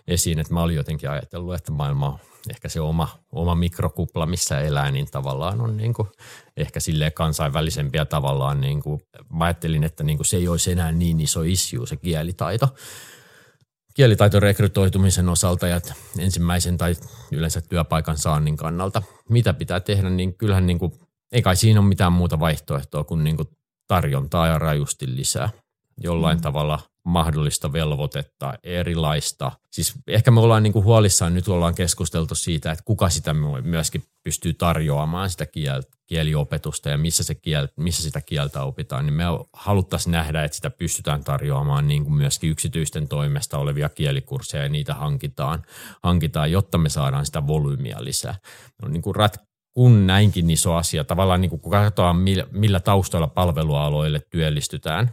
esiin. 0.09 0.39
Että 0.39 0.55
mä 0.55 0.63
olin 0.63 0.77
jotenkin 0.77 1.11
ajatellut, 1.11 1.55
että 1.55 1.73
maailma 1.73 2.19
ehkä 2.51 2.69
se 2.69 2.81
oma, 2.81 3.09
oma 3.33 3.55
mikrokupla, 3.55 4.27
missä 4.27 4.61
elää, 4.61 4.91
niin 4.91 5.07
tavallaan 5.11 5.61
on 5.61 5.77
niin 5.77 5.95
kuin 5.95 6.09
ehkä 6.57 6.81
silleen 6.81 7.13
kansainvälisempiä 7.13 8.05
tavallaan. 8.05 8.61
Niin 8.61 8.83
kuin, 8.83 9.01
mä 9.33 9.45
ajattelin, 9.45 9.85
että 9.85 10.05
niin 10.05 10.19
kuin 10.19 10.27
se 10.27 10.37
ei 10.37 10.49
olisi 10.49 10.73
enää 10.73 10.93
niin 10.93 11.21
iso 11.21 11.43
issue 11.43 11.87
se 11.87 11.97
kielitaito 11.97 12.69
kielitaitorekrytoitumisen 13.95 15.29
osalta 15.29 15.67
ja 15.67 15.81
ensimmäisen 16.19 16.79
tai 16.79 16.95
yleensä 17.33 17.61
työpaikan 17.61 18.19
saannin 18.19 18.57
kannalta. 18.57 19.03
Mitä 19.29 19.55
pitää 19.55 19.81
tehdä, 19.81 20.11
niin 20.11 20.35
kyllähän 20.35 20.67
niin 20.67 20.79
kuin, 20.79 20.93
ei 21.33 21.43
kai 21.43 21.57
siinä 21.57 21.81
ole 21.81 21.89
mitään 21.89 22.13
muuta 22.13 22.41
vaihtoehtoa 22.41 23.05
kuin, 23.05 23.25
niin 23.25 23.37
kuin 23.37 23.49
tarjontaa 23.87 24.47
ja 24.47 24.59
rajusti 24.59 25.17
lisää. 25.17 25.49
Jollain 26.03 26.39
mm. 26.39 26.43
tavalla 26.43 26.81
mahdollista 27.05 27.73
velvoitetta, 27.73 28.55
erilaista. 28.63 29.53
Siis 29.71 29.95
ehkä 30.07 30.31
me 30.31 30.41
ollaan 30.41 30.63
niin 30.63 30.73
kuin 30.73 30.85
huolissaan, 30.85 31.35
nyt 31.35 31.49
ollaan 31.49 31.75
keskusteltu 31.75 32.35
siitä, 32.35 32.73
että 32.73 32.85
kuka 32.85 33.11
sitä 33.11 33.35
myöskin 33.63 34.05
pystyy 34.23 34.55
tarjoamaan 34.55 35.31
sitä 35.31 35.45
kiel- 35.45 35.95
kieliopetusta 36.07 36.89
ja 36.89 36.99
missä, 36.99 37.23
se 37.23 37.35
kiel, 37.35 37.69
missä 37.77 38.03
sitä 38.03 38.21
kieltä 38.21 38.63
opitaan, 38.63 39.07
niin 39.07 39.15
me 39.15 39.25
haluttaisiin 39.53 40.13
nähdä, 40.13 40.45
että 40.45 40.57
sitä 40.57 40.71
pystytään 40.71 41.25
tarjoamaan 41.25 41.89
niin 41.89 42.05
kuin 42.05 42.15
myöskin 42.15 42.51
yksityisten 42.51 43.09
toimesta 43.09 43.59
olevia 43.59 43.89
kielikursseja 43.89 44.63
ja 44.63 44.69
niitä 44.69 44.95
hankitaan, 44.95 45.63
hankitaan 46.03 46.53
jotta 46.53 46.79
me 46.79 46.89
saadaan 46.89 47.27
sitä 47.27 47.47
volyymiä 47.47 47.97
lisää. 48.01 48.35
On 48.83 48.93
niin 48.93 49.03
kuin 49.03 49.17
rat, 49.17 49.37
kun 49.75 50.07
näinkin 50.07 50.51
iso 50.51 50.75
asia, 50.75 51.05
tavallaan 51.05 51.41
niin 51.41 51.51
kuin 51.51 51.61
kun 51.61 51.73
katsotaan 51.73 52.17
millä, 52.17 52.47
millä 52.53 52.81
taustalla 52.81 53.29
palvelualoille 53.29 54.21
työllistytään, 54.31 55.13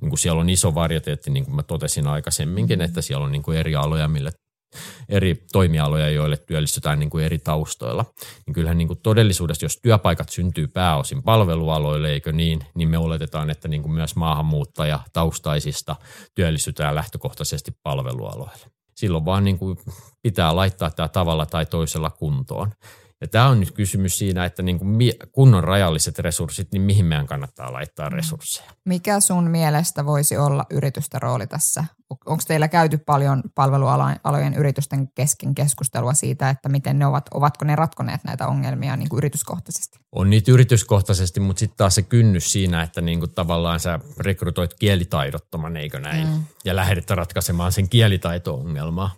niin 0.00 0.08
kuin 0.08 0.18
siellä 0.18 0.40
on 0.40 0.50
iso 0.50 0.74
varieteetti, 0.74 1.30
niin 1.30 1.44
kuin 1.44 1.54
mä 1.54 1.62
totesin 1.62 2.06
aikaisemminkin, 2.06 2.80
että 2.80 3.02
siellä 3.02 3.24
on 3.24 3.32
niin 3.32 3.42
kuin 3.42 3.58
eri 3.58 3.76
aloja, 3.76 4.08
millä 4.08 4.30
eri 5.08 5.44
toimialoja, 5.52 6.10
joille 6.10 6.36
työllistytään 6.36 6.98
niin 6.98 7.10
kuin 7.10 7.24
eri 7.24 7.38
taustoilla. 7.38 8.04
Niin 8.46 8.54
kyllähän 8.54 8.78
niin 8.78 8.88
kuin 8.88 9.00
todellisuudessa, 9.02 9.64
jos 9.64 9.78
työpaikat 9.82 10.28
syntyy 10.28 10.66
pääosin 10.66 11.22
palvelualoille, 11.22 12.12
eikö 12.12 12.32
niin, 12.32 12.60
niin 12.74 12.88
me 12.88 12.98
oletetaan, 12.98 13.50
että 13.50 13.68
niin 13.68 13.82
kuin 13.82 13.92
myös 13.92 14.16
maahanmuuttaja 14.16 15.00
taustaisista 15.12 15.96
työllistytään 16.34 16.94
lähtökohtaisesti 16.94 17.70
palvelualoille. 17.82 18.70
Silloin 18.96 19.24
vaan 19.24 19.44
niin 19.44 19.58
kuin 19.58 19.78
pitää 20.22 20.56
laittaa 20.56 20.90
tämä 20.90 21.08
tavalla 21.08 21.46
tai 21.46 21.66
toisella 21.66 22.10
kuntoon. 22.10 22.72
Ja 23.20 23.28
tämä 23.28 23.48
on 23.48 23.60
nyt 23.60 23.70
kysymys 23.70 24.18
siinä, 24.18 24.44
että 24.44 24.62
niin 24.62 24.78
kuin 24.78 25.12
kun 25.32 25.54
on 25.54 25.64
rajalliset 25.64 26.18
resurssit, 26.18 26.72
niin 26.72 26.82
mihin 26.82 27.04
meidän 27.04 27.26
kannattaa 27.26 27.72
laittaa 27.72 28.08
resursseja. 28.08 28.70
Mikä 28.84 29.20
sun 29.20 29.50
mielestä 29.50 30.06
voisi 30.06 30.36
olla 30.36 30.66
yritysten 30.70 31.22
rooli 31.22 31.46
tässä? 31.46 31.84
Onko 32.10 32.42
teillä 32.46 32.68
käyty 32.68 32.98
paljon 32.98 33.42
palvelualojen 33.54 34.54
yritysten 34.54 35.08
kesken 35.14 35.54
keskustelua 35.54 36.14
siitä, 36.14 36.50
että 36.50 36.68
miten 36.68 36.98
ne 36.98 37.06
ovat, 37.06 37.26
ovatko 37.34 37.64
ne 37.64 37.76
ratkoneet 37.76 38.24
näitä 38.24 38.46
ongelmia 38.46 38.96
niin 38.96 39.08
kuin 39.08 39.18
yrityskohtaisesti? 39.18 39.98
On 40.12 40.30
niitä 40.30 40.52
yrityskohtaisesti, 40.52 41.40
mutta 41.40 41.60
sitten 41.60 41.76
taas 41.76 41.94
se 41.94 42.02
kynnys 42.02 42.52
siinä, 42.52 42.82
että 42.82 43.00
niin 43.00 43.18
kuin 43.18 43.34
tavallaan 43.34 43.80
sä 43.80 44.00
rekrytoit 44.18 44.74
kielitaidottoman, 44.74 45.76
eikö 45.76 46.00
näin? 46.00 46.28
Mm. 46.28 46.44
Ja 46.64 46.76
lähdet 46.76 47.10
ratkaisemaan 47.10 47.72
sen 47.72 47.88
kielitaito-ongelmaa 47.88 49.10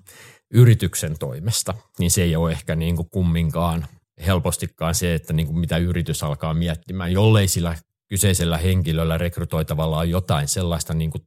yrityksen 0.52 1.18
toimesta, 1.18 1.74
niin 1.98 2.10
se 2.10 2.22
ei 2.22 2.36
ole 2.36 2.52
ehkä 2.52 2.76
niin 2.76 2.96
kuin 2.96 3.08
kumminkaan 3.10 3.86
helpostikaan 4.26 4.94
se, 4.94 5.14
että 5.14 5.32
niin 5.32 5.46
kuin 5.46 5.58
mitä 5.58 5.76
yritys 5.76 6.22
alkaa 6.22 6.54
miettimään, 6.54 7.12
jollei 7.12 7.48
sillä 7.48 7.76
kyseisellä 8.08 8.58
henkilöllä 8.58 9.18
rekrytoitavalla 9.18 9.98
on 9.98 10.10
jotain 10.10 10.48
sellaista 10.48 10.94
niin 10.94 11.10
kuin 11.10 11.22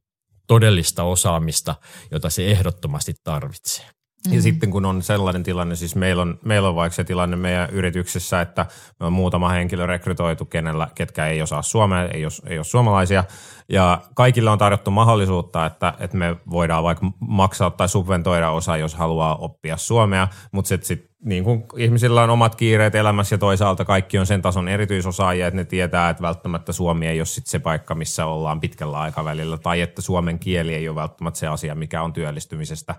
todellista 0.46 1.02
osaamista, 1.02 1.74
jota 2.10 2.30
se 2.30 2.46
ehdottomasti 2.46 3.14
tarvitsee. 3.24 3.86
Ja 4.30 4.42
sitten 4.42 4.70
kun 4.70 4.84
on 4.84 5.02
sellainen 5.02 5.42
tilanne, 5.42 5.74
siis 5.74 5.96
meillä 5.96 6.22
on, 6.22 6.38
meillä 6.44 6.68
on 6.68 6.74
vaikka 6.74 6.94
se 6.94 7.04
tilanne 7.04 7.36
meidän 7.36 7.70
yrityksessä, 7.70 8.40
että 8.40 8.66
me 9.00 9.06
on 9.06 9.12
muutama 9.12 9.48
henkilö 9.48 9.86
rekrytoitu, 9.86 10.44
kenellä, 10.44 10.88
ketkä 10.94 11.26
ei 11.26 11.42
osaa 11.42 11.62
suomea, 11.62 12.08
ei 12.08 12.24
ole, 12.24 12.32
ei 12.46 12.58
ole 12.58 12.64
suomalaisia, 12.64 13.24
ja 13.68 14.02
kaikille 14.14 14.50
on 14.50 14.58
tarjottu 14.58 14.90
mahdollisuutta, 14.90 15.66
että, 15.66 15.94
että 16.00 16.16
me 16.16 16.36
voidaan 16.50 16.84
vaikka 16.84 17.06
maksaa 17.20 17.70
tai 17.70 17.88
subventoida 17.88 18.50
osa, 18.50 18.76
jos 18.76 18.94
haluaa 18.94 19.36
oppia 19.36 19.76
suomea, 19.76 20.28
mutta 20.52 20.68
sitten 20.68 20.86
sit, 20.86 21.10
niin 21.24 21.44
kuin 21.44 21.64
ihmisillä 21.76 22.22
on 22.22 22.30
omat 22.30 22.54
kiireet 22.54 22.94
elämässä 22.94 23.34
ja 23.34 23.38
toisaalta 23.38 23.84
kaikki 23.84 24.18
on 24.18 24.26
sen 24.26 24.42
tason 24.42 24.68
erityisosaajia, 24.68 25.46
että 25.46 25.56
ne 25.56 25.64
tietää, 25.64 26.10
että 26.10 26.22
välttämättä 26.22 26.72
suomi 26.72 27.06
ei 27.06 27.20
ole 27.20 27.26
sit 27.26 27.46
se 27.46 27.58
paikka, 27.58 27.94
missä 27.94 28.26
ollaan 28.26 28.60
pitkällä 28.60 28.98
aikavälillä, 28.98 29.58
tai 29.58 29.80
että 29.80 30.02
suomen 30.02 30.38
kieli 30.38 30.74
ei 30.74 30.88
ole 30.88 30.96
välttämättä 30.96 31.40
se 31.40 31.46
asia, 31.46 31.74
mikä 31.74 32.02
on 32.02 32.12
työllistymisestä 32.12 32.94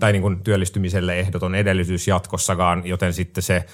tai 0.00 0.12
niin 0.12 0.22
kuin 0.22 0.42
työllistymiselle 0.42 1.18
ehdoton 1.18 1.54
edellytys 1.54 2.08
jatkossakaan, 2.08 2.86
joten 2.86 3.12
sitten 3.12 3.42
se, 3.42 3.64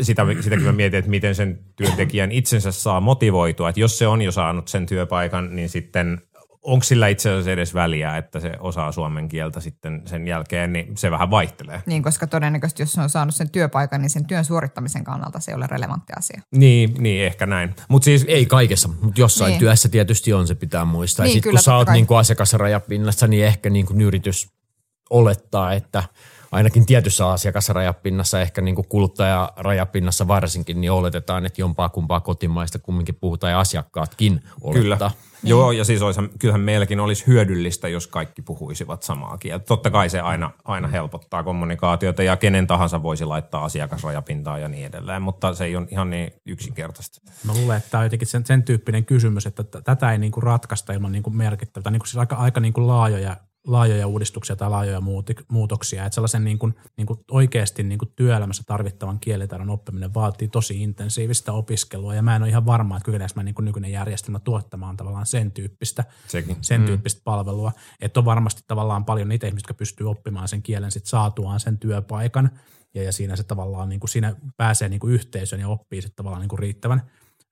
sitä, 0.00 0.26
sitäkin 0.40 0.66
mä 0.66 0.72
mietin, 0.72 0.98
että 0.98 1.10
miten 1.10 1.34
sen 1.34 1.58
työntekijän 1.76 2.32
itsensä 2.32 2.72
saa 2.72 3.00
motivoitua, 3.00 3.68
että 3.68 3.80
jos 3.80 3.98
se 3.98 4.06
on 4.06 4.22
jo 4.22 4.32
saanut 4.32 4.68
sen 4.68 4.86
työpaikan, 4.86 5.56
niin 5.56 5.68
sitten 5.68 6.20
onko 6.62 6.84
sillä 6.84 7.08
itse 7.08 7.30
asiassa 7.30 7.50
edes 7.50 7.74
väliä, 7.74 8.16
että 8.16 8.40
se 8.40 8.52
osaa 8.60 8.92
suomen 8.92 9.28
kieltä 9.28 9.60
sitten 9.60 10.02
sen 10.06 10.26
jälkeen, 10.26 10.72
niin 10.72 10.96
se 10.96 11.10
vähän 11.10 11.30
vaihtelee. 11.30 11.82
Niin, 11.86 12.02
koska 12.02 12.26
todennäköisesti 12.26 12.82
jos 12.82 12.92
se 12.92 13.00
on 13.00 13.10
saanut 13.10 13.34
sen 13.34 13.50
työpaikan, 13.50 14.00
niin 14.00 14.10
sen 14.10 14.26
työn 14.26 14.44
suorittamisen 14.44 15.04
kannalta 15.04 15.40
se 15.40 15.50
ei 15.50 15.54
ole 15.54 15.66
relevantti 15.66 16.12
asia. 16.18 16.42
Niin, 16.54 16.94
niin 16.98 17.26
ehkä 17.26 17.46
näin. 17.46 17.74
Mut 17.88 18.02
siis, 18.02 18.24
ei 18.28 18.46
kaikessa, 18.46 18.88
mutta 18.88 19.20
jossain 19.20 19.50
niin. 19.50 19.58
työssä 19.58 19.88
tietysti 19.88 20.32
on, 20.32 20.46
se 20.46 20.54
pitää 20.54 20.84
muistaa. 20.84 21.24
Niin, 21.24 21.32
sitten 21.32 21.52
kun 21.52 21.62
sä 21.62 21.76
oot 21.76 21.88
niin 21.88 22.06
asiakasrajapinnassa, 22.18 23.26
niin 23.26 23.44
ehkä 23.44 23.70
niin 23.70 23.86
kuin 23.86 24.00
yritys 24.00 24.52
olettaa, 25.12 25.72
että 25.72 26.02
ainakin 26.52 26.86
tietyssä 26.86 27.28
asiakasrajapinnassa, 27.28 28.40
ehkä 28.40 28.60
niin 28.60 28.74
kuin 28.74 28.88
kuluttajarajappinnassa 28.88 30.28
varsinkin, 30.28 30.80
niin 30.80 30.92
oletetaan, 30.92 31.46
että 31.46 31.60
jompaa 31.60 31.88
kumpaa 31.88 32.20
kotimaista 32.20 32.78
kumminkin 32.78 33.14
puhutaan 33.14 33.50
ja 33.50 33.60
asiakkaatkin 33.60 34.42
olettaa. 34.60 34.82
Kyllä. 34.82 35.10
Joo, 35.44 35.72
ja 35.72 35.84
siis 35.84 36.02
olisi, 36.02 36.20
kyllähän 36.38 36.60
meilläkin 36.60 37.00
olisi 37.00 37.26
hyödyllistä, 37.26 37.88
jos 37.88 38.06
kaikki 38.06 38.42
puhuisivat 38.42 39.02
samaa 39.02 39.38
kieltä. 39.38 39.64
Totta 39.64 39.90
kai 39.90 40.10
se 40.10 40.20
aina, 40.20 40.50
aina 40.64 40.88
helpottaa 40.88 41.42
kommunikaatiota 41.42 42.22
ja 42.22 42.36
kenen 42.36 42.66
tahansa 42.66 43.02
voisi 43.02 43.24
laittaa 43.24 43.64
asiakasrajapintaa 43.64 44.58
ja 44.58 44.68
niin 44.68 44.86
edelleen, 44.86 45.22
mutta 45.22 45.54
se 45.54 45.64
ei 45.64 45.76
ole 45.76 45.86
ihan 45.90 46.10
niin 46.10 46.32
yksinkertaista. 46.46 47.20
Mä 47.46 47.52
luulen, 47.54 47.76
että 47.76 47.90
tämä 47.90 47.98
on 48.00 48.06
jotenkin 48.06 48.28
sen, 48.28 48.46
sen 48.46 48.62
tyyppinen 48.62 49.04
kysymys, 49.04 49.46
että 49.46 49.64
tätä 49.84 50.12
ei 50.12 50.18
niin 50.18 50.32
kuin 50.32 50.42
ratkaista 50.42 50.92
ilman 50.92 51.12
niin 51.12 51.22
kuin 51.22 51.36
merkittävää, 51.36 51.90
niin 51.90 52.00
kuin 52.00 52.08
siis 52.08 52.18
aika, 52.18 52.36
aika 52.36 52.60
niin 52.60 52.72
kuin 52.72 52.86
laajoja 52.86 53.36
laajoja 53.66 54.06
uudistuksia 54.06 54.56
tai 54.56 54.70
laajoja 54.70 55.02
muutoksia. 55.48 56.04
Että 56.06 56.14
sellaisen 56.14 56.44
niin 56.44 56.58
kuin, 56.58 56.74
niin 56.96 57.06
kuin 57.06 57.20
oikeasti 57.30 57.82
niin 57.82 57.98
kuin 57.98 58.12
työelämässä 58.16 58.62
tarvittavan 58.66 59.20
kielitaidon 59.20 59.70
oppiminen 59.70 60.14
vaatii 60.14 60.48
tosi 60.48 60.82
intensiivistä 60.82 61.52
opiskelua. 61.52 62.14
Ja 62.14 62.22
mä 62.22 62.36
en 62.36 62.42
ole 62.42 62.50
ihan 62.50 62.66
varma, 62.66 62.96
että 62.96 63.04
kykeneekö 63.04 63.32
mä 63.36 63.42
niin 63.42 63.54
kuin 63.54 63.64
nykyinen 63.64 63.92
järjestelmä 63.92 64.38
tuottamaan 64.38 64.96
tavallaan 64.96 65.26
sen 65.26 65.50
tyyppistä, 65.50 66.04
Sekin. 66.26 66.56
sen 66.60 66.80
mm. 66.80 66.86
tyyppistä 66.86 67.20
palvelua. 67.24 67.72
Että 68.00 68.20
on 68.20 68.24
varmasti 68.24 68.62
tavallaan 68.66 69.04
paljon 69.04 69.28
niitä 69.28 69.46
ihmisiä, 69.46 69.62
jotka 69.62 69.74
pystyy 69.74 70.10
oppimaan 70.10 70.48
sen 70.48 70.62
kielen 70.62 70.90
sit 70.90 71.06
saatuaan 71.06 71.60
sen 71.60 71.78
työpaikan. 71.78 72.50
Ja, 72.94 73.02
ja 73.02 73.12
siinä 73.12 73.36
se 73.36 73.42
tavallaan 73.42 73.88
niin 73.88 74.00
kuin 74.00 74.10
siinä 74.10 74.36
pääsee 74.56 74.88
niin 74.88 75.00
kuin 75.00 75.14
yhteisön 75.14 75.60
ja 75.60 75.68
oppii 75.68 76.02
sitten 76.02 76.16
tavallaan 76.16 76.40
niin 76.40 76.48
kuin 76.48 76.58
riittävän, 76.58 77.02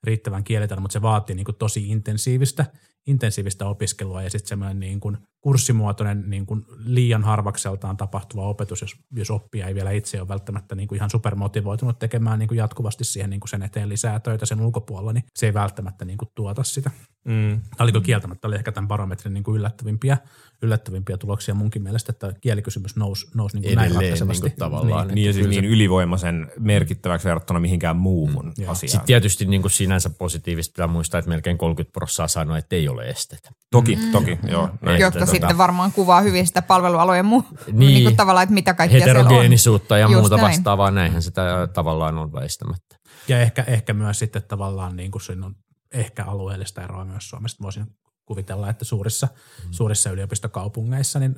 riittävän 0.05 0.45
kielitaidon, 0.45 0.83
mutta 0.83 0.93
se 0.93 1.03
vaatii 1.03 1.37
niin 1.37 1.45
kuin 1.45 1.57
tosi 1.57 1.89
intensiivistä– 1.89 2.67
intensiivistä 3.07 3.67
opiskelua 3.67 4.23
ja 4.23 4.31
sitten 4.31 4.49
semmoinen 4.49 4.81
niin 4.81 5.01
kuin 5.01 5.19
kurssimuotoinen 5.41 6.31
niin 6.31 6.47
kuin 6.47 6.65
liian 6.85 7.25
harvakseltaan 7.25 7.97
tapahtuva 7.97 8.49
opetus, 8.49 8.81
jos, 8.81 8.97
jos 9.13 9.31
oppija 9.31 9.67
ei 9.67 9.75
vielä 9.75 9.91
itse 9.91 10.21
ole 10.21 10.29
välttämättä 10.29 10.75
niin 10.75 10.89
kuin 10.89 10.97
ihan 10.97 11.11
supermotivoitunut 11.11 11.99
tekemään 11.99 12.39
niin 12.39 12.49
kuin 12.49 12.59
jatkuvasti 12.59 13.05
siihen 13.05 13.31
niin 13.31 13.41
kuin 13.41 13.49
sen 13.49 13.63
eteen 13.63 13.89
lisää 13.89 14.21
töitä 14.21 14.47
sen 14.47 14.61
ulkopuolella, 14.61 15.13
niin 15.13 15.25
se 15.35 15.47
ei 15.47 15.55
välttämättä 15.55 16.05
niin 16.05 16.19
kuin 16.19 16.29
tuota 16.35 16.63
sitä. 16.65 16.91
Mm. 17.25 17.61
Tämä 17.77 17.91
oli 17.91 18.01
kieltämättä 18.03 18.49
oli 18.49 18.57
ehkä 18.57 18.73
tämän 18.73 18.89
barometrin 18.89 19.35
niin 19.35 19.45
kuin 19.45 19.57
yllättävimpiä, 19.57 20.19
yllättävimpiä 20.63 21.17
tuloksia 21.17 21.55
munkin 21.55 21.83
mielestä, 21.83 22.13
että 22.13 22.33
kielikysymys 22.41 22.97
nousi, 22.97 23.27
nousi 23.35 23.57
niin 23.57 23.63
kuin 23.63 23.77
näin 23.77 23.95
ratkaisevasti. 23.95 24.49
Niin 24.49 24.59
tavallaan. 24.59 25.07
Niin, 25.07 25.15
niin, 25.15 25.27
ja 25.27 25.33
siis 25.33 25.49
niin 25.49 25.65
ylivoimaisen 25.65 26.53
merkittäväksi 26.59 27.29
verrattuna 27.29 27.61
mihinkään 27.61 27.97
muuhun 27.97 28.45
mm. 28.45 28.69
asiaan. 28.69 28.77
Sitten 28.77 29.07
tietysti 29.07 29.45
niin 29.45 29.63
kuin 29.63 29.73
sinänsä 29.73 30.11
positiivisesti 30.11 30.73
pitää 30.73 30.87
muistaa, 30.87 31.19
että 31.19 31.29
melkein 31.29 31.59
30 31.59 31.93
prosenttia 31.93 32.29
sanoo, 32.29 32.57
että 32.57 32.77
ei 32.77 32.89
ole 32.89 33.09
esteitä. 33.09 33.51
Toki, 33.71 33.97
mm. 33.97 34.13
toki, 34.13 34.39
joo. 34.49 34.71
Näin. 34.83 35.01
Jotka 35.01 35.19
että, 35.19 35.31
sitten 35.31 35.49
tota, 35.49 35.59
varmaan 35.59 35.93
kuvaa 35.93 36.21
hyvin 36.21 36.47
sitä 36.47 36.63
palvelualojen 36.63 37.25
muu, 37.25 37.45
niin, 37.67 37.79
niin 37.79 38.03
kuin 38.03 38.17
tavallaan, 38.17 38.43
että 38.43 38.55
mitä 38.55 38.75
kaikkea 38.75 39.01
Heterogeenisuutta 39.01 39.99
ja 39.99 40.07
Just 40.07 40.15
muuta 40.15 40.37
näin. 40.37 40.49
vastaavaa, 40.49 40.91
näinhän 40.91 41.23
sitä 41.23 41.69
tavallaan 41.73 42.19
on 42.19 42.33
väistämättä. 42.33 42.97
Ja 43.29 43.41
ehkä, 43.41 43.65
ehkä 43.67 43.95
myös 43.95 44.19
sitten 44.19 44.43
tavallaan 44.49 44.97
niin 44.97 45.11
kuin 45.11 45.23
siinä 45.23 45.47
on 45.47 45.55
ehkä 45.93 46.25
alueellista 46.25 46.83
eroa 46.83 47.05
myös 47.05 47.29
Suomesta. 47.29 47.63
Voisin 47.63 47.87
kuvitella, 48.25 48.71
että 48.71 48.85
suurissa, 48.85 49.29
mm. 49.65 49.73
suurissa 49.73 50.11
yliopistokaupungeissa 50.11 51.19
niin 51.19 51.37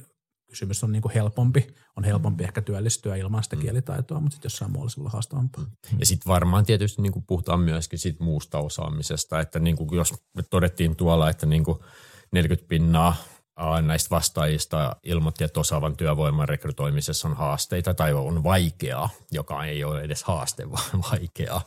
kysymys 0.53 0.84
on 0.84 0.92
niin 0.92 1.03
kuin 1.03 1.14
helpompi. 1.14 1.74
On 1.96 2.05
helpompi 2.05 2.42
mm. 2.42 2.48
ehkä 2.48 2.62
työllistyä 2.62 3.16
ilman 3.16 3.44
sitä 3.44 3.57
mm. 3.57 3.62
kielitaitoa, 3.62 4.20
mutta 4.20 4.34
sitten 4.34 4.46
jossain 4.46 4.70
muualla 4.70 4.90
se 4.90 5.00
voi 5.00 5.11
haastavampaa. 5.12 5.64
Mm. 5.64 5.98
Ja 5.98 6.07
sitten 6.07 6.28
varmaan 6.32 6.66
tietysti 6.66 7.03
niin 7.03 7.12
kuin 7.12 7.24
puhutaan 7.26 7.61
myöskin 7.61 7.98
siitä 7.98 8.24
muusta 8.24 8.59
osaamisesta, 8.59 9.40
että 9.40 9.59
niin 9.59 9.76
kuin 9.76 9.88
jos 9.92 10.14
me 10.36 10.42
todettiin 10.42 10.96
tuolla, 10.96 11.30
että 11.30 11.46
niin 11.46 11.64
kuin 11.64 11.78
40 12.32 12.68
pinnaa 12.68 13.14
näistä 13.82 14.11
vastaajista 14.11 14.96
ilmoitti, 15.03 15.44
että 15.44 15.61
osaavan 15.61 15.96
työvoiman 15.96 16.48
rekrytoimisessa 16.48 17.28
on 17.28 17.36
haasteita 17.36 17.94
tai 17.94 18.12
on 18.12 18.44
vaikeaa, 18.44 19.09
joka 19.30 19.64
ei 19.64 19.84
ole 19.84 20.00
edes 20.00 20.24
haaste, 20.24 20.70
vaan 20.70 21.03
vaikeaa. 21.11 21.62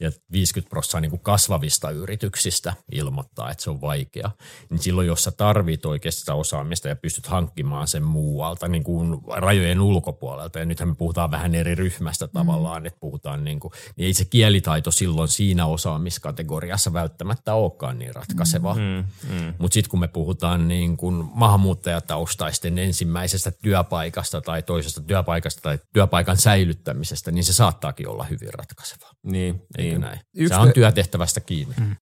Ja 0.00 0.10
50 0.32 0.70
prosenttia 0.70 1.00
niin 1.00 1.20
kasvavista 1.20 1.90
yrityksistä 1.90 2.74
ilmoittaa, 2.92 3.50
että 3.50 3.64
se 3.64 3.70
on 3.70 3.80
vaikeaa. 3.80 4.32
Niin 4.70 4.78
silloin, 4.78 5.06
jos 5.06 5.24
sä 5.24 5.30
tarvit 5.30 5.86
oikeasti 5.86 6.20
sitä 6.20 6.34
osaamista 6.34 6.88
ja 6.88 6.96
pystyt 6.96 7.26
hankkimaan 7.26 7.88
sen 7.88 8.04
muualta 8.04 8.68
niin 8.68 8.84
kuin 8.84 9.18
rajojen 9.28 9.80
ulkopuolelta, 9.80 10.58
ja 10.58 10.64
nythän 10.64 10.88
me 10.88 10.94
puhutaan 10.94 11.30
vähän 11.30 11.54
eri 11.54 11.74
ryhmästä 11.74 12.28
tavallaan, 12.28 12.82
mm. 12.82 12.86
että 12.86 13.00
puhutaan 13.00 13.44
niin 13.44 13.60
kuin, 13.60 13.72
niin 13.96 14.06
ei 14.06 14.14
se 14.14 14.24
kielitaito 14.24 14.90
silloin 14.90 15.28
siinä 15.28 15.66
osaamiskategoriassa 15.66 16.92
välttämättä 16.92 17.54
olekaan 17.54 17.98
niin 17.98 18.14
ratkaiseva. 18.14 18.74
Mm. 18.74 19.04
Mm. 19.30 19.54
Mutta 19.58 19.74
sitten 19.74 19.90
kun 19.90 20.00
me 20.00 20.08
puhutaan 20.08 20.68
niin 20.68 20.96
kuin 20.96 21.21
maahanmuuttajataustaisten 21.34 22.78
ensimmäisestä 22.78 23.50
työpaikasta 23.50 24.40
tai 24.40 24.62
toisesta 24.62 25.00
työpaikasta 25.00 25.62
tai 25.62 25.78
työpaikan 25.92 26.36
säilyttämisestä, 26.36 27.30
niin 27.30 27.44
se 27.44 27.52
saattaakin 27.52 28.08
olla 28.08 28.24
hyvin 28.24 28.54
ratkaiseva. 28.54 29.10
Niin, 29.22 29.54
Eikö 29.78 29.90
niin. 29.90 30.00
näin? 30.00 30.20
Yksi 30.36 30.54
se 30.54 30.60
on 30.60 30.72
työtehtävästä 30.72 31.40
kiinni. 31.40 31.74
Mm. 31.80 31.96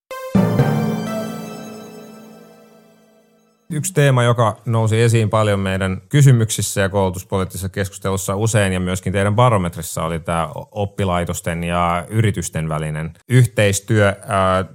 Yksi 3.73 3.95
teema, 3.95 4.23
joka 4.23 4.57
nousi 4.67 5.03
esiin 5.03 5.31
paljon 5.31 5.61
meidän 5.61 6.01
kysymyksissä 6.09 6.81
ja 6.81 6.89
koulutuspoliittisessa 6.89 7.69
keskustelussa 7.69 8.37
usein 8.37 8.73
ja 8.73 8.81
myöskin 8.81 9.13
teidän 9.13 9.35
barometrissa 9.35 10.05
oli 10.05 10.21
tämä 10.21 10.49
oppilaitosten 10.73 11.65
ja 11.65 12.07
yritysten 12.09 12.69
välinen 12.69 13.13
yhteistyö. 13.29 14.17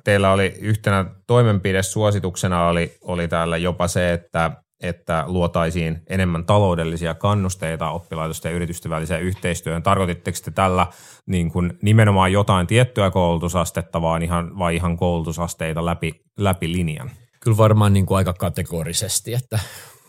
Teillä 0.04 0.32
oli 0.32 0.54
yhtenä 0.60 1.06
toimenpidesuosituksena 1.28 2.68
oli, 2.68 2.98
oli 3.02 3.28
täällä 3.28 3.58
jopa 3.58 3.88
se, 3.88 4.14
että 4.14 4.52
että 4.84 5.24
luotaisiin 5.28 6.02
enemmän 6.10 6.46
taloudellisia 6.46 7.14
kannusteita 7.14 7.90
oppilaitosten 7.90 8.50
ja 8.50 8.56
yritysten 8.56 8.92
väliseen 8.92 9.22
yhteistyöhön. 9.22 9.84
Tarkoititteko 9.84 10.38
te 10.46 10.52
tällä 10.52 10.88
niin 11.26 11.52
kuin 11.52 11.74
nimenomaan 11.82 12.32
jotain 12.32 12.68
tiettyä 12.68 13.12
koulutusastetta 13.12 14.02
vaan 14.02 14.22
ihan, 14.22 14.60
vai 14.60 14.76
ihan 14.76 14.98
koulutusasteita 14.98 15.86
läpi, 15.86 16.22
läpi 16.38 16.72
linjan? 16.72 17.12
Kyllä 17.46 17.58
varmaan 17.58 17.94
niin 17.94 18.06
kuin 18.06 18.18
aika 18.18 18.34
kategorisesti, 18.34 19.34
että 19.34 19.60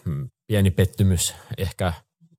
mm, 0.05 0.29
pieni 0.47 0.71
pettymys 0.71 1.35
ehkä 1.59 1.93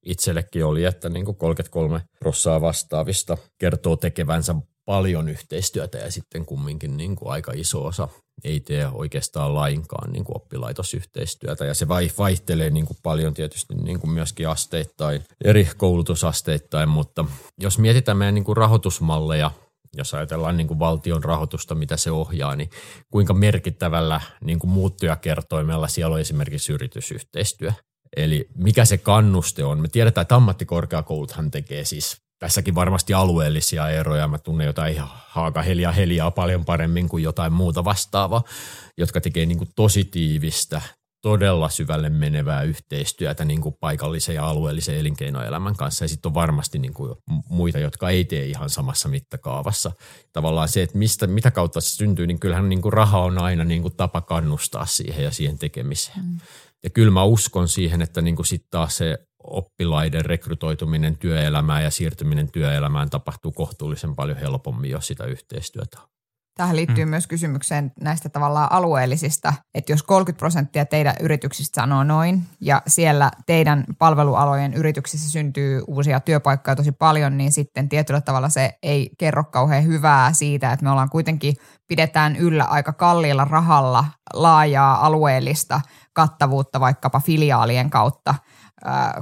itsellekin 0.05 0.65
oli, 0.65 0.83
että 0.83 1.09
niin 1.09 1.25
kuin 1.25 1.37
33 1.37 2.01
prossaa 2.19 2.61
vastaavista 2.61 3.37
kertoo 3.57 3.95
tekevänsä 3.95 4.55
paljon 4.85 5.29
yhteistyötä 5.29 5.97
ja 5.97 6.11
sitten 6.11 6.45
kumminkin 6.45 6.97
niin 6.97 7.15
kuin 7.15 7.31
aika 7.31 7.51
iso 7.55 7.85
osa 7.85 8.07
ei 8.43 8.59
tee 8.59 8.87
oikeastaan 8.87 9.55
lainkaan 9.55 10.11
niin 10.11 10.25
kuin 10.25 10.37
oppilaitosyhteistyötä. 10.37 11.65
Ja 11.65 11.73
se 11.73 11.87
vaihtelee 12.17 12.69
niin 12.69 12.85
kuin 12.85 12.97
paljon 13.03 13.33
tietysti 13.33 13.75
niin 13.75 13.99
kuin 13.99 14.11
myöskin 14.11 14.49
asteittain, 14.49 15.23
eri 15.43 15.69
koulutusasteittain, 15.77 16.89
mutta 16.89 17.25
jos 17.61 17.79
mietitään 17.79 18.17
meidän 18.17 18.35
niin 18.35 18.45
kuin 18.45 18.57
rahoitusmalleja, 18.57 19.51
jos 19.93 20.13
ajatellaan 20.13 20.57
niin 20.57 20.67
kuin 20.67 20.79
valtion 20.79 21.23
rahoitusta, 21.23 21.75
mitä 21.75 21.97
se 21.97 22.11
ohjaa, 22.11 22.55
niin 22.55 22.69
kuinka 23.11 23.33
merkittävällä 23.33 24.21
niin 24.41 24.59
kuin 24.59 24.71
muuttujakertoimella 24.71 25.87
siellä 25.87 26.13
on 26.13 26.19
esimerkiksi 26.19 26.73
yritysyhteistyö. 26.73 27.71
Eli 28.17 28.47
mikä 28.55 28.85
se 28.85 28.97
kannuste 28.97 29.63
on? 29.63 29.79
Me 29.81 29.87
tiedetään, 29.87 30.21
että 30.21 30.35
ammattikorkeakouluthan 30.35 31.51
tekee 31.51 31.85
siis 31.85 32.17
tässäkin 32.39 32.75
varmasti 32.75 33.13
alueellisia 33.13 33.89
eroja. 33.89 34.27
Mä 34.27 34.37
tunnen 34.37 34.67
jotain 34.67 34.95
Haakaheliaa 35.27 35.91
Heliaa 35.91 36.31
paljon 36.31 36.65
paremmin 36.65 37.09
kuin 37.09 37.23
jotain 37.23 37.53
muuta 37.53 37.83
vastaavaa, 37.83 38.43
jotka 38.97 39.21
tekee 39.21 39.45
niin 39.45 39.57
kuin 39.57 39.69
tosi 39.75 40.05
tiivistä, 40.05 40.81
todella 41.27 41.69
syvälle 41.69 42.09
menevää 42.09 42.63
yhteistyötä 42.63 43.45
niin 43.45 43.61
kuin 43.61 43.75
paikallisen 43.79 44.35
ja 44.35 44.45
alueellisen 44.45 44.97
elinkeinoelämän 44.97 45.75
kanssa. 45.75 46.03
Ja 46.03 46.09
sitten 46.09 46.29
on 46.29 46.33
varmasti 46.33 46.79
niin 46.79 46.93
kuin 46.93 47.15
muita, 47.49 47.79
jotka 47.79 48.09
ei 48.09 48.25
tee 48.25 48.45
ihan 48.45 48.69
samassa 48.69 49.09
mittakaavassa. 49.09 49.91
Tavallaan 50.33 50.67
se, 50.67 50.81
että 50.81 50.97
mistä, 50.97 51.27
mitä 51.27 51.51
kautta 51.51 51.81
se 51.81 51.89
syntyy, 51.89 52.27
niin 52.27 52.39
kyllähän 52.39 52.69
niin 52.69 52.81
kuin 52.81 52.93
raha 52.93 53.19
on 53.19 53.41
aina 53.41 53.63
niin 53.63 53.81
kuin 53.81 53.95
tapa 53.95 54.21
kannustaa 54.21 54.85
siihen 54.85 55.23
ja 55.23 55.31
siihen 55.31 55.59
tekemiseen. 55.59 56.25
Mm. 56.25 56.39
Ja 56.83 56.89
kyllä 56.89 57.11
mä 57.11 57.23
uskon 57.23 57.67
siihen, 57.67 58.01
että 58.01 58.21
niin 58.21 58.35
kuin 58.35 58.45
sitten 58.45 58.69
taas 58.71 58.97
se 58.97 59.17
oppilaiden 59.43 60.25
rekrytoituminen 60.25 61.17
työelämään 61.17 61.83
ja 61.83 61.91
siirtyminen 61.91 62.51
työelämään 62.51 63.09
tapahtuu 63.09 63.51
kohtuullisen 63.51 64.15
paljon 64.15 64.37
helpommin, 64.37 64.91
jos 64.91 65.07
sitä 65.07 65.25
yhteistyötä 65.25 65.97
on. 66.01 66.16
Tähän 66.57 66.75
liittyy 66.75 67.05
mm. 67.05 67.09
myös 67.09 67.27
kysymykseen 67.27 67.91
näistä 68.01 68.29
tavallaan 68.29 68.71
alueellisista, 68.71 69.53
että 69.75 69.91
jos 69.91 70.03
30 70.03 70.39
prosenttia 70.39 70.85
teidän 70.85 71.15
yrityksistä 71.19 71.81
sanoo 71.81 72.03
noin 72.03 72.43
ja 72.61 72.81
siellä 72.87 73.31
teidän 73.45 73.83
palvelualojen 73.99 74.73
yrityksissä 74.73 75.31
syntyy 75.31 75.81
uusia 75.87 76.19
työpaikkoja 76.19 76.75
tosi 76.75 76.91
paljon, 76.91 77.37
niin 77.37 77.51
sitten 77.51 77.89
tietyllä 77.89 78.21
tavalla 78.21 78.49
se 78.49 78.77
ei 78.83 79.09
kerro 79.17 79.43
kauhean 79.43 79.85
hyvää 79.85 80.33
siitä, 80.33 80.71
että 80.71 80.83
me 80.83 80.91
ollaan 80.91 81.09
kuitenkin 81.09 81.55
pidetään 81.87 82.35
yllä 82.35 82.63
aika 82.63 82.93
kalliilla 82.93 83.45
rahalla 83.45 84.05
laajaa 84.33 85.05
alueellista 85.05 85.81
kattavuutta 86.13 86.79
vaikkapa 86.79 87.19
filiaalien 87.19 87.89
kautta– 87.89 88.35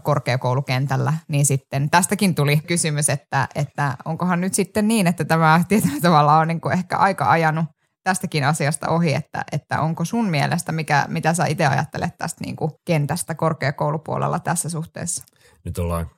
korkeakoulukentällä, 0.03 1.13
niin 1.27 1.45
sitten 1.45 1.89
tästäkin 1.89 2.35
tuli 2.35 2.57
kysymys, 2.57 3.09
että, 3.09 3.47
että 3.55 3.97
onkohan 4.05 4.41
nyt 4.41 4.53
sitten 4.53 4.87
niin, 4.87 5.07
että 5.07 5.25
tämä 5.25 5.63
tietyllä 5.67 6.01
tavalla 6.01 6.37
on 6.37 6.47
niin 6.47 6.61
kuin 6.61 6.73
ehkä 6.73 6.97
aika 6.97 7.31
ajanut 7.31 7.65
tästäkin 8.03 8.43
asiasta 8.43 8.89
ohi, 8.89 9.13
että, 9.13 9.43
että 9.51 9.81
onko 9.81 10.05
sun 10.05 10.29
mielestä, 10.29 10.71
mikä, 10.71 11.05
mitä 11.07 11.33
sä 11.33 11.45
itse 11.45 11.65
ajattelet 11.65 12.17
tästä 12.17 12.43
niin 12.43 12.55
kuin 12.55 12.71
kentästä 12.85 13.35
korkeakoulupuolella 13.35 14.39
tässä 14.39 14.69
suhteessa? 14.69 15.23
Nyt 15.63 15.77
ollaan 15.77 16.09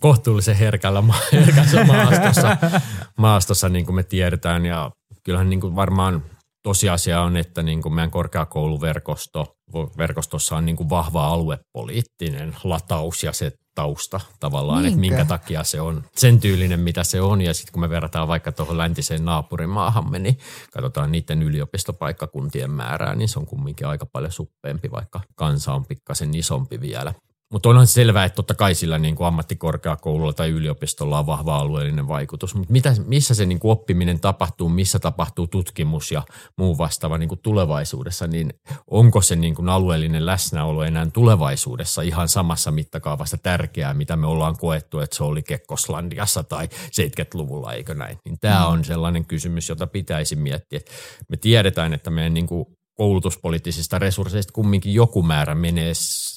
kohtuullisen 0.00 0.56
herkällä, 0.56 1.02
herkässä 1.32 1.84
maastossa, 1.84 2.56
maastossa, 3.18 3.68
niin 3.68 3.86
kuin 3.86 3.96
me 3.96 4.02
tiedetään, 4.02 4.66
ja 4.66 4.90
kyllähän 5.24 5.50
niin 5.50 5.60
kuin 5.60 5.76
varmaan 5.76 6.22
tosiasia 6.62 7.22
on, 7.22 7.36
että 7.36 7.62
niin 7.62 7.82
kuin 7.82 7.94
meidän 7.94 8.10
korkeakouluverkosto, 8.10 9.56
verkostossa 9.98 10.56
on 10.56 10.66
niin 10.66 10.76
kuin 10.76 10.90
vahva 10.90 11.28
aluepoliittinen 11.28 12.56
lataus 12.64 13.22
ja 13.22 13.32
se 13.32 13.52
tausta 13.74 14.20
tavallaan, 14.40 14.82
Niinkö? 14.82 14.94
että 14.94 15.00
minkä 15.00 15.24
takia 15.24 15.64
se 15.64 15.80
on 15.80 16.04
sen 16.16 16.40
tyylinen, 16.40 16.80
mitä 16.80 17.04
se 17.04 17.20
on. 17.20 17.40
Ja 17.40 17.54
sitten 17.54 17.72
kun 17.72 17.80
me 17.80 17.88
verrataan 17.90 18.28
vaikka 18.28 18.52
tuohon 18.52 18.78
läntiseen 18.78 19.24
naapurimaahamme, 19.24 20.18
niin 20.18 20.38
katsotaan 20.72 21.12
niiden 21.12 21.42
yliopistopaikkakuntien 21.42 22.70
määrää, 22.70 23.14
niin 23.14 23.28
se 23.28 23.38
on 23.38 23.46
kumminkin 23.46 23.86
aika 23.86 24.06
paljon 24.12 24.32
suppeempi, 24.32 24.90
vaikka 24.90 25.20
kansa 25.34 25.72
on 25.74 25.86
pikkasen 25.86 26.34
isompi 26.34 26.80
vielä. 26.80 27.14
Mutta 27.52 27.68
onhan 27.68 27.86
selvää, 27.86 28.24
että 28.24 28.36
totta 28.36 28.54
kai 28.54 28.74
sillä 28.74 28.98
niin 28.98 29.16
kuin 29.16 29.26
ammattikorkeakoululla 29.26 30.32
tai 30.32 30.50
yliopistolla 30.50 31.18
on 31.18 31.26
vahva 31.26 31.56
alueellinen 31.56 32.08
vaikutus. 32.08 32.54
Mutta 32.54 32.72
mitä, 32.72 32.94
missä 33.06 33.34
se 33.34 33.46
niin 33.46 33.58
kuin 33.58 33.72
oppiminen 33.72 34.20
tapahtuu, 34.20 34.68
missä 34.68 34.98
tapahtuu 34.98 35.46
tutkimus 35.46 36.12
ja 36.12 36.22
muu 36.56 36.78
vastaava 36.78 37.18
niin 37.18 37.28
kuin 37.28 37.40
tulevaisuudessa, 37.42 38.26
niin 38.26 38.54
onko 38.90 39.22
se 39.22 39.36
niin 39.36 39.54
kuin 39.54 39.68
alueellinen 39.68 40.26
läsnäolo 40.26 40.84
enää 40.84 41.06
tulevaisuudessa 41.12 42.02
ihan 42.02 42.28
samassa 42.28 42.70
mittakaavassa 42.70 43.36
tärkeää, 43.36 43.94
mitä 43.94 44.16
me 44.16 44.26
ollaan 44.26 44.56
koettu, 44.56 45.00
että 45.00 45.16
se 45.16 45.24
oli 45.24 45.42
Kekkoslandiassa 45.42 46.42
tai 46.42 46.66
70-luvulla, 46.66 47.72
eikö 47.72 47.94
näin? 47.94 48.18
Niin 48.24 48.38
tämä 48.40 48.66
on 48.66 48.84
sellainen 48.84 49.24
kysymys, 49.24 49.68
jota 49.68 49.86
pitäisi 49.86 50.36
miettiä. 50.36 50.80
Me 51.28 51.36
tiedetään, 51.36 51.94
että 51.94 52.10
meidän 52.10 52.34
niin 52.34 52.46
kuin 52.46 52.77
koulutuspoliittisista 52.98 53.98
resursseista 53.98 54.52
kumminkin 54.52 54.94
joku 54.94 55.22
määrä 55.22 55.54
menee 55.54 55.92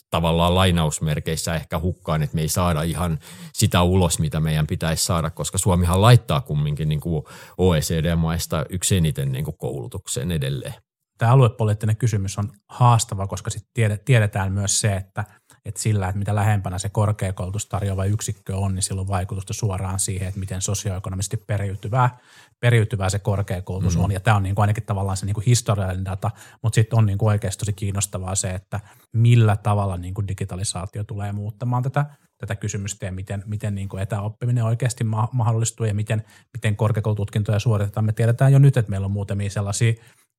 tavallaan 0.10 0.56
lainausmerkeissä 0.56 1.56
ehkä 1.56 1.80
hukkaan, 1.80 2.24
että 2.24 2.36
me 2.36 2.42
ei 2.42 2.48
saada 2.48 2.82
ihan 2.82 3.20
sitä 3.54 3.82
ulos, 3.82 4.20
mitä 4.20 4.40
meidän 4.40 4.68
pitäisi 4.68 5.06
saada, 5.06 5.30
koska 5.30 5.58
Suomihan 5.58 6.02
laittaa 6.02 6.42
kumminkin 6.42 6.90
niin 6.90 7.00
kuin 7.00 7.26
OECD-maista 7.58 8.66
yksi 8.70 8.98
eniten 8.98 9.32
niin 9.32 9.46
kuin 9.46 9.58
koulutukseen 9.58 10.32
edelleen. 10.32 10.74
Tämä 11.18 11.32
aluepoliittinen 11.32 11.98
kysymys 11.98 12.38
on 12.38 12.50
haastava, 12.70 13.28
koska 13.28 13.50
sit 13.50 13.64
tiedetään 14.06 14.52
myös 14.52 14.80
se, 14.80 14.96
että– 14.96 15.24
että 15.66 15.82
sillä, 15.82 16.08
että 16.08 16.20
mitä 16.20 16.36
lähempänä 16.36 16.80
se 16.80 16.90
korkeakoulutus 16.90 17.66
tarjoava 17.66 18.06
yksikkö 18.06 18.58
on, 18.58 18.76
niin 18.76 18.84
sillä 18.84 19.02
on 19.02 19.08
vaikutusta 19.08 19.54
suoraan 19.54 20.00
siihen, 20.00 20.28
että 20.28 20.40
miten 20.40 20.62
sosioekonomisesti 20.62 21.38
periytyvää, 21.38 22.18
periytyvää 22.62 23.10
se 23.10 23.20
korkeakoulutus 23.20 23.98
mm. 23.98 24.04
on. 24.04 24.12
Ja 24.12 24.20
tämä 24.20 24.38
on 24.38 24.44
niin 24.44 24.56
kuin 24.56 24.64
ainakin 24.64 24.86
tavallaan 24.86 25.18
se 25.18 25.26
niin 25.26 25.34
kuin 25.34 25.46
historiallinen 25.46 26.06
data, 26.06 26.32
mutta 26.64 26.76
sitten 26.76 27.00
on 27.00 27.06
niin 27.06 27.18
kuin 27.18 27.28
oikeasti 27.28 27.60
tosi 27.60 27.74
kiinnostavaa 27.74 28.36
se, 28.36 28.50
että 28.50 28.80
millä 29.14 29.56
tavalla 29.56 29.98
niin 29.98 30.14
kuin 30.14 30.28
digitalisaatio 30.28 31.04
tulee 31.04 31.32
muuttamaan 31.32 31.84
tätä, 31.84 32.06
tätä 32.38 32.56
kysymystä 32.56 33.06
ja 33.06 33.12
miten, 33.12 33.44
miten 33.46 33.76
niin 33.76 33.90
kuin 33.90 34.04
etäoppiminen 34.04 34.64
oikeasti 34.64 35.04
ma- 35.04 35.30
mahdollistuu 35.32 35.86
ja 35.86 35.94
miten, 35.94 36.24
miten 36.54 36.76
korkeakoulututkintoja 36.76 37.60
suoritetaan. 37.60 38.06
Me 38.06 38.14
tiedetään 38.14 38.54
jo 38.54 38.60
nyt, 38.60 38.78
että 38.78 38.90
meillä 38.90 39.06
on 39.06 39.12
muutamia 39.12 39.50
sellaisia 39.50 39.94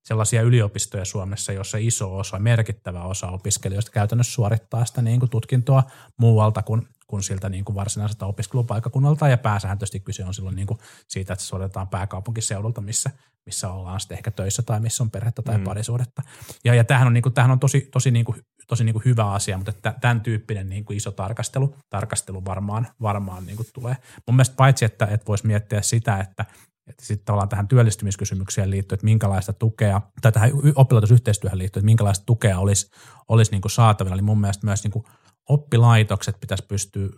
sellaisia 0.04 0.42
yliopistoja 0.42 1.04
Suomessa, 1.04 1.52
jossa 1.52 1.78
iso 1.78 2.18
osa, 2.18 2.38
merkittävä 2.38 3.02
osa 3.02 3.28
opiskelijoista 3.28 3.90
käytännössä 3.90 4.32
suorittaa 4.32 4.84
sitä 4.84 5.02
niin 5.02 5.20
kuin 5.20 5.30
tutkintoa 5.30 5.82
muualta 6.16 6.62
kuin, 6.62 6.88
kuin 7.12 7.22
siltä 7.22 7.48
niin 7.48 7.64
kuin 7.64 7.76
varsinaiselta 7.76 8.26
opiskelupaikakunnalta. 8.26 9.28
Ja 9.28 9.38
pääsääntöisesti 9.38 10.00
kyse 10.00 10.24
on 10.24 10.34
silloin 10.34 10.56
niin 10.56 10.66
kuin 10.66 10.78
siitä, 11.08 11.32
että 11.32 11.42
se 11.42 11.48
suoritetaan 11.48 11.88
pääkaupunkiseudulta, 11.88 12.80
missä, 12.80 13.10
missä 13.46 13.72
ollaan 13.72 14.00
sitten 14.00 14.16
ehkä 14.16 14.30
töissä 14.30 14.62
tai 14.62 14.80
missä 14.80 15.02
on 15.02 15.10
perhettä 15.10 15.42
tai 15.42 15.58
mm. 15.58 15.64
parisuudetta. 15.64 16.22
Ja, 16.64 16.74
ja 16.74 16.84
tämähän 16.84 17.06
on, 17.06 17.14
niin 17.14 17.22
kuin, 17.22 17.32
tämähän 17.32 17.50
on 17.50 17.60
tosi, 17.60 17.80
tosi, 17.80 18.10
niin 18.10 18.24
kuin, 18.24 18.40
tosi 18.68 18.84
niin 18.84 18.92
kuin 18.92 19.04
hyvä 19.04 19.30
asia, 19.30 19.56
mutta 19.56 19.70
että 19.70 19.94
tämän 20.00 20.20
tyyppinen 20.20 20.68
niin 20.68 20.84
kuin 20.84 20.96
iso 20.96 21.10
tarkastelu, 21.10 21.76
tarkastelu 21.90 22.44
varmaan, 22.44 22.86
varmaan 23.02 23.46
niin 23.46 23.56
kuin 23.56 23.66
tulee. 23.74 23.96
Mun 24.26 24.36
mielestä 24.36 24.56
paitsi, 24.56 24.84
että, 24.84 25.06
että 25.06 25.26
voisi 25.26 25.46
miettiä 25.46 25.82
sitä, 25.82 26.18
että 26.18 26.44
että 26.86 27.06
sitten 27.06 27.24
tavallaan 27.24 27.48
tähän 27.48 27.68
työllistymiskysymykseen 27.68 28.70
liittyen, 28.70 28.96
että 28.96 29.04
minkälaista 29.04 29.52
tukea, 29.52 30.00
tai 30.22 30.32
tähän 30.32 30.50
oppilaitosyhteistyöhön 30.74 31.58
liittyen, 31.58 31.80
että 31.80 31.86
minkälaista 31.86 32.26
tukea 32.26 32.58
olisi, 32.58 32.90
olisi 33.28 33.50
niin 33.50 33.62
kuin 33.62 33.72
saatavilla, 33.72 34.16
niin 34.16 34.24
mun 34.24 34.40
mielestä 34.40 34.66
myös 34.66 34.84
niin 34.84 34.92
kuin 34.92 35.04
oppilaitokset 35.49 36.40
pitäisi 36.40 36.64
pystyä 36.68 37.09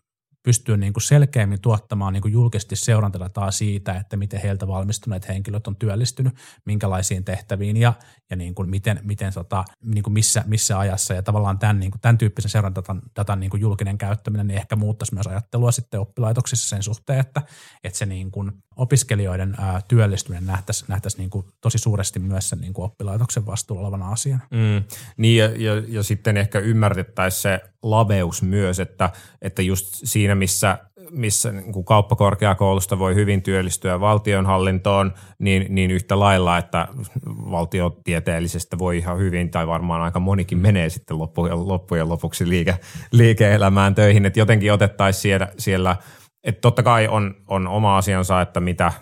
pystyä 0.44 0.76
niin 0.76 0.92
kuin 0.92 1.02
selkeämmin 1.02 1.60
tuottamaan 1.60 2.12
niin 2.12 2.22
kuin 2.22 2.32
julkisesti 2.32 2.76
seurantadataa 2.76 3.50
siitä, 3.50 3.94
että 3.94 4.16
miten 4.16 4.40
heiltä 4.40 4.66
valmistuneet 4.66 5.28
henkilöt 5.28 5.66
on 5.66 5.76
työllistynyt, 5.76 6.34
minkälaisiin 6.66 7.24
tehtäviin 7.24 7.76
ja, 7.76 7.92
ja 8.30 8.36
niin 8.36 8.54
kuin 8.54 8.70
miten, 8.70 9.00
miten 9.02 9.32
tota, 9.32 9.64
niin 9.84 10.02
kuin 10.02 10.14
missä, 10.14 10.44
missä 10.46 10.78
ajassa. 10.78 11.14
Ja 11.14 11.22
tavallaan 11.22 11.58
tämän, 11.58 11.80
niin 11.80 11.90
kuin, 11.90 12.00
tämän 12.00 12.18
tyyppisen 12.18 12.50
seurantadatan 12.50 13.02
datan 13.16 13.40
niin 13.40 13.50
kuin 13.50 13.60
julkinen 13.60 13.98
käyttäminen 13.98 14.46
niin 14.46 14.58
ehkä 14.58 14.76
muuttaisi 14.76 15.14
myös 15.14 15.26
ajattelua 15.26 15.72
sitten 15.72 16.00
oppilaitoksissa 16.00 16.68
sen 16.68 16.82
suhteen, 16.82 17.20
että, 17.20 17.42
että 17.84 17.98
se 17.98 18.06
niin 18.06 18.30
kuin 18.30 18.52
opiskelijoiden 18.76 19.54
ää, 19.58 19.80
työllistyminen 19.88 20.46
nähtäisi, 20.46 20.84
nähtäisi 20.88 21.18
niin 21.18 21.30
kuin 21.30 21.46
tosi 21.60 21.78
suuresti 21.78 22.18
myös 22.18 22.48
sen 22.48 22.60
niin 22.60 22.72
kuin 22.72 22.84
oppilaitoksen 22.84 23.46
vastuulla 23.46 23.82
olevana 23.82 24.08
asiana. 24.08 24.42
Mm, 24.50 24.84
niin 25.16 25.36
ja, 25.36 25.50
ja, 25.56 25.82
ja 25.88 26.02
sitten 26.02 26.36
ehkä 26.36 26.58
ymmärtettäisiin 26.58 27.42
se 27.42 27.60
laveus 27.82 28.42
myös, 28.42 28.80
että, 28.80 29.10
että 29.42 29.62
just 29.62 29.86
siinä 30.04 30.34
missä 30.34 30.78
missä 31.10 31.52
niin 31.52 31.72
kuin 31.72 31.84
kauppakorkeakoulusta 31.84 32.98
voi 32.98 33.14
hyvin 33.14 33.42
työllistyä 33.42 34.00
valtionhallintoon, 34.00 35.14
niin, 35.38 35.66
niin 35.68 35.90
yhtä 35.90 36.18
lailla, 36.20 36.58
että 36.58 36.88
valtiotieteellisestä 37.26 38.78
voi 38.78 38.98
ihan 38.98 39.18
hyvin, 39.18 39.50
tai 39.50 39.66
varmaan 39.66 40.02
aika 40.02 40.20
monikin 40.20 40.58
menee 40.58 40.90
sitten 40.90 41.18
loppujen, 41.18 41.68
loppujen 41.68 42.08
lopuksi 42.08 42.48
liike, 42.48 42.78
liike-elämään 43.12 43.94
töihin, 43.94 44.26
että 44.26 44.38
jotenkin 44.38 44.72
otettaisiin 44.72 45.22
siellä, 45.22 45.48
siellä 45.58 45.96
että 46.44 46.60
totta 46.60 46.82
kai 46.82 47.08
on, 47.08 47.34
on 47.48 47.66
oma 47.66 47.98
asiansa, 47.98 48.40
että 48.40 48.60
mitä, 48.60 48.92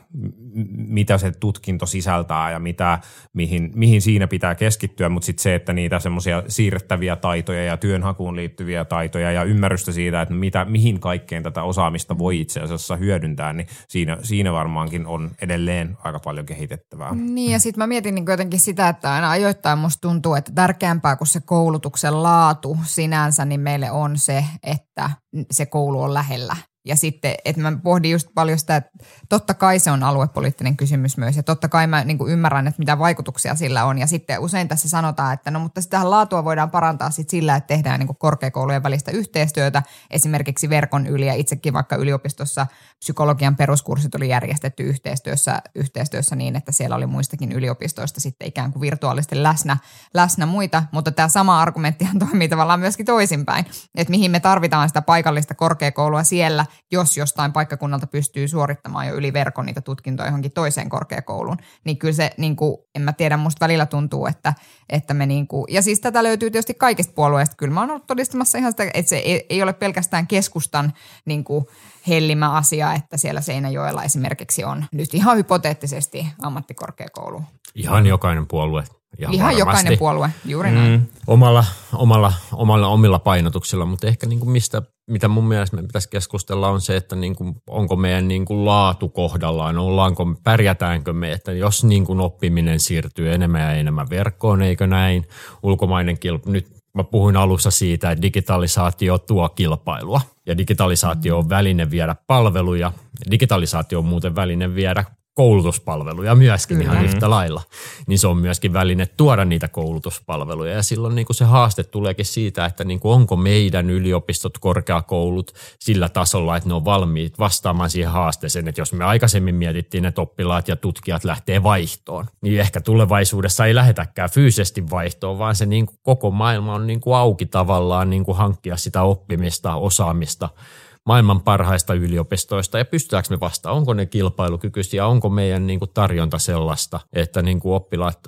mitä 0.75 1.19
se 1.19 1.31
tutkinto 1.31 1.87
sisältää 1.87 2.51
ja 2.51 2.59
mitä, 2.59 2.99
mihin, 3.33 3.71
mihin 3.75 4.03
siinä 4.03 4.27
pitää 4.27 4.55
keskittyä, 4.55 5.09
mutta 5.09 5.27
sitten 5.27 5.43
se, 5.43 5.55
että 5.55 5.73
niitä 5.73 5.99
semmoisia 5.99 6.43
siirrettäviä 6.49 7.17
taitoja 7.17 7.65
ja 7.65 7.77
työnhakuun 7.77 8.37
liittyviä 8.37 8.85
taitoja 8.85 9.33
ja 9.33 9.45
ymmärrystä 9.45 9.93
siitä, 9.93 10.23
että 10.23 10.35
mitä, 10.35 10.65
mihin 10.65 11.01
kaikkeen 11.01 11.43
tätä 11.43 11.63
osaamista 11.63 12.19
voi 12.19 12.41
itse 12.41 12.61
asiassa 12.61 12.97
hyödyntää, 12.97 13.53
niin 13.53 13.67
siinä, 13.89 14.17
siinä 14.23 14.53
varmaankin 14.53 15.07
on 15.07 15.31
edelleen 15.43 15.97
aika 16.05 16.19
paljon 16.19 16.47
kehitettävää. 16.47 17.15
Niin 17.15 17.53
ja 17.53 17.59
sitten 17.59 17.79
mä 17.79 17.87
mietin 17.87 18.15
niin 18.15 18.25
jotenkin 18.29 18.61
sitä, 18.61 18.89
että 18.89 19.13
aina 19.13 19.31
ajoittain 19.31 19.79
musta 19.79 20.09
tuntuu, 20.09 20.35
että 20.35 20.53
tärkeämpää 20.55 21.17
kuin 21.17 21.29
se 21.29 21.41
koulutuksen 21.41 22.23
laatu 22.23 22.77
sinänsä, 22.83 23.45
niin 23.45 23.61
meille 23.61 23.91
on 23.91 24.19
se, 24.19 24.45
että 24.63 25.11
se 25.51 25.67
koulu 25.67 26.03
on 26.03 26.15
lähellä 26.15 26.57
ja 26.85 26.97
sitten, 26.97 27.35
että 27.45 27.63
mä 27.63 27.73
pohdin 27.83 28.11
just 28.11 28.29
paljon 28.35 28.59
sitä, 28.59 28.77
että 28.77 28.91
totta 29.29 29.55
kai 29.55 29.79
se 29.79 29.91
on 29.91 30.03
aluepoliittinen 30.03 30.77
kysymys 30.77 31.17
myös. 31.17 31.37
Ja 31.37 31.43
totta 31.43 31.69
kai 31.69 31.87
mä 31.87 32.05
niin 32.05 32.19
kuin 32.19 32.33
ymmärrän, 32.33 32.67
että 32.67 32.79
mitä 32.79 32.99
vaikutuksia 32.99 33.55
sillä 33.55 33.85
on. 33.85 33.99
Ja 33.99 34.07
sitten 34.07 34.41
usein 34.41 34.69
tässä 34.69 34.89
sanotaan, 34.89 35.35
että 35.35 35.51
no 35.51 35.61
mutta 35.61 35.81
sitähän 35.81 36.11
laatua 36.11 36.45
voidaan 36.45 36.71
parantaa 36.71 37.11
sit 37.11 37.31
sillä, 37.31 37.57
että 37.57 37.69
tehdään 37.69 37.99
niin 37.99 38.07
kuin 38.07 38.17
korkeakoulujen 38.17 38.83
välistä 38.83 39.11
yhteistyötä. 39.11 39.83
Esimerkiksi 40.11 40.69
verkon 40.69 41.07
yli 41.07 41.27
ja 41.27 41.35
itsekin 41.35 41.73
vaikka 41.73 41.97
yliopistossa 41.97 42.67
psykologian 42.99 43.57
peruskurssit 43.57 44.15
oli 44.15 44.29
järjestetty 44.29 44.83
yhteistyössä, 44.83 45.63
yhteistyössä 45.75 46.37
niin, 46.37 46.57
että 46.57 46.73
siellä 46.73 46.97
oli 46.97 47.07
muistakin 47.07 47.53
yliopistoista 47.53 48.21
sitten 48.21 48.49
ikään 48.49 48.73
kuin 48.73 48.81
virtuaalisesti 48.81 49.43
läsnä, 49.43 49.77
läsnä 50.15 50.47
muita, 50.47 50.83
mutta 50.93 51.13
tämä 51.13 51.29
sama 51.29 51.63
argumenttihan 51.63 52.19
toimii 52.29 52.49
tavallaan 52.49 52.81
myöskin 52.81 53.07
toisinpäin, 53.07 53.67
että 53.95 54.11
mihin 54.11 54.31
me 54.31 54.41
tarvitaan 54.41 54.89
sitä 54.89 55.03
paikallista 55.03 55.55
korkeakoulua 55.55 56.23
siellä, 56.23 56.67
jos 56.93 57.17
jostain 57.17 57.53
paikkakunnalta 57.53 58.07
pystyy 58.07 58.49
suorittamaan 58.49 59.07
jo 59.07 59.15
yli 59.15 59.33
verkon 59.33 59.67
niitä 59.67 59.81
tutkintoja 59.81 60.29
johonkin 60.29 60.53
toiseen 60.53 60.89
korkeakouluun, 60.89 61.57
niin 61.85 61.99
kyllä 61.99 62.15
se, 62.15 62.31
niin 62.37 62.57
kuin, 62.57 62.77
en 62.95 63.03
mä 63.03 63.13
tiedä, 63.13 63.37
musta 63.37 63.65
välillä 63.65 63.87
tuntuu, 63.87 64.27
että, 64.27 64.55
että 64.89 65.15
me 65.15 65.27
niin 65.27 65.47
kuin, 65.47 65.65
ja 65.69 65.83
siis 65.83 66.01
tätä 66.01 66.23
löytyy 66.23 66.51
tietysti 66.51 66.75
kaikista 66.75 67.13
puolueista, 67.13 67.57
kyllä 67.57 67.75
mä 67.75 67.81
oon 67.81 67.91
ollut 67.91 68.07
todistamassa 68.07 68.59
ihan 68.59 68.73
sitä, 68.73 68.91
että 68.95 69.09
se 69.09 69.17
ei, 69.17 69.47
ei 69.49 69.63
ole 69.63 69.73
pelkästään 69.73 70.27
keskustan 70.27 70.93
niin 71.25 71.45
kuin, 71.45 71.65
hellimä 72.09 72.53
asia, 72.53 72.95
että 72.95 73.17
siellä 73.17 73.41
Seinäjoella 73.41 74.05
esimerkiksi 74.05 74.65
on 74.65 74.85
nyt 74.93 75.15
ihan 75.15 75.37
hypoteettisesti 75.37 76.27
ammattikorkeakoulu. 76.43 77.43
Ihan 77.75 78.07
jokainen 78.07 78.47
puolue. 78.47 78.85
Ihan, 79.19 79.35
ihan 79.35 79.59
jokainen 79.59 79.99
puolue, 79.99 80.31
juuri 80.45 80.71
mm. 80.71 80.75
näin. 80.75 81.11
Omalla, 81.27 81.65
omalla, 81.95 82.33
omalla, 82.53 82.89
omilla 82.89 83.19
painotuksilla, 83.19 83.87
mutta 83.87 84.07
ehkä 84.07 84.27
niin 84.27 84.39
kuin 84.39 84.51
mistä, 84.51 84.83
mitä 85.11 85.29
mun 85.29 85.49
mielestä 85.49 85.77
me 85.77 85.83
pitäisi 85.83 86.09
keskustella 86.11 86.69
on 86.69 86.81
se, 86.81 86.97
että 86.97 87.17
niin 87.17 87.37
kuin, 87.37 87.55
onko 87.67 87.97
meidän 87.97 88.29
niin 88.29 88.45
kuin 88.45 88.65
laatu 88.65 89.09
kohdallaan, 89.09 89.79
ollaanko, 89.79 90.27
pärjätäänkö 90.45 91.13
me, 91.13 91.33
että 91.33 91.53
jos 91.53 91.85
niin 91.85 92.05
kuin 92.05 92.21
oppiminen 92.21 92.81
siirtyy 92.81 93.33
enemmän 93.33 93.61
ja 93.61 93.73
enemmän 93.73 94.11
verkkoon, 94.11 94.63
eikö 94.63 94.87
näin, 94.87 95.29
ulkomainen 95.63 96.19
kilp, 96.19 96.47
nyt 96.47 96.67
mä 96.95 97.05
puhuin 97.05 97.37
alussa 97.37 97.71
siitä, 97.71 98.11
että 98.11 98.23
digitalisaatio 98.23 99.19
tuo 99.19 99.49
kilpailua 99.49 100.21
ja 100.47 100.59
digitalisaatio 100.59 101.39
on 101.39 101.49
väline 101.49 101.91
viedä 101.91 102.17
palveluja. 102.27 102.93
Digitalisaatio 103.31 103.99
on 103.99 104.05
muuten 104.05 104.37
väline 104.37 104.75
viedä 104.75 105.05
koulutuspalveluja 105.35 106.35
myöskin 106.35 106.77
Kyllä. 106.77 106.93
ihan 106.93 107.05
yhtä 107.05 107.31
lailla, 107.31 107.63
niin 108.07 108.19
se 108.19 108.27
on 108.27 108.37
myöskin 108.37 108.73
väline 108.73 109.07
tuoda 109.07 109.45
niitä 109.45 109.69
koulutuspalveluja. 109.69 110.73
Ja 110.73 110.83
silloin 110.83 111.15
niin 111.15 111.27
kuin 111.27 111.37
se 111.37 111.45
haaste 111.45 111.85
tuleekin 111.85 112.25
siitä, 112.25 112.65
että 112.65 112.85
niin 112.85 113.01
kuin 113.01 113.15
onko 113.15 113.37
meidän 113.37 113.91
yliopistot, 113.91 114.59
korkeakoulut 114.59 115.53
sillä 115.79 116.09
tasolla, 116.09 116.57
että 116.57 116.69
ne 116.69 116.75
on 116.75 116.85
valmiit 116.85 117.39
vastaamaan 117.39 117.91
siihen 117.91 118.13
haasteeseen, 118.13 118.69
että 118.69 118.81
jos 118.81 118.93
me 118.93 119.05
aikaisemmin 119.05 119.55
mietittiin, 119.55 120.05
että 120.05 120.21
oppilaat 120.21 120.69
ja 120.69 120.77
tutkijat 120.77 121.25
lähtee 121.25 121.63
vaihtoon, 121.63 122.27
niin 122.41 122.61
ehkä 122.61 122.81
tulevaisuudessa 122.81 123.67
ei 123.67 123.75
lähetäkään 123.75 124.31
fyysisesti 124.31 124.91
vaihtoon, 124.91 125.39
vaan 125.39 125.55
se 125.55 125.67
niin 125.67 125.87
kuin 125.87 125.99
koko 126.03 126.31
maailma 126.31 126.75
on 126.75 126.87
niin 126.87 127.01
kuin 127.01 127.17
auki 127.17 127.47
tavallaan 127.47 128.11
niin 128.11 128.25
kuin 128.25 128.37
hankkia 128.37 128.77
sitä 128.77 129.03
oppimista, 129.03 129.75
osaamista– 129.75 130.49
maailman 131.07 131.41
parhaista 131.41 131.95
yliopistoista 131.95 132.79
ja 132.79 132.85
pystytäänkö 132.85 133.29
me 133.31 133.41
vasta, 133.41 133.71
onko 133.71 133.95
ne 133.95 134.07
kilpailukykyisiä, 134.07 135.07
onko 135.07 135.29
meidän 135.29 135.67
niin 135.67 135.79
kuin 135.79 135.91
tarjonta 135.95 136.39
sellaista, 136.39 137.01
että 137.13 137.43
niin 137.43 137.61
kuin 137.61 137.75
oppilaat 137.75 138.19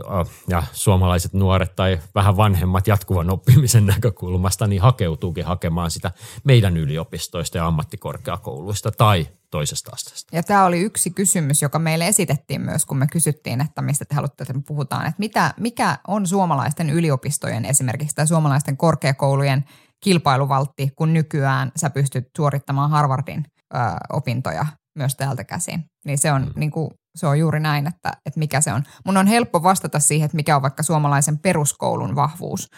ja 0.49 0.63
suomalaiset 0.73 1.33
nuoret 1.33 1.77
tai 1.77 2.01
vähän 2.15 2.37
vanhemmat 2.37 2.87
jatkuvan 2.87 3.31
oppimisen 3.31 3.87
näkökulmasta 3.95 4.67
niin 4.67 4.83
hakeutuukin 4.83 5.45
hakemaan 5.45 5.91
sitä 5.91 6.11
meidän 6.45 6.77
yliopistoista 6.77 7.59
ja 7.59 7.67
ammattikorkeakouluista 7.67 8.91
tai 8.91 9.29
toisesta 9.51 9.91
asteesta. 9.95 10.37
Ja 10.37 10.43
tämä 10.43 10.65
oli 10.65 10.81
yksi 10.81 11.11
kysymys, 11.11 11.63
joka 11.63 11.79
meille 11.79 12.09
esitettiin 12.09 12.61
myös, 12.61 12.85
kun 12.85 12.99
me 12.99 13.07
kysyttiin, 13.07 13.61
että 13.61 13.83
mistä 13.83 14.05
te 14.05 14.15
haluatte, 14.15 14.43
että 14.43 14.55
me 14.55 14.63
puhutaan. 14.67 15.07
Että 15.07 15.19
mitä, 15.19 15.55
mikä 15.61 15.99
on 16.09 16.27
suomalaisten 16.27 16.91
yliopistojen 16.91 17.65
esimerkiksi 17.65 18.17
tai 18.17 18.27
suomalaisten 18.27 18.77
korkeakoulujen 18.77 19.65
kilpailuvaltti, 20.05 20.91
kun 20.97 21.13
nykyään 21.13 21.73
sä 21.77 21.91
pystyt 21.91 22.25
suorittamaan 22.37 22.91
Harvardin 22.91 23.45
ö, 23.75 23.79
opintoja 24.13 24.67
myös 24.99 25.15
täältä 25.15 25.45
käsin. 25.45 25.85
Niin 26.05 26.19
se 26.19 26.33
on, 26.33 26.43
mm. 26.43 26.53
niin 26.57 26.71
kuin, 26.71 26.91
se 27.15 27.27
on 27.27 27.39
juuri 27.39 27.61
näin, 27.61 27.87
että, 27.87 28.13
että 28.27 28.39
mikä 28.39 28.61
se 28.61 28.73
on. 28.73 28.85
Mun 29.05 29.17
on 29.17 29.27
helppo 29.27 29.63
vastata 29.63 30.01
siihen, 30.01 30.25
että 30.25 30.37
mikä 30.37 30.57
on 30.57 30.63
vaikka 30.63 30.83
suomalaisen 30.83 31.39
peruskoulun 31.39 32.15
vahvuus. 32.15 32.71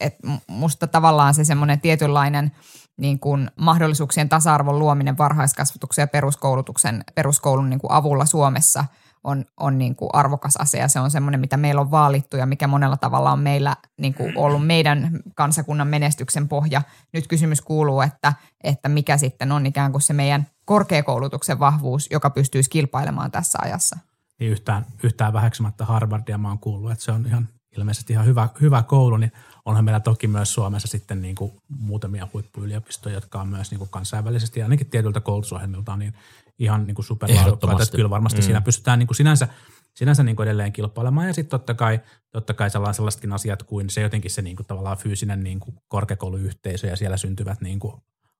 Et 0.00 0.14
musta 0.48 0.86
tavallaan 0.86 1.34
se 1.34 1.44
semmoinen 1.44 1.80
tietynlainen 1.80 2.52
niin 3.00 3.20
kuin 3.20 3.50
mahdollisuuksien 3.56 4.28
tasa-arvon 4.28 4.78
luominen 4.78 5.18
varhaiskasvatuksen 5.18 6.02
ja 6.02 6.06
peruskoulutuksen, 6.06 7.04
peruskoulun 7.14 7.70
niin 7.70 7.80
kuin 7.80 7.92
avulla 7.92 8.26
Suomessa– 8.26 8.84
on, 9.24 9.44
on 9.56 9.78
niin 9.78 9.96
kuin 9.96 10.10
arvokas 10.12 10.56
asia. 10.56 10.88
Se 10.88 11.00
on 11.00 11.10
semmoinen, 11.10 11.40
mitä 11.40 11.56
meillä 11.56 11.80
on 11.80 11.90
vaalittu 11.90 12.36
ja 12.36 12.46
mikä 12.46 12.66
monella 12.66 12.96
tavalla 12.96 13.32
on 13.32 13.38
meillä 13.38 13.76
niin 13.98 14.14
kuin 14.14 14.38
ollut 14.38 14.66
meidän 14.66 15.20
kansakunnan 15.34 15.88
menestyksen 15.88 16.48
pohja. 16.48 16.82
Nyt 17.12 17.26
kysymys 17.26 17.60
kuuluu, 17.60 18.00
että, 18.00 18.32
että 18.64 18.88
mikä 18.88 19.16
sitten 19.16 19.52
on 19.52 19.66
ikään 19.66 19.92
kuin 19.92 20.02
se 20.02 20.12
meidän 20.12 20.46
korkeakoulutuksen 20.64 21.58
vahvuus, 21.58 22.08
joka 22.10 22.30
pystyisi 22.30 22.70
kilpailemaan 22.70 23.30
tässä 23.30 23.58
ajassa. 23.62 23.98
Niin 24.40 24.50
yhtään, 24.50 24.86
yhtään 25.02 25.32
väheksymättä 25.32 25.84
Harvardia 25.84 26.38
mä 26.38 26.48
oon 26.48 26.58
kuullut, 26.58 26.92
että 26.92 27.04
se 27.04 27.12
on 27.12 27.26
ihan 27.26 27.48
ilmeisesti 27.76 28.12
ihan 28.12 28.26
hyvä, 28.26 28.48
hyvä 28.60 28.82
koulu, 28.82 29.16
niin 29.16 29.32
onhan 29.64 29.84
meillä 29.84 30.00
toki 30.00 30.26
myös 30.28 30.54
Suomessa 30.54 30.88
sitten 30.88 31.22
niin 31.22 31.34
kuin 31.34 31.52
muutamia 31.78 32.28
huippuyliopistoja, 32.32 33.14
jotka 33.14 33.40
on 33.40 33.48
myös 33.48 33.70
niin 33.70 33.78
kuin 33.78 33.90
kansainvälisesti 33.90 34.62
ainakin 34.62 34.86
tietyiltä 34.86 35.20
koulutusohjelmiltaan 35.20 35.98
niin 35.98 36.14
ihan 36.60 36.86
niin 36.86 37.04
superlaadukkaita. 37.04 37.82
Että 37.82 37.96
kyllä 37.96 38.10
varmasti 38.10 38.40
mm. 38.40 38.42
siinä 38.42 38.60
pystytään 38.60 38.98
niin 38.98 39.06
kuin 39.06 39.16
sinänsä, 39.16 39.48
sinänsä 39.94 40.22
niin 40.22 40.36
kuin 40.36 40.44
edelleen 40.46 40.72
kilpailemaan. 40.72 41.26
Ja 41.26 41.34
sitten 41.34 41.50
totta 41.50 41.74
kai, 41.74 42.00
totta 42.30 42.54
kai 42.54 42.70
sellaisetkin 42.70 43.32
asiat 43.32 43.62
kuin 43.62 43.90
se 43.90 44.00
jotenkin 44.00 44.30
se 44.30 44.42
niin 44.42 44.56
kuin 44.56 44.66
tavallaan 44.66 44.96
fyysinen 44.96 45.44
niin 45.44 45.60
kuin 45.60 45.76
korkeakouluyhteisö 45.88 46.86
ja 46.86 46.96
siellä 46.96 47.16
syntyvät 47.16 47.60
niin 47.60 47.78
kuin 47.78 47.94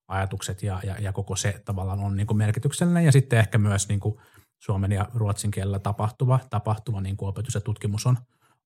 ajatukset 0.08 0.62
ja, 0.62 0.80
ja, 0.84 0.96
ja 1.00 1.12
koko 1.12 1.36
se 1.36 1.62
tavallaan 1.64 2.00
on 2.00 2.16
niin 2.16 2.26
kuin 2.26 2.38
merkityksellinen. 2.38 3.04
Ja 3.04 3.12
sitten 3.12 3.38
ehkä 3.38 3.58
myös 3.58 3.88
niin 3.88 4.00
kuin 4.00 4.18
suomen 4.58 4.92
ja 4.92 5.08
ruotsin 5.14 5.50
kielellä 5.50 5.78
tapahtuva, 5.78 6.40
tapahtuva 6.50 7.00
niin 7.00 7.16
kuin 7.16 7.28
opetus 7.28 7.54
ja 7.54 7.60
tutkimus 7.60 8.06
on, 8.06 8.18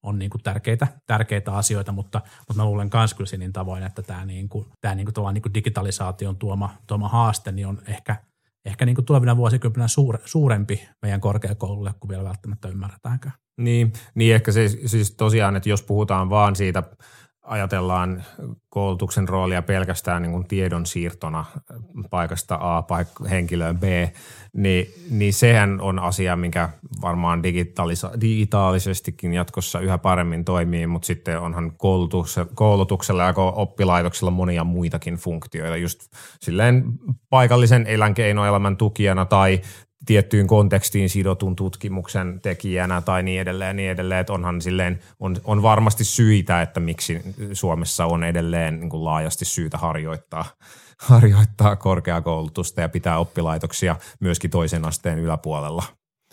on 0.03 0.19
niin 0.19 0.31
kuin 0.31 0.43
tärkeitä, 0.43 0.87
tärkeitä 1.07 1.53
asioita, 1.53 1.93
mutta, 1.93 2.21
mutta 2.39 2.63
mä 2.63 2.65
luulen 2.65 2.91
myös 2.95 3.15
kyllä 3.15 3.39
niin 3.39 3.53
tavoin, 3.53 3.83
että 3.83 4.03
tämä, 4.03 4.25
niin 4.25 4.49
kuin, 4.49 4.67
tämä 4.81 4.95
niin 4.95 5.07
kuin, 5.15 5.35
niin 5.35 5.43
kuin 5.43 5.55
digitalisaation 5.55 6.37
tuoma, 6.37 6.71
tuoma 6.87 7.09
haaste 7.09 7.53
niin 7.53 7.67
on 7.67 7.83
ehkä– 7.87 8.17
ehkä 8.65 8.87
niin 8.87 8.95
kuin 8.95 9.05
tulevina 9.05 9.37
vuosikymmeninä 9.37 9.89
suure, 9.89 10.19
suurempi 10.25 10.89
meidän 11.03 11.21
korkeakoululle 11.21 11.95
kuin 12.01 12.09
vielä 12.09 12.25
välttämättä 12.25 12.69
ymmärretäänkään. 12.69 13.35
Niin, 13.57 13.93
niin 14.15 14.35
ehkä 14.35 14.53
se, 14.53 14.69
siis 14.69 15.15
tosiaan, 15.15 15.57
että 15.57 15.69
jos 15.69 15.83
puhutaan 15.83 16.31
vaan 16.31 16.57
siitä 16.57 16.83
ajatellaan 17.45 18.25
koulutuksen 18.69 19.29
roolia 19.29 19.63
pelkästään 19.63 20.23
niin 20.23 20.33
kuin 20.33 20.49
tiedon 20.49 20.87
siirtona 20.87 21.45
paikasta 22.11 22.59
A 22.61 22.83
paik- 22.83 23.29
henkilöön 23.31 23.79
B, 23.79 23.83
niin, 24.53 24.87
niin 25.11 25.33
sehän 25.33 25.81
on 25.81 25.99
asia, 25.99 26.37
mikä 26.37 26.69
varmaan 27.03 27.43
digitaalisa- 27.43 28.21
digitaalisestikin 28.21 29.35
jatkossa 29.35 29.81
yhä 29.81 29.99
paremmin 29.99 30.45
toimii, 30.45 30.87
mutta 30.87 31.07
sitten 31.07 31.41
onhan 31.41 31.73
koulutuksella 32.55 33.23
ja 33.23 33.35
oppilaitoksella 33.37 34.31
monia 34.31 34.65
muitakin 34.65 35.15
funktioita, 35.15 35.77
just 35.77 36.01
silleen 36.41 36.85
paikallisen 37.31 37.87
eläinkeinoelämän 37.87 38.77
tukijana 38.77 39.25
tai 39.25 39.61
tiettyyn 40.07 40.47
kontekstiin 40.47 41.11
sidotun 41.11 41.57
tutkimuksen 41.57 42.41
tekijänä 42.41 43.01
tai 43.01 43.23
niin 43.23 43.41
edelleen, 43.41 43.77
niin 43.77 43.91
edelleen, 43.91 44.21
että 44.21 44.33
onhan 44.33 44.61
silleen, 44.61 44.99
on, 45.21 45.37
on 45.45 45.63
varmasti 45.63 46.05
syitä, 46.05 46.63
että 46.63 46.81
miksi 46.81 47.23
Suomessa 47.53 48.07
on 48.07 48.25
edelleen 48.25 48.81
niin 48.81 48.91
kuin 48.91 49.05
laajasti 49.05 49.45
syytä 49.45 49.79
harjoittaa 49.79 50.45
harjoittaa 51.09 51.77
korkeakoulutusta 51.77 52.81
ja 52.81 52.89
pitää 52.89 53.19
oppilaitoksia 53.19 53.97
myöskin 54.21 54.51
toisen 54.51 54.85
asteen 54.85 55.19
yläpuolella 55.19 55.83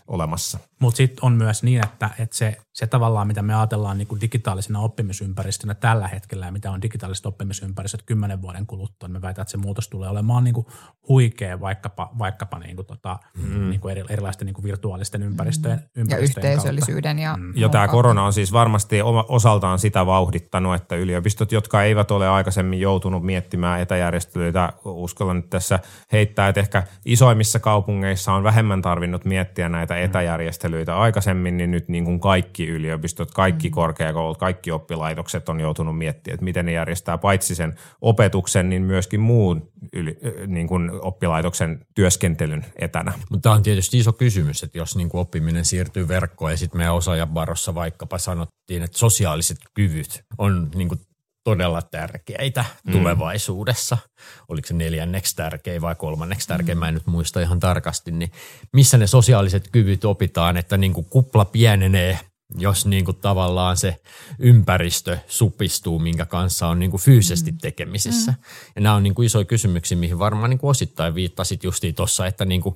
olemassa. 0.08 0.60
Mutta 0.80 0.98
sitten 0.98 1.26
on 1.26 1.34
myös 1.34 1.64
niin, 1.64 1.84
että, 1.84 2.10
että 2.20 2.36
se, 2.36 2.58
se 2.74 2.88
tavallaan, 2.88 3.28
mitä 3.28 3.42
me 3.42 3.56
ajatellaan 3.56 3.98
niin 3.98 4.08
kuin 4.08 4.22
digitaalisena 4.22 4.80
oppimisympäristönä 4.80 5.74
tällä 5.74 6.08
hetkellä 6.08 6.46
ja 6.46 6.52
mitä 6.52 6.72
on 6.72 6.82
digitaaliset 6.82 7.26
oppimisympäristöt 7.26 8.04
kymmenen 8.04 8.42
vuoden 8.42 8.66
kuluttua, 8.66 9.10
niin 9.10 9.14
me 9.14 9.22
väitän, 9.22 9.42
että 9.42 9.52
se 9.52 9.58
muutos 9.58 9.88
tulee 9.90 10.10
olemaan 10.10 10.44
niin 10.44 10.54
kuin 10.54 10.68
huikea 11.10 11.60
vaikkapa, 11.60 12.10
vaikkapa 12.20 12.60
niin 12.60 12.76
kuin 12.76 12.86
tota, 12.86 13.20
mm. 13.38 13.70
niin 13.70 13.80
kuin 13.80 13.92
eri, 13.92 14.04
erilaisten 14.10 14.46
niin 14.46 14.54
kuin 14.54 14.64
virtuaalisten 14.64 15.24
ympäristöjen, 15.24 15.80
Ja 15.80 16.02
ympäristöjen 16.02 16.54
yhteisöllisyyden 16.54 17.20
ja 17.20 17.32
Mm. 17.42 17.54
Jo 17.56 17.70
tämä 17.70 17.88
korona 17.88 18.24
on 18.24 18.34
siis 18.34 18.54
varmasti 18.54 19.00
osaltaan 19.28 19.80
sitä 19.80 20.06
vauhdittanut, 20.06 20.76
että 20.76 20.96
yliopistot, 20.96 21.52
jotka 21.52 21.84
eivät 21.84 22.12
ole 22.12 22.30
aikaisemmin 22.30 22.80
joutunut 22.80 23.24
miettimään 23.24 23.82
etäjärjestelyitä, 23.82 24.74
uskallan 24.86 25.36
nyt 25.36 25.50
tässä 25.50 25.80
heittää, 26.12 26.48
että 26.48 26.62
ehkä 26.62 26.84
isoimmissa 27.06 27.60
kaupungeissa 27.60 28.34
on 28.34 28.44
vähemmän 28.44 28.82
tarvinnut 28.82 29.26
miettiä 29.26 29.70
näitä 29.70 29.98
etäjärjestelyitä 29.98 30.98
aikaisemmin, 30.98 31.58
niin 31.58 31.72
nyt 31.72 31.90
niin 31.90 32.06
kuin 32.06 32.20
kaikki 32.20 32.61
yliopistot, 32.68 33.32
kaikki 33.32 33.70
korkeakoulut, 33.70 34.38
kaikki 34.38 34.72
oppilaitokset 34.72 35.49
on 35.49 35.59
joutunut 35.59 35.97
miettimään, 35.97 36.34
että 36.34 36.43
miten 36.43 36.66
ne 36.66 36.72
järjestää 36.72 37.18
paitsi 37.18 37.55
sen 37.55 37.76
opetuksen, 38.01 38.70
niin 38.70 38.82
myöskin 38.82 39.20
muun 39.20 39.72
yli, 39.93 40.18
niin 40.47 40.68
kuin 40.68 40.91
oppilaitoksen 41.01 41.86
työskentelyn 41.95 42.66
etänä. 42.76 43.14
Mutta 43.30 43.43
tämä 43.43 43.55
on 43.55 43.64
tietysti 43.64 43.99
iso 43.99 44.14
kysymys, 44.14 44.64
että 44.64 44.78
jos 44.78 44.95
niin 44.95 45.09
kuin 45.09 45.22
oppiminen 45.22 45.66
siirtyy 45.66 46.07
verkkoon 46.07 46.51
ja 46.51 46.57
sitten 46.57 46.78
meidän 46.78 46.95
osaajabarossa 46.95 47.76
vaikkapa 47.76 48.18
sanottiin, 48.18 48.84
että 48.84 48.97
sosiaaliset 48.97 49.57
kyvyt 49.74 50.24
on 50.38 50.72
niin 50.76 50.88
kuin 50.88 50.99
todella 51.43 51.82
tärkeitä 51.82 52.66
mm. 52.86 52.91
tulevaisuudessa. 52.91 53.97
Oliko 54.47 54.68
se 54.68 54.74
neljänneksi 54.74 55.36
tärkein 55.36 55.82
vai 55.82 55.95
kolmanneksi 55.95 56.47
tärkein, 56.47 56.78
mä 56.78 56.88
en 56.88 56.93
nyt 56.93 57.07
muista 57.07 57.41
ihan 57.41 57.59
tarkasti, 57.59 58.12
niin 58.12 58.32
missä 58.74 58.97
ne 58.97 59.07
sosiaaliset 59.07 59.68
kyvyt 59.72 60.05
opitaan, 60.05 60.57
että 60.57 60.78
niin 60.78 60.93
kuin 60.93 61.05
kupla 61.09 61.45
pienenee, 61.45 62.20
jos 62.58 62.86
niin 62.86 63.06
kuin 63.06 63.18
tavallaan 63.18 63.78
se 63.78 64.02
ympäristö 64.39 65.18
supistuu, 65.28 65.99
minkä 65.99 66.26
kanssa 66.26 66.68
on 66.68 66.80
niin 66.80 66.91
kuin 66.91 67.02
fyysisesti 67.02 67.52
tekemisissä. 67.62 68.34
Ja 68.76 68.82
nämä 68.82 68.95
on 68.95 69.04
niin 69.04 69.16
kuin 69.16 69.26
isoja 69.26 69.45
kysymyksiä, 69.45 69.97
mihin 69.97 70.20
varmaan 70.20 70.49
niin 70.49 70.58
kuin 70.58 70.70
osittain 70.70 71.16
viittasit 71.16 71.64
justiin 71.64 71.95
tuossa, 71.95 72.28
että, 72.28 72.45
niin 72.45 72.62
kuin, 72.62 72.76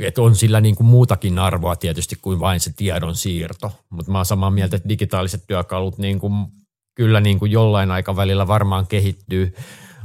että 0.00 0.22
on 0.22 0.36
sillä 0.36 0.60
niin 0.60 0.76
kuin 0.76 0.86
muutakin 0.86 1.38
arvoa 1.38 1.76
tietysti 1.76 2.16
kuin 2.22 2.40
vain 2.40 2.60
se 2.60 2.72
tiedon 2.76 3.16
siirto. 3.16 3.72
Mutta 3.90 4.12
mä 4.12 4.18
oon 4.18 4.26
samaa 4.26 4.50
mieltä, 4.50 4.76
että 4.76 4.88
digitaaliset 4.88 5.44
työkalut 5.46 5.98
niin 5.98 6.18
kuin, 6.18 6.46
kyllä 6.94 7.20
niin 7.20 7.38
kuin 7.38 7.52
jollain 7.52 7.90
aikavälillä 7.90 8.46
varmaan 8.46 8.86
kehittyy. 8.86 9.54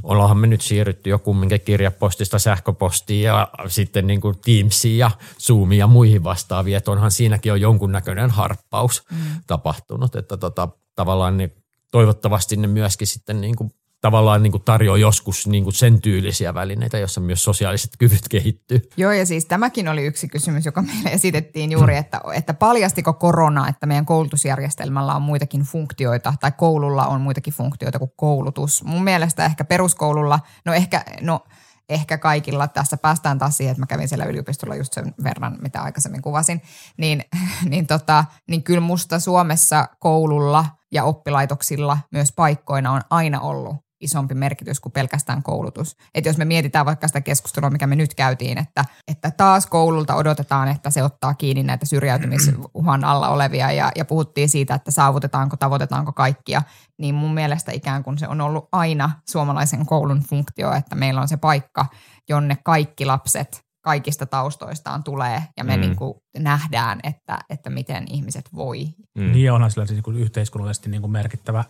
Ollaanhan 0.08 0.38
me 0.38 0.46
nyt 0.46 0.60
siirrytty 0.60 1.10
jo 1.10 1.18
kumminkin 1.18 1.60
kirjapostista 1.60 2.38
sähköpostiin 2.38 3.22
ja 3.22 3.48
sitten 3.66 4.06
niin 4.06 4.20
kuin 4.20 4.38
Teamsiin 4.44 4.98
ja 4.98 5.10
Zoomiin 5.40 5.78
ja 5.78 5.86
muihin 5.86 6.24
vastaaviin, 6.24 6.76
että 6.76 6.90
onhan 6.90 7.10
siinäkin 7.10 7.52
on 7.52 7.60
jonkunnäköinen 7.60 8.30
harppaus 8.30 9.02
mm. 9.10 9.16
tapahtunut, 9.46 10.16
että 10.16 10.36
tota, 10.36 10.68
tavallaan 10.94 11.36
ne, 11.36 11.50
toivottavasti 11.90 12.56
ne 12.56 12.66
myöskin 12.66 13.06
sitten 13.06 13.40
niin 13.40 13.56
kuin, 13.56 13.70
tavallaan 14.00 14.42
niin 14.42 14.50
kuin 14.50 14.62
tarjoaa 14.64 14.98
joskus 14.98 15.46
niin 15.46 15.64
kuin 15.64 15.74
sen 15.74 16.00
tyylisiä 16.00 16.54
välineitä, 16.54 16.98
jossa 16.98 17.20
myös 17.20 17.44
sosiaaliset 17.44 17.90
kyvyt 17.98 18.28
kehittyy. 18.30 18.80
Joo, 18.96 19.12
ja 19.12 19.26
siis 19.26 19.44
tämäkin 19.44 19.88
oli 19.88 20.06
yksi 20.06 20.28
kysymys, 20.28 20.66
joka 20.66 20.82
meille 20.82 21.08
esitettiin 21.10 21.72
juuri, 21.72 21.96
että, 21.96 22.20
että 22.34 22.54
paljastiko 22.54 23.12
korona, 23.12 23.68
että 23.68 23.86
meidän 23.86 24.06
koulutusjärjestelmällä 24.06 25.14
on 25.14 25.22
muitakin 25.22 25.62
funktioita, 25.62 26.34
tai 26.40 26.52
koululla 26.52 27.06
on 27.06 27.20
muitakin 27.20 27.52
funktioita 27.52 27.98
kuin 27.98 28.12
koulutus. 28.16 28.84
Mun 28.84 29.04
mielestä 29.04 29.44
ehkä 29.44 29.64
peruskoululla, 29.64 30.40
no 30.64 30.72
ehkä, 30.72 31.04
no 31.20 31.40
ehkä 31.88 32.18
kaikilla, 32.18 32.68
tässä 32.68 32.96
päästään 32.96 33.38
taas 33.38 33.56
siihen, 33.56 33.70
että 33.72 33.82
mä 33.82 33.86
kävin 33.86 34.08
siellä 34.08 34.24
yliopistolla 34.24 34.74
just 34.74 34.92
sen 34.92 35.14
verran, 35.24 35.58
mitä 35.62 35.82
aikaisemmin 35.82 36.22
kuvasin, 36.22 36.62
niin, 36.96 37.24
niin, 37.70 37.86
tota, 37.86 38.24
niin 38.48 38.62
kyllä 38.62 38.80
musta 38.80 39.20
Suomessa 39.20 39.88
koululla 39.98 40.64
ja 40.92 41.04
oppilaitoksilla 41.04 41.98
myös 42.12 42.32
paikkoina 42.32 42.92
on 42.92 43.00
aina 43.10 43.40
ollut 43.40 43.87
isompi 44.00 44.34
merkitys 44.34 44.80
kuin 44.80 44.92
pelkästään 44.92 45.42
koulutus. 45.42 45.96
Että 46.14 46.30
jos 46.30 46.38
me 46.38 46.44
mietitään 46.44 46.86
vaikka 46.86 47.06
sitä 47.06 47.20
keskustelua, 47.20 47.70
mikä 47.70 47.86
me 47.86 47.96
nyt 47.96 48.14
käytiin, 48.14 48.58
että, 48.58 48.84
että 49.08 49.30
taas 49.30 49.66
koululta 49.66 50.14
odotetaan, 50.14 50.68
että 50.68 50.90
se 50.90 51.02
ottaa 51.02 51.34
kiinni 51.34 51.62
näitä 51.62 51.86
syrjäytymisuhan 51.86 53.04
alla 53.04 53.28
olevia 53.28 53.72
ja, 53.72 53.92
ja 53.96 54.04
puhuttiin 54.04 54.48
siitä, 54.48 54.74
että 54.74 54.90
saavutetaanko, 54.90 55.56
tavoitetaanko 55.56 56.12
kaikkia, 56.12 56.62
niin 56.98 57.14
mun 57.14 57.34
mielestä 57.34 57.72
ikään 57.72 58.04
kuin 58.04 58.18
se 58.18 58.28
on 58.28 58.40
ollut 58.40 58.68
aina 58.72 59.10
suomalaisen 59.28 59.86
koulun 59.86 60.20
funktio, 60.20 60.72
että 60.72 60.96
meillä 60.96 61.20
on 61.20 61.28
se 61.28 61.36
paikka, 61.36 61.86
jonne 62.28 62.58
kaikki 62.64 63.06
lapset 63.06 63.68
kaikista 63.88 64.26
taustoistaan 64.26 65.04
tulee 65.04 65.42
ja 65.56 65.64
me 65.64 65.76
mm. 65.76 65.80
niin 65.80 65.96
kuin 65.96 66.14
nähdään, 66.38 67.00
että, 67.02 67.38
että 67.50 67.70
miten 67.70 68.04
ihmiset 68.10 68.48
voi. 68.54 68.84
Mm. 69.18 69.32
Niin 69.32 69.52
onhan 69.52 69.70
sillä 69.70 69.86
siis 69.86 69.96
niin 69.96 70.02
kuin 70.02 70.16
yhteiskunnallisesti 70.16 70.90
niin 70.90 71.00
kuin 71.00 71.10
merkittävä 71.10 71.64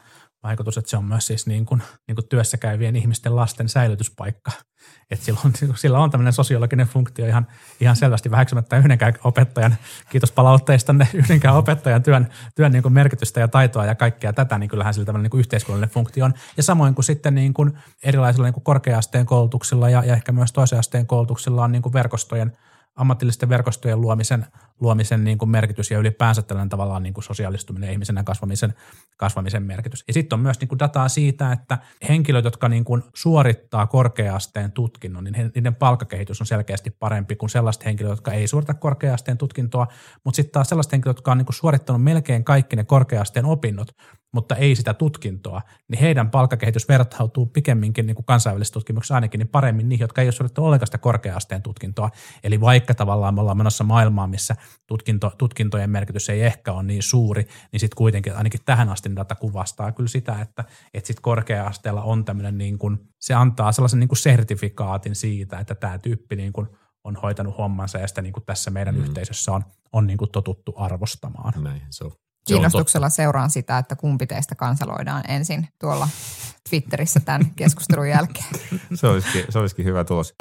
vaikutus, 0.49 0.79
että 0.79 0.91
se 0.91 0.97
on 0.97 1.05
myös 1.05 1.27
siis 1.27 1.47
niin 1.47 1.67
kuin, 1.67 1.83
niin 2.07 2.15
kuin 2.15 2.29
työssä 2.29 2.57
käyvien 2.57 2.97
ihmisten 2.97 3.37
lasten 3.37 3.69
säilytyspaikka. 3.69 4.51
Että 5.11 5.25
sillä 5.25 5.41
on, 5.45 5.53
sillä 5.77 5.99
on 5.99 6.11
tämmöinen 6.11 6.33
sosiologinen 6.33 6.87
funktio 6.87 7.27
ihan, 7.27 7.47
ihan 7.81 7.97
selvästi 7.97 8.31
väheksymättä 8.31 8.79
yhdenkään 8.79 9.15
opettajan, 9.25 9.77
kiitos 10.11 10.33
palautteistanne, 10.33 11.09
yhdenkään 11.15 11.57
opettajan 11.57 12.03
työn, 12.03 12.29
työn 12.55 12.73
niin 12.73 12.83
kuin 12.83 12.93
merkitystä 12.93 13.41
ja 13.41 13.49
taitoa 13.49 13.87
ja 13.87 13.95
kaikkea 13.95 14.33
tätä, 14.33 14.59
niin 14.59 14.71
kyllähän 14.71 14.95
sillä 14.95 15.07
tämmöinen 15.07 15.23
niin 15.23 15.31
kuin 15.31 15.39
yhteiskunnallinen 15.39 15.95
funktio 15.95 16.25
on. 16.25 16.35
Ja 16.57 16.63
samoin 16.63 16.95
kuin 16.95 17.05
sitten 17.05 17.35
niin 17.35 17.55
kuin 17.55 17.79
erilaisilla 18.03 18.47
niin 18.47 18.55
kuin 18.55 18.65
korkea-asteen 18.65 19.27
koulutuksilla 19.27 19.91
ja, 19.91 20.05
ja 20.05 20.15
ehkä 20.15 20.33
myös 20.33 20.53
toisen 20.53 20.79
asteen 20.79 21.07
koulutuksilla 21.07 21.65
on 21.65 21.73
niin 21.73 21.83
kuin 21.83 21.93
verkostojen– 21.93 22.53
ammatillisten 22.99 23.49
verkostojen 23.49 24.01
luomisen, 24.01 24.47
luomisen 24.81 25.25
niin 25.25 25.39
kuin 25.39 25.49
merkitys 25.49 25.91
ja 25.91 25.99
ylipäänsä 25.99 26.43
tällainen 26.43 26.69
tavallaan 26.69 27.03
niin 27.03 27.15
kuin 27.15 27.25
sosiaalistuminen 27.25 27.93
ihmisenä 27.93 28.25
kasvamisen, 28.25 28.75
kasvamisen 29.17 29.63
merkitys. 29.63 30.05
Ja 30.09 30.15
sitten 30.15 30.37
on 30.37 30.41
myös 30.41 30.61
niin 30.61 30.69
kuin 30.69 30.79
dataa 30.79 31.09
siitä, 31.09 31.53
että 31.53 31.79
henkilöt, 32.09 32.45
jotka 32.45 32.69
niin 32.69 32.85
kuin 32.85 33.03
suorittaa 33.15 33.87
korkea-asteen 33.87 34.73
tutkinnon, 34.73 35.25
niin 35.25 35.51
niiden 35.55 35.75
palkkakehitys 35.75 36.41
on 36.41 36.47
selkeästi 36.47 36.91
parempi 36.91 37.37
kuin 37.37 37.51
sellaiset 37.51 37.85
henkilöt, 37.85 38.11
jotka 38.11 38.33
ei 38.33 38.47
suorita 38.47 38.75
korkea-asteen 38.75 39.39
tutkintoa, 39.39 39.87
mutta 40.25 40.37
sitten 40.37 40.53
taas 40.53 40.69
sellaiset 40.69 40.93
henkilöt, 40.93 41.17
jotka 41.17 41.33
on 41.33 41.39
niin 41.39 41.47
kuin 41.47 41.57
suorittanut 41.57 42.03
melkein 42.03 42.45
kaikki 42.45 42.77
ne 42.77 42.85
korkea-asteen 42.85 43.47
opinnot, 43.47 43.89
mutta 44.33 44.57
ei 44.57 44.77
sitä 44.77 44.95
tutkintoa, 44.95 45.63
niin 45.89 46.01
heidän 46.01 46.31
palkkakehitys 46.31 46.89
vertautuu 46.89 47.47
pikemminkin 47.47 48.07
niin 48.07 48.15
kuin 48.15 48.27
kansainvälisessä 48.27 48.73
tutkimuksessa 48.73 49.15
ainakin 49.15 49.39
niin 49.39 49.49
paremmin 49.49 49.89
niihin, 49.89 50.05
jotka 50.05 50.23
ei 50.23 50.27
ole 50.27 50.33
suorittanut 50.33 50.67
ollenkaan 50.67 50.87
sitä 50.87 50.99
korkea-asteen 50.99 51.63
tutkintoa. 51.63 52.11
Eli 52.43 52.61
vaikka 52.61 52.95
tavallaan 52.95 53.35
me 53.35 53.41
ollaan 53.41 53.57
menossa 53.57 53.85
maailmaan, 53.85 54.31
missä 54.31 54.57
tutkinto, 54.87 55.33
tutkintojen 55.39 55.91
merkitys 55.91 56.29
ei 56.29 56.43
ehkä 56.43 56.73
ole 56.73 56.83
niin 56.83 57.03
suuri, 57.03 57.47
niin 57.73 57.81
sitten 57.81 57.97
kuitenkin 57.97 58.37
ainakin 58.37 58.61
tähän 58.65 58.89
asti 58.89 59.17
data 59.17 59.35
kuvastaa 59.35 59.93
kyllä 59.93 60.09
sitä, 60.09 60.41
että, 60.41 60.65
että 60.95 61.07
sitten 61.07 61.23
korkea-asteella 61.23 62.03
on 62.03 62.25
tämmöinen, 62.25 62.59
niin 62.59 62.79
kuin, 62.79 62.99
se 63.19 63.35
antaa 63.35 63.73
sellaisen 63.73 64.01
niin 64.01 64.09
kuin 64.09 64.19
sertifikaatin 64.19 65.15
siitä, 65.15 65.59
että 65.59 65.75
tämä 65.75 65.99
tyyppi 65.99 66.37
niin 66.37 66.53
kuin 66.53 66.69
on 67.05 67.17
hoitanut 67.17 67.59
hommansa 67.59 67.99
ja 67.99 68.09
sitä 68.09 68.23
niin 68.23 68.33
kuin 68.33 68.45
tässä 68.47 68.71
meidän 68.71 68.95
mm. 68.95 69.01
yhteisössä 69.01 69.53
on, 69.53 69.65
on 69.93 70.07
niin 70.07 70.19
kuin 70.19 70.31
totuttu 70.31 70.75
arvostamaan. 70.77 71.63
Näin 71.63 71.83
se 71.91 72.05
on. 72.05 72.13
Kiinnostuksella 72.55 73.09
seuraan 73.09 73.51
sitä, 73.51 73.79
että 73.79 73.97
kumpi 73.97 74.27
teistä 74.27 74.55
kansaloidaan 74.55 75.23
ensin 75.29 75.69
tuolla 75.81 76.09
Twitterissä 76.71 77.21
tämän 77.21 77.51
keskustelun 77.57 78.09
jälkeen. 78.09 78.47
Se 78.95 79.07
olisikin, 79.07 79.45
se 79.49 79.59
olisikin 79.59 79.85
hyvä 79.85 80.05
tulos. 80.05 80.35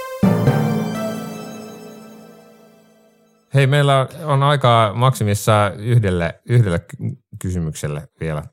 Hei, 3.54 3.68
meillä 3.68 4.08
on 4.24 4.44
aikaa 4.44 4.94
maksimissa 4.94 5.72
yhdelle, 5.78 6.42
yhdelle 6.46 6.86
kysymykselle 7.42 8.08
vielä 8.20 8.44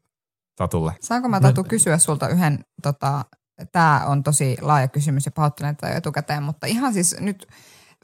Tatulle. 0.56 0.92
Saanko 1.00 1.28
mä 1.28 1.40
Tatu 1.40 1.64
kysyä 1.64 1.98
sulta 1.98 2.28
yhden, 2.28 2.64
tota, 2.82 3.24
tämä 3.72 4.02
on 4.06 4.22
tosi 4.22 4.56
laaja 4.60 4.88
kysymys 4.88 5.26
ja 5.26 5.32
pahoittelen 5.32 5.76
tätä 5.76 5.92
jo 5.92 5.98
etukäteen, 5.98 6.42
mutta 6.42 6.66
ihan 6.66 6.92
siis 6.92 7.16
nyt 7.20 7.46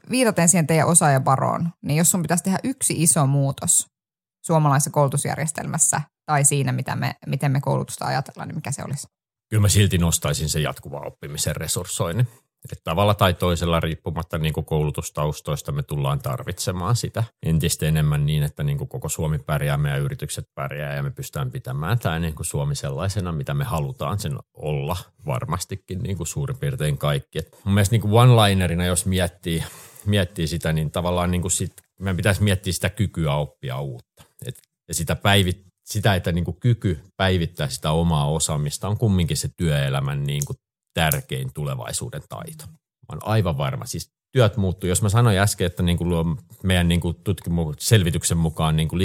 viitaten 0.09 0.49
siihen 0.49 0.67
teidän 0.67 0.87
osaajabaroon, 0.87 1.69
niin 1.81 1.97
jos 1.97 2.11
sun 2.11 2.21
pitäisi 2.21 2.43
tehdä 2.43 2.59
yksi 2.63 2.93
iso 3.03 3.27
muutos 3.27 3.90
suomalaisessa 4.41 4.89
koulutusjärjestelmässä 4.89 6.01
tai 6.25 6.43
siinä, 6.43 6.71
mitä 6.71 6.95
me, 6.95 7.15
miten 7.27 7.51
me 7.51 7.61
koulutusta 7.61 8.05
ajatellaan, 8.05 8.47
niin 8.47 8.55
mikä 8.55 8.71
se 8.71 8.83
olisi? 8.83 9.07
Kyllä 9.49 9.61
mä 9.61 9.69
silti 9.69 9.97
nostaisin 9.97 10.49
sen 10.49 10.63
jatkuvan 10.63 11.07
oppimisen 11.07 11.55
resurssoinnin. 11.55 12.27
Että 12.71 12.83
tavalla 12.83 13.13
tai 13.13 13.33
toisella 13.33 13.79
riippumatta 13.79 14.37
niin 14.37 14.53
kuin 14.53 14.65
koulutustaustoista 14.65 15.71
me 15.71 15.83
tullaan 15.83 16.19
tarvitsemaan 16.19 16.95
sitä 16.95 17.23
entistä 17.45 17.85
enemmän 17.85 18.25
niin, 18.25 18.43
että 18.43 18.63
niin 18.63 18.77
kuin 18.77 18.87
koko 18.87 19.09
Suomi 19.09 19.39
pärjää, 19.39 19.77
meidän 19.77 20.01
yritykset 20.01 20.45
pärjää 20.55 20.95
ja 20.95 21.03
me 21.03 21.11
pystytään 21.11 21.51
pitämään 21.51 21.99
tämä 21.99 22.19
niin 22.19 22.35
kuin 22.35 22.45
Suomi 22.45 22.75
sellaisena, 22.75 23.31
mitä 23.31 23.53
me 23.53 23.63
halutaan 23.63 24.19
sen 24.19 24.37
olla 24.53 24.97
varmastikin 25.25 25.99
niin 25.99 26.17
kuin 26.17 26.27
suurin 26.27 26.57
piirtein 26.57 26.97
kaikki. 26.97 27.39
Et 27.39 27.57
mun 27.63 27.73
mielestä 27.73 27.93
niin 27.93 28.01
kuin 28.01 28.13
one-linerina, 28.13 28.85
jos 28.85 29.05
miettii, 29.05 29.63
miettii 30.05 30.47
sitä, 30.47 30.73
niin 30.73 30.91
tavallaan 30.91 31.31
niin 31.31 31.41
kuin 31.41 31.51
sit, 31.51 31.73
meidän 31.99 32.17
pitäisi 32.17 32.43
miettiä 32.43 32.73
sitä 32.73 32.89
kykyä 32.89 33.35
oppia 33.35 33.79
uutta. 33.79 34.23
Et, 34.45 34.55
ja 34.87 34.93
sitä 34.93 35.15
päivit, 35.15 35.65
sitä, 35.85 36.15
että 36.15 36.31
niin 36.31 36.45
kuin 36.45 36.59
kyky 36.59 36.99
päivittää 37.17 37.69
sitä 37.69 37.91
omaa 37.91 38.29
osaamista 38.29 38.87
on 38.87 38.97
kumminkin 38.97 39.37
se 39.37 39.49
työelämän 39.57 40.23
niin 40.23 40.45
kuin 40.45 40.57
tärkein 40.93 41.53
tulevaisuuden 41.53 42.21
taito. 42.29 42.65
Mä 42.67 43.09
oon 43.09 43.19
aivan 43.23 43.57
varma. 43.57 43.85
Siis 43.85 44.09
työt 44.31 44.57
muuttuu. 44.57 44.89
Jos 44.89 45.01
mä 45.01 45.09
sanoin 45.09 45.37
äsken, 45.37 45.67
että 45.67 45.83
niin 45.83 45.97
kuin 45.97 46.37
meidän 46.63 46.87
niin 46.87 47.01
kuin 47.01 47.15
selvityksen 47.79 48.37
mukaan 48.37 48.75
niin 48.75 48.87
kuin 48.87 49.01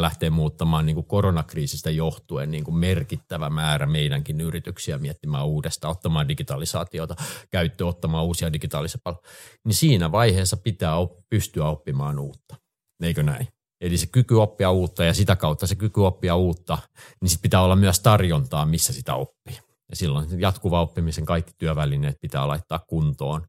lähtee 0.00 0.30
muuttamaan 0.30 0.86
niin 0.86 0.94
kuin 0.94 1.06
koronakriisistä 1.06 1.90
johtuen 1.90 2.50
niin 2.50 2.64
kuin 2.64 2.76
merkittävä 2.76 3.50
määrä 3.50 3.86
meidänkin 3.86 4.40
yrityksiä 4.40 4.98
miettimään 4.98 5.46
uudestaan, 5.46 5.90
ottamaan 5.90 6.28
digitalisaatiota 6.28 7.16
käyttöön, 7.50 7.88
ottamaan 7.88 8.24
uusia 8.24 8.52
digitaalisia 8.52 9.00
palveluja, 9.04 9.28
niin 9.64 9.74
siinä 9.74 10.12
vaiheessa 10.12 10.56
pitää 10.56 10.96
op- 10.96 11.18
pystyä 11.30 11.68
oppimaan 11.68 12.18
uutta. 12.18 12.56
Eikö 13.02 13.22
näin? 13.22 13.48
Eli 13.80 13.98
se 13.98 14.06
kyky 14.06 14.34
oppia 14.34 14.70
uutta 14.70 15.04
ja 15.04 15.14
sitä 15.14 15.36
kautta 15.36 15.66
se 15.66 15.74
kyky 15.74 16.00
oppia 16.00 16.36
uutta, 16.36 16.78
niin 17.20 17.28
sit 17.28 17.42
pitää 17.42 17.62
olla 17.62 17.76
myös 17.76 18.00
tarjontaa, 18.00 18.66
missä 18.66 18.92
sitä 18.92 19.14
oppii. 19.14 19.58
Ja 19.88 19.96
silloin 19.96 20.40
jatkuva 20.40 20.80
oppimisen 20.80 21.24
kaikki 21.24 21.52
työvälineet 21.58 22.20
pitää 22.20 22.48
laittaa 22.48 22.78
kuntoon 22.78 23.46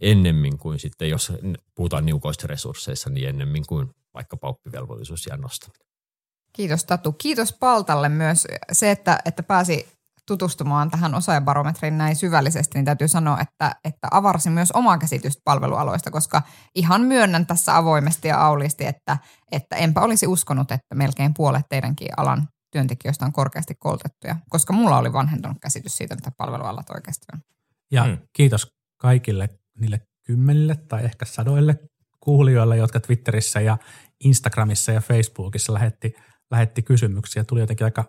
ennemmin 0.00 0.58
kuin 0.58 0.80
sitten, 0.80 1.10
jos 1.10 1.32
puhutaan 1.74 2.06
niukoista 2.06 2.46
resursseissa, 2.46 3.10
niin 3.10 3.28
ennemmin 3.28 3.66
kuin 3.66 3.90
vaikkapa 4.14 4.48
oppivelvollisuusjään 4.48 5.40
nostaminen. 5.40 5.86
Kiitos 6.52 6.84
Tatu. 6.84 7.12
Kiitos 7.12 7.52
Paltalle 7.52 8.08
myös 8.08 8.46
se, 8.72 8.90
että, 8.90 9.18
että 9.24 9.42
pääsi 9.42 9.88
tutustumaan 10.26 10.90
tähän 10.90 11.14
osaajabarometriin 11.14 11.98
näin 11.98 12.16
syvällisesti, 12.16 12.78
niin 12.78 12.84
täytyy 12.84 13.08
sanoa, 13.08 13.40
että, 13.40 13.76
että 13.84 14.08
avarsi 14.10 14.50
myös 14.50 14.72
omaa 14.72 14.98
käsitystä 14.98 15.42
palvelualoista, 15.44 16.10
koska 16.10 16.42
ihan 16.74 17.00
myönnän 17.00 17.46
tässä 17.46 17.76
avoimesti 17.76 18.28
ja 18.28 18.40
aulisti, 18.46 18.86
että, 18.86 19.18
että 19.52 19.76
enpä 19.76 20.00
olisi 20.00 20.26
uskonut, 20.26 20.70
että 20.70 20.94
melkein 20.94 21.34
puolet 21.34 21.66
teidänkin 21.68 22.08
alan 22.16 22.48
työntekijöistä 22.72 23.24
on 23.24 23.32
korkeasti 23.32 23.74
koulutettuja, 23.78 24.36
koska 24.48 24.72
mulla 24.72 24.98
oli 24.98 25.12
vanhentunut 25.12 25.56
käsitys 25.60 25.96
siitä, 25.96 26.14
mitä 26.14 26.30
palvelualat 26.36 26.90
oikeasti 26.90 27.26
on. 27.32 27.40
Ja 27.92 28.04
Hmm. 28.04 28.18
kiitos 28.32 28.66
kaikille 29.00 29.48
niille 29.80 30.00
kymmenille 30.26 30.76
tai 30.88 31.04
ehkä 31.04 31.24
sadoille 31.24 31.78
kuulijoille, 32.20 32.76
jotka 32.76 33.00
Twitterissä 33.00 33.60
ja 33.60 33.78
Instagramissa 34.24 34.92
ja 34.92 35.00
Facebookissa 35.00 35.74
lähetti, 35.74 36.14
lähetti 36.50 36.82
kysymyksiä. 36.82 37.44
Tuli 37.44 37.60
jotenkin 37.60 37.84
aika, 37.84 38.04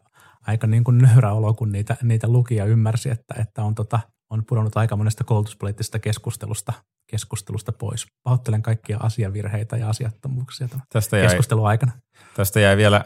aika 0.48 0.68
niin 0.68 0.84
kuin 0.84 0.98
nöyrä 0.98 1.34
olo, 1.34 1.54
kun 1.54 1.72
niitä, 1.72 1.98
niitä 2.04 2.28
luki 2.28 2.56
ja 2.56 2.66
ymmärsi, 2.66 3.10
että, 3.10 3.36
että 3.42 3.64
on, 3.64 3.76
tota, 3.76 4.00
on 4.30 4.44
pudonnut 4.46 4.78
aika 4.78 4.96
monesta 4.96 5.24
koulutuspoliittisesta 5.24 6.00
keskustelusta, 6.00 6.74
keskustelusta 7.12 7.72
pois. 7.72 8.06
Pahoittelen 8.24 8.62
kaikkia 8.62 8.98
asiavirheitä 8.98 9.78
ja 9.78 9.90
asiattomuuksia 9.90 10.68
tämän 10.68 10.86
Tästä 10.94 11.18
jäi, 11.18 11.28
keskustelun 11.28 11.68
aikana. 11.68 11.92
tästä 12.36 12.60
jäi 12.60 12.78
vielä 12.78 13.06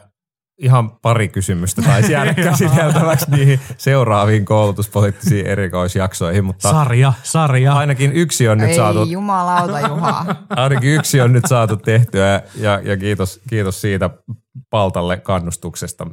ihan 0.60 0.92
pari 0.92 1.28
kysymystä 1.28 1.82
taisi 1.82 2.12
jäädä 2.12 2.34
käsiteltäväksi 2.50 3.32
niihin 3.32 3.60
seuraaviin 3.78 4.46
koulutuspoliittisiin 4.46 5.46
erikoisjaksoihin, 5.46 6.46
mutta 6.46 6.72
Sarja, 6.72 7.14
sarja. 7.24 7.74
ainakin 7.74 8.14
yksi 8.14 8.48
on 8.48 8.58
nyt 8.58 8.70
Ei 8.70 8.76
saatu 8.76 9.04
jumalauta 9.04 9.80
Juha. 9.80 10.26
Ainakin 10.50 10.90
yksi 10.90 11.22
on 11.22 11.34
nyt 11.34 11.46
saatu 11.48 11.78
tehtyä 11.78 12.42
ja, 12.56 12.80
ja 12.84 12.98
kiitos, 12.98 13.42
kiitos 13.50 13.82
siitä 13.82 14.10
Paltalle 14.70 15.18
kannustuksesta. 15.18 16.08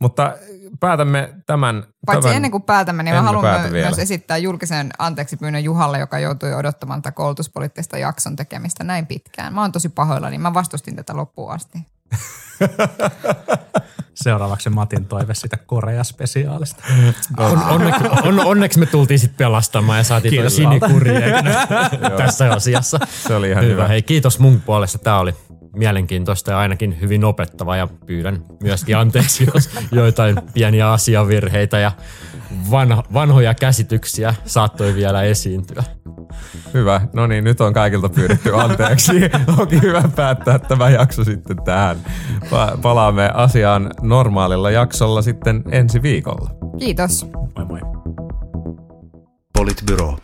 Mutta 0.00 0.34
päätämme 0.80 1.34
tämän. 1.46 1.84
Paitsi 2.06 2.22
tämän, 2.22 2.36
ennen 2.36 2.50
kuin 2.50 2.62
päätämme, 2.62 3.02
niin 3.02 3.16
mä 3.16 3.22
haluan 3.22 3.42
päätä 3.42 3.68
my- 3.68 3.72
vielä. 3.72 3.86
myös 3.86 3.98
esittää 3.98 4.36
julkisen 4.36 4.90
anteeksi 4.98 5.36
pyynnön 5.36 5.64
Juhalle, 5.64 5.98
joka 5.98 6.18
joutui 6.18 6.54
odottamaan 6.54 7.02
tätä 7.02 7.14
koulutuspoliittista 7.14 7.98
jakson 7.98 8.36
tekemistä 8.36 8.84
näin 8.84 9.06
pitkään. 9.06 9.54
Mä 9.54 9.60
oon 9.60 9.72
tosi 9.72 9.88
pahoillani, 9.88 10.38
mä 10.38 10.54
vastustin 10.54 10.96
tätä 10.96 11.16
loppuun 11.16 11.52
asti. 11.52 11.78
Seuraavaksi 14.14 14.70
Matin 14.70 15.04
toive 15.04 15.34
sitä 15.34 15.56
Korea-spesiaalista. 15.56 16.82
On, 17.36 17.62
onneksi, 17.62 18.04
on, 18.22 18.40
onneksi 18.40 18.78
me 18.78 18.86
tultiin 18.86 19.18
sitten 19.18 19.36
pelastamaan 19.38 19.98
ja 19.98 20.04
saatiin 20.04 20.30
Kiitos, 20.30 20.56
sinikuri 20.56 21.12
tässä 22.18 22.52
asiassa. 22.52 22.98
Se 23.26 23.34
oli 23.34 23.50
ihan 23.50 23.64
hyvä. 23.64 23.72
hyvä. 23.72 23.88
Hei, 23.88 24.02
kiitos 24.02 24.38
mun 24.38 24.60
puolesta. 24.60 24.98
Tämä 24.98 25.18
oli 25.18 25.34
mielenkiintoista 25.76 26.50
ja 26.50 26.58
ainakin 26.58 27.00
hyvin 27.00 27.24
opettava 27.24 27.76
ja 27.76 27.88
pyydän 28.06 28.44
myöskin 28.62 28.96
anteeksi, 28.96 29.48
jos 29.54 29.70
joitain 29.92 30.36
pieniä 30.54 30.92
asiavirheitä 30.92 31.78
ja 31.78 31.92
vanho, 32.70 33.02
vanhoja 33.12 33.54
käsityksiä 33.54 34.34
saattoi 34.44 34.94
vielä 34.94 35.22
esiintyä. 35.22 35.84
Hyvä. 36.74 37.00
No 37.12 37.26
niin, 37.26 37.44
nyt 37.44 37.60
on 37.60 37.72
kaikilta 37.72 38.08
pyydetty 38.08 38.54
anteeksi. 38.54 39.12
Onkin 39.58 39.82
hyvä 39.82 40.02
päättää 40.16 40.58
tämä 40.58 40.90
jakso 40.90 41.24
sitten 41.24 41.56
tähän. 41.64 41.96
Pa- 42.44 42.78
palaamme 42.82 43.30
asiaan 43.34 43.90
normaalilla 44.02 44.70
jaksolla 44.70 45.22
sitten 45.22 45.62
ensi 45.70 46.02
viikolla. 46.02 46.50
Kiitos. 46.78 47.26
Moi 47.56 47.64
moi. 47.64 47.80
Politbyro. 49.52 50.16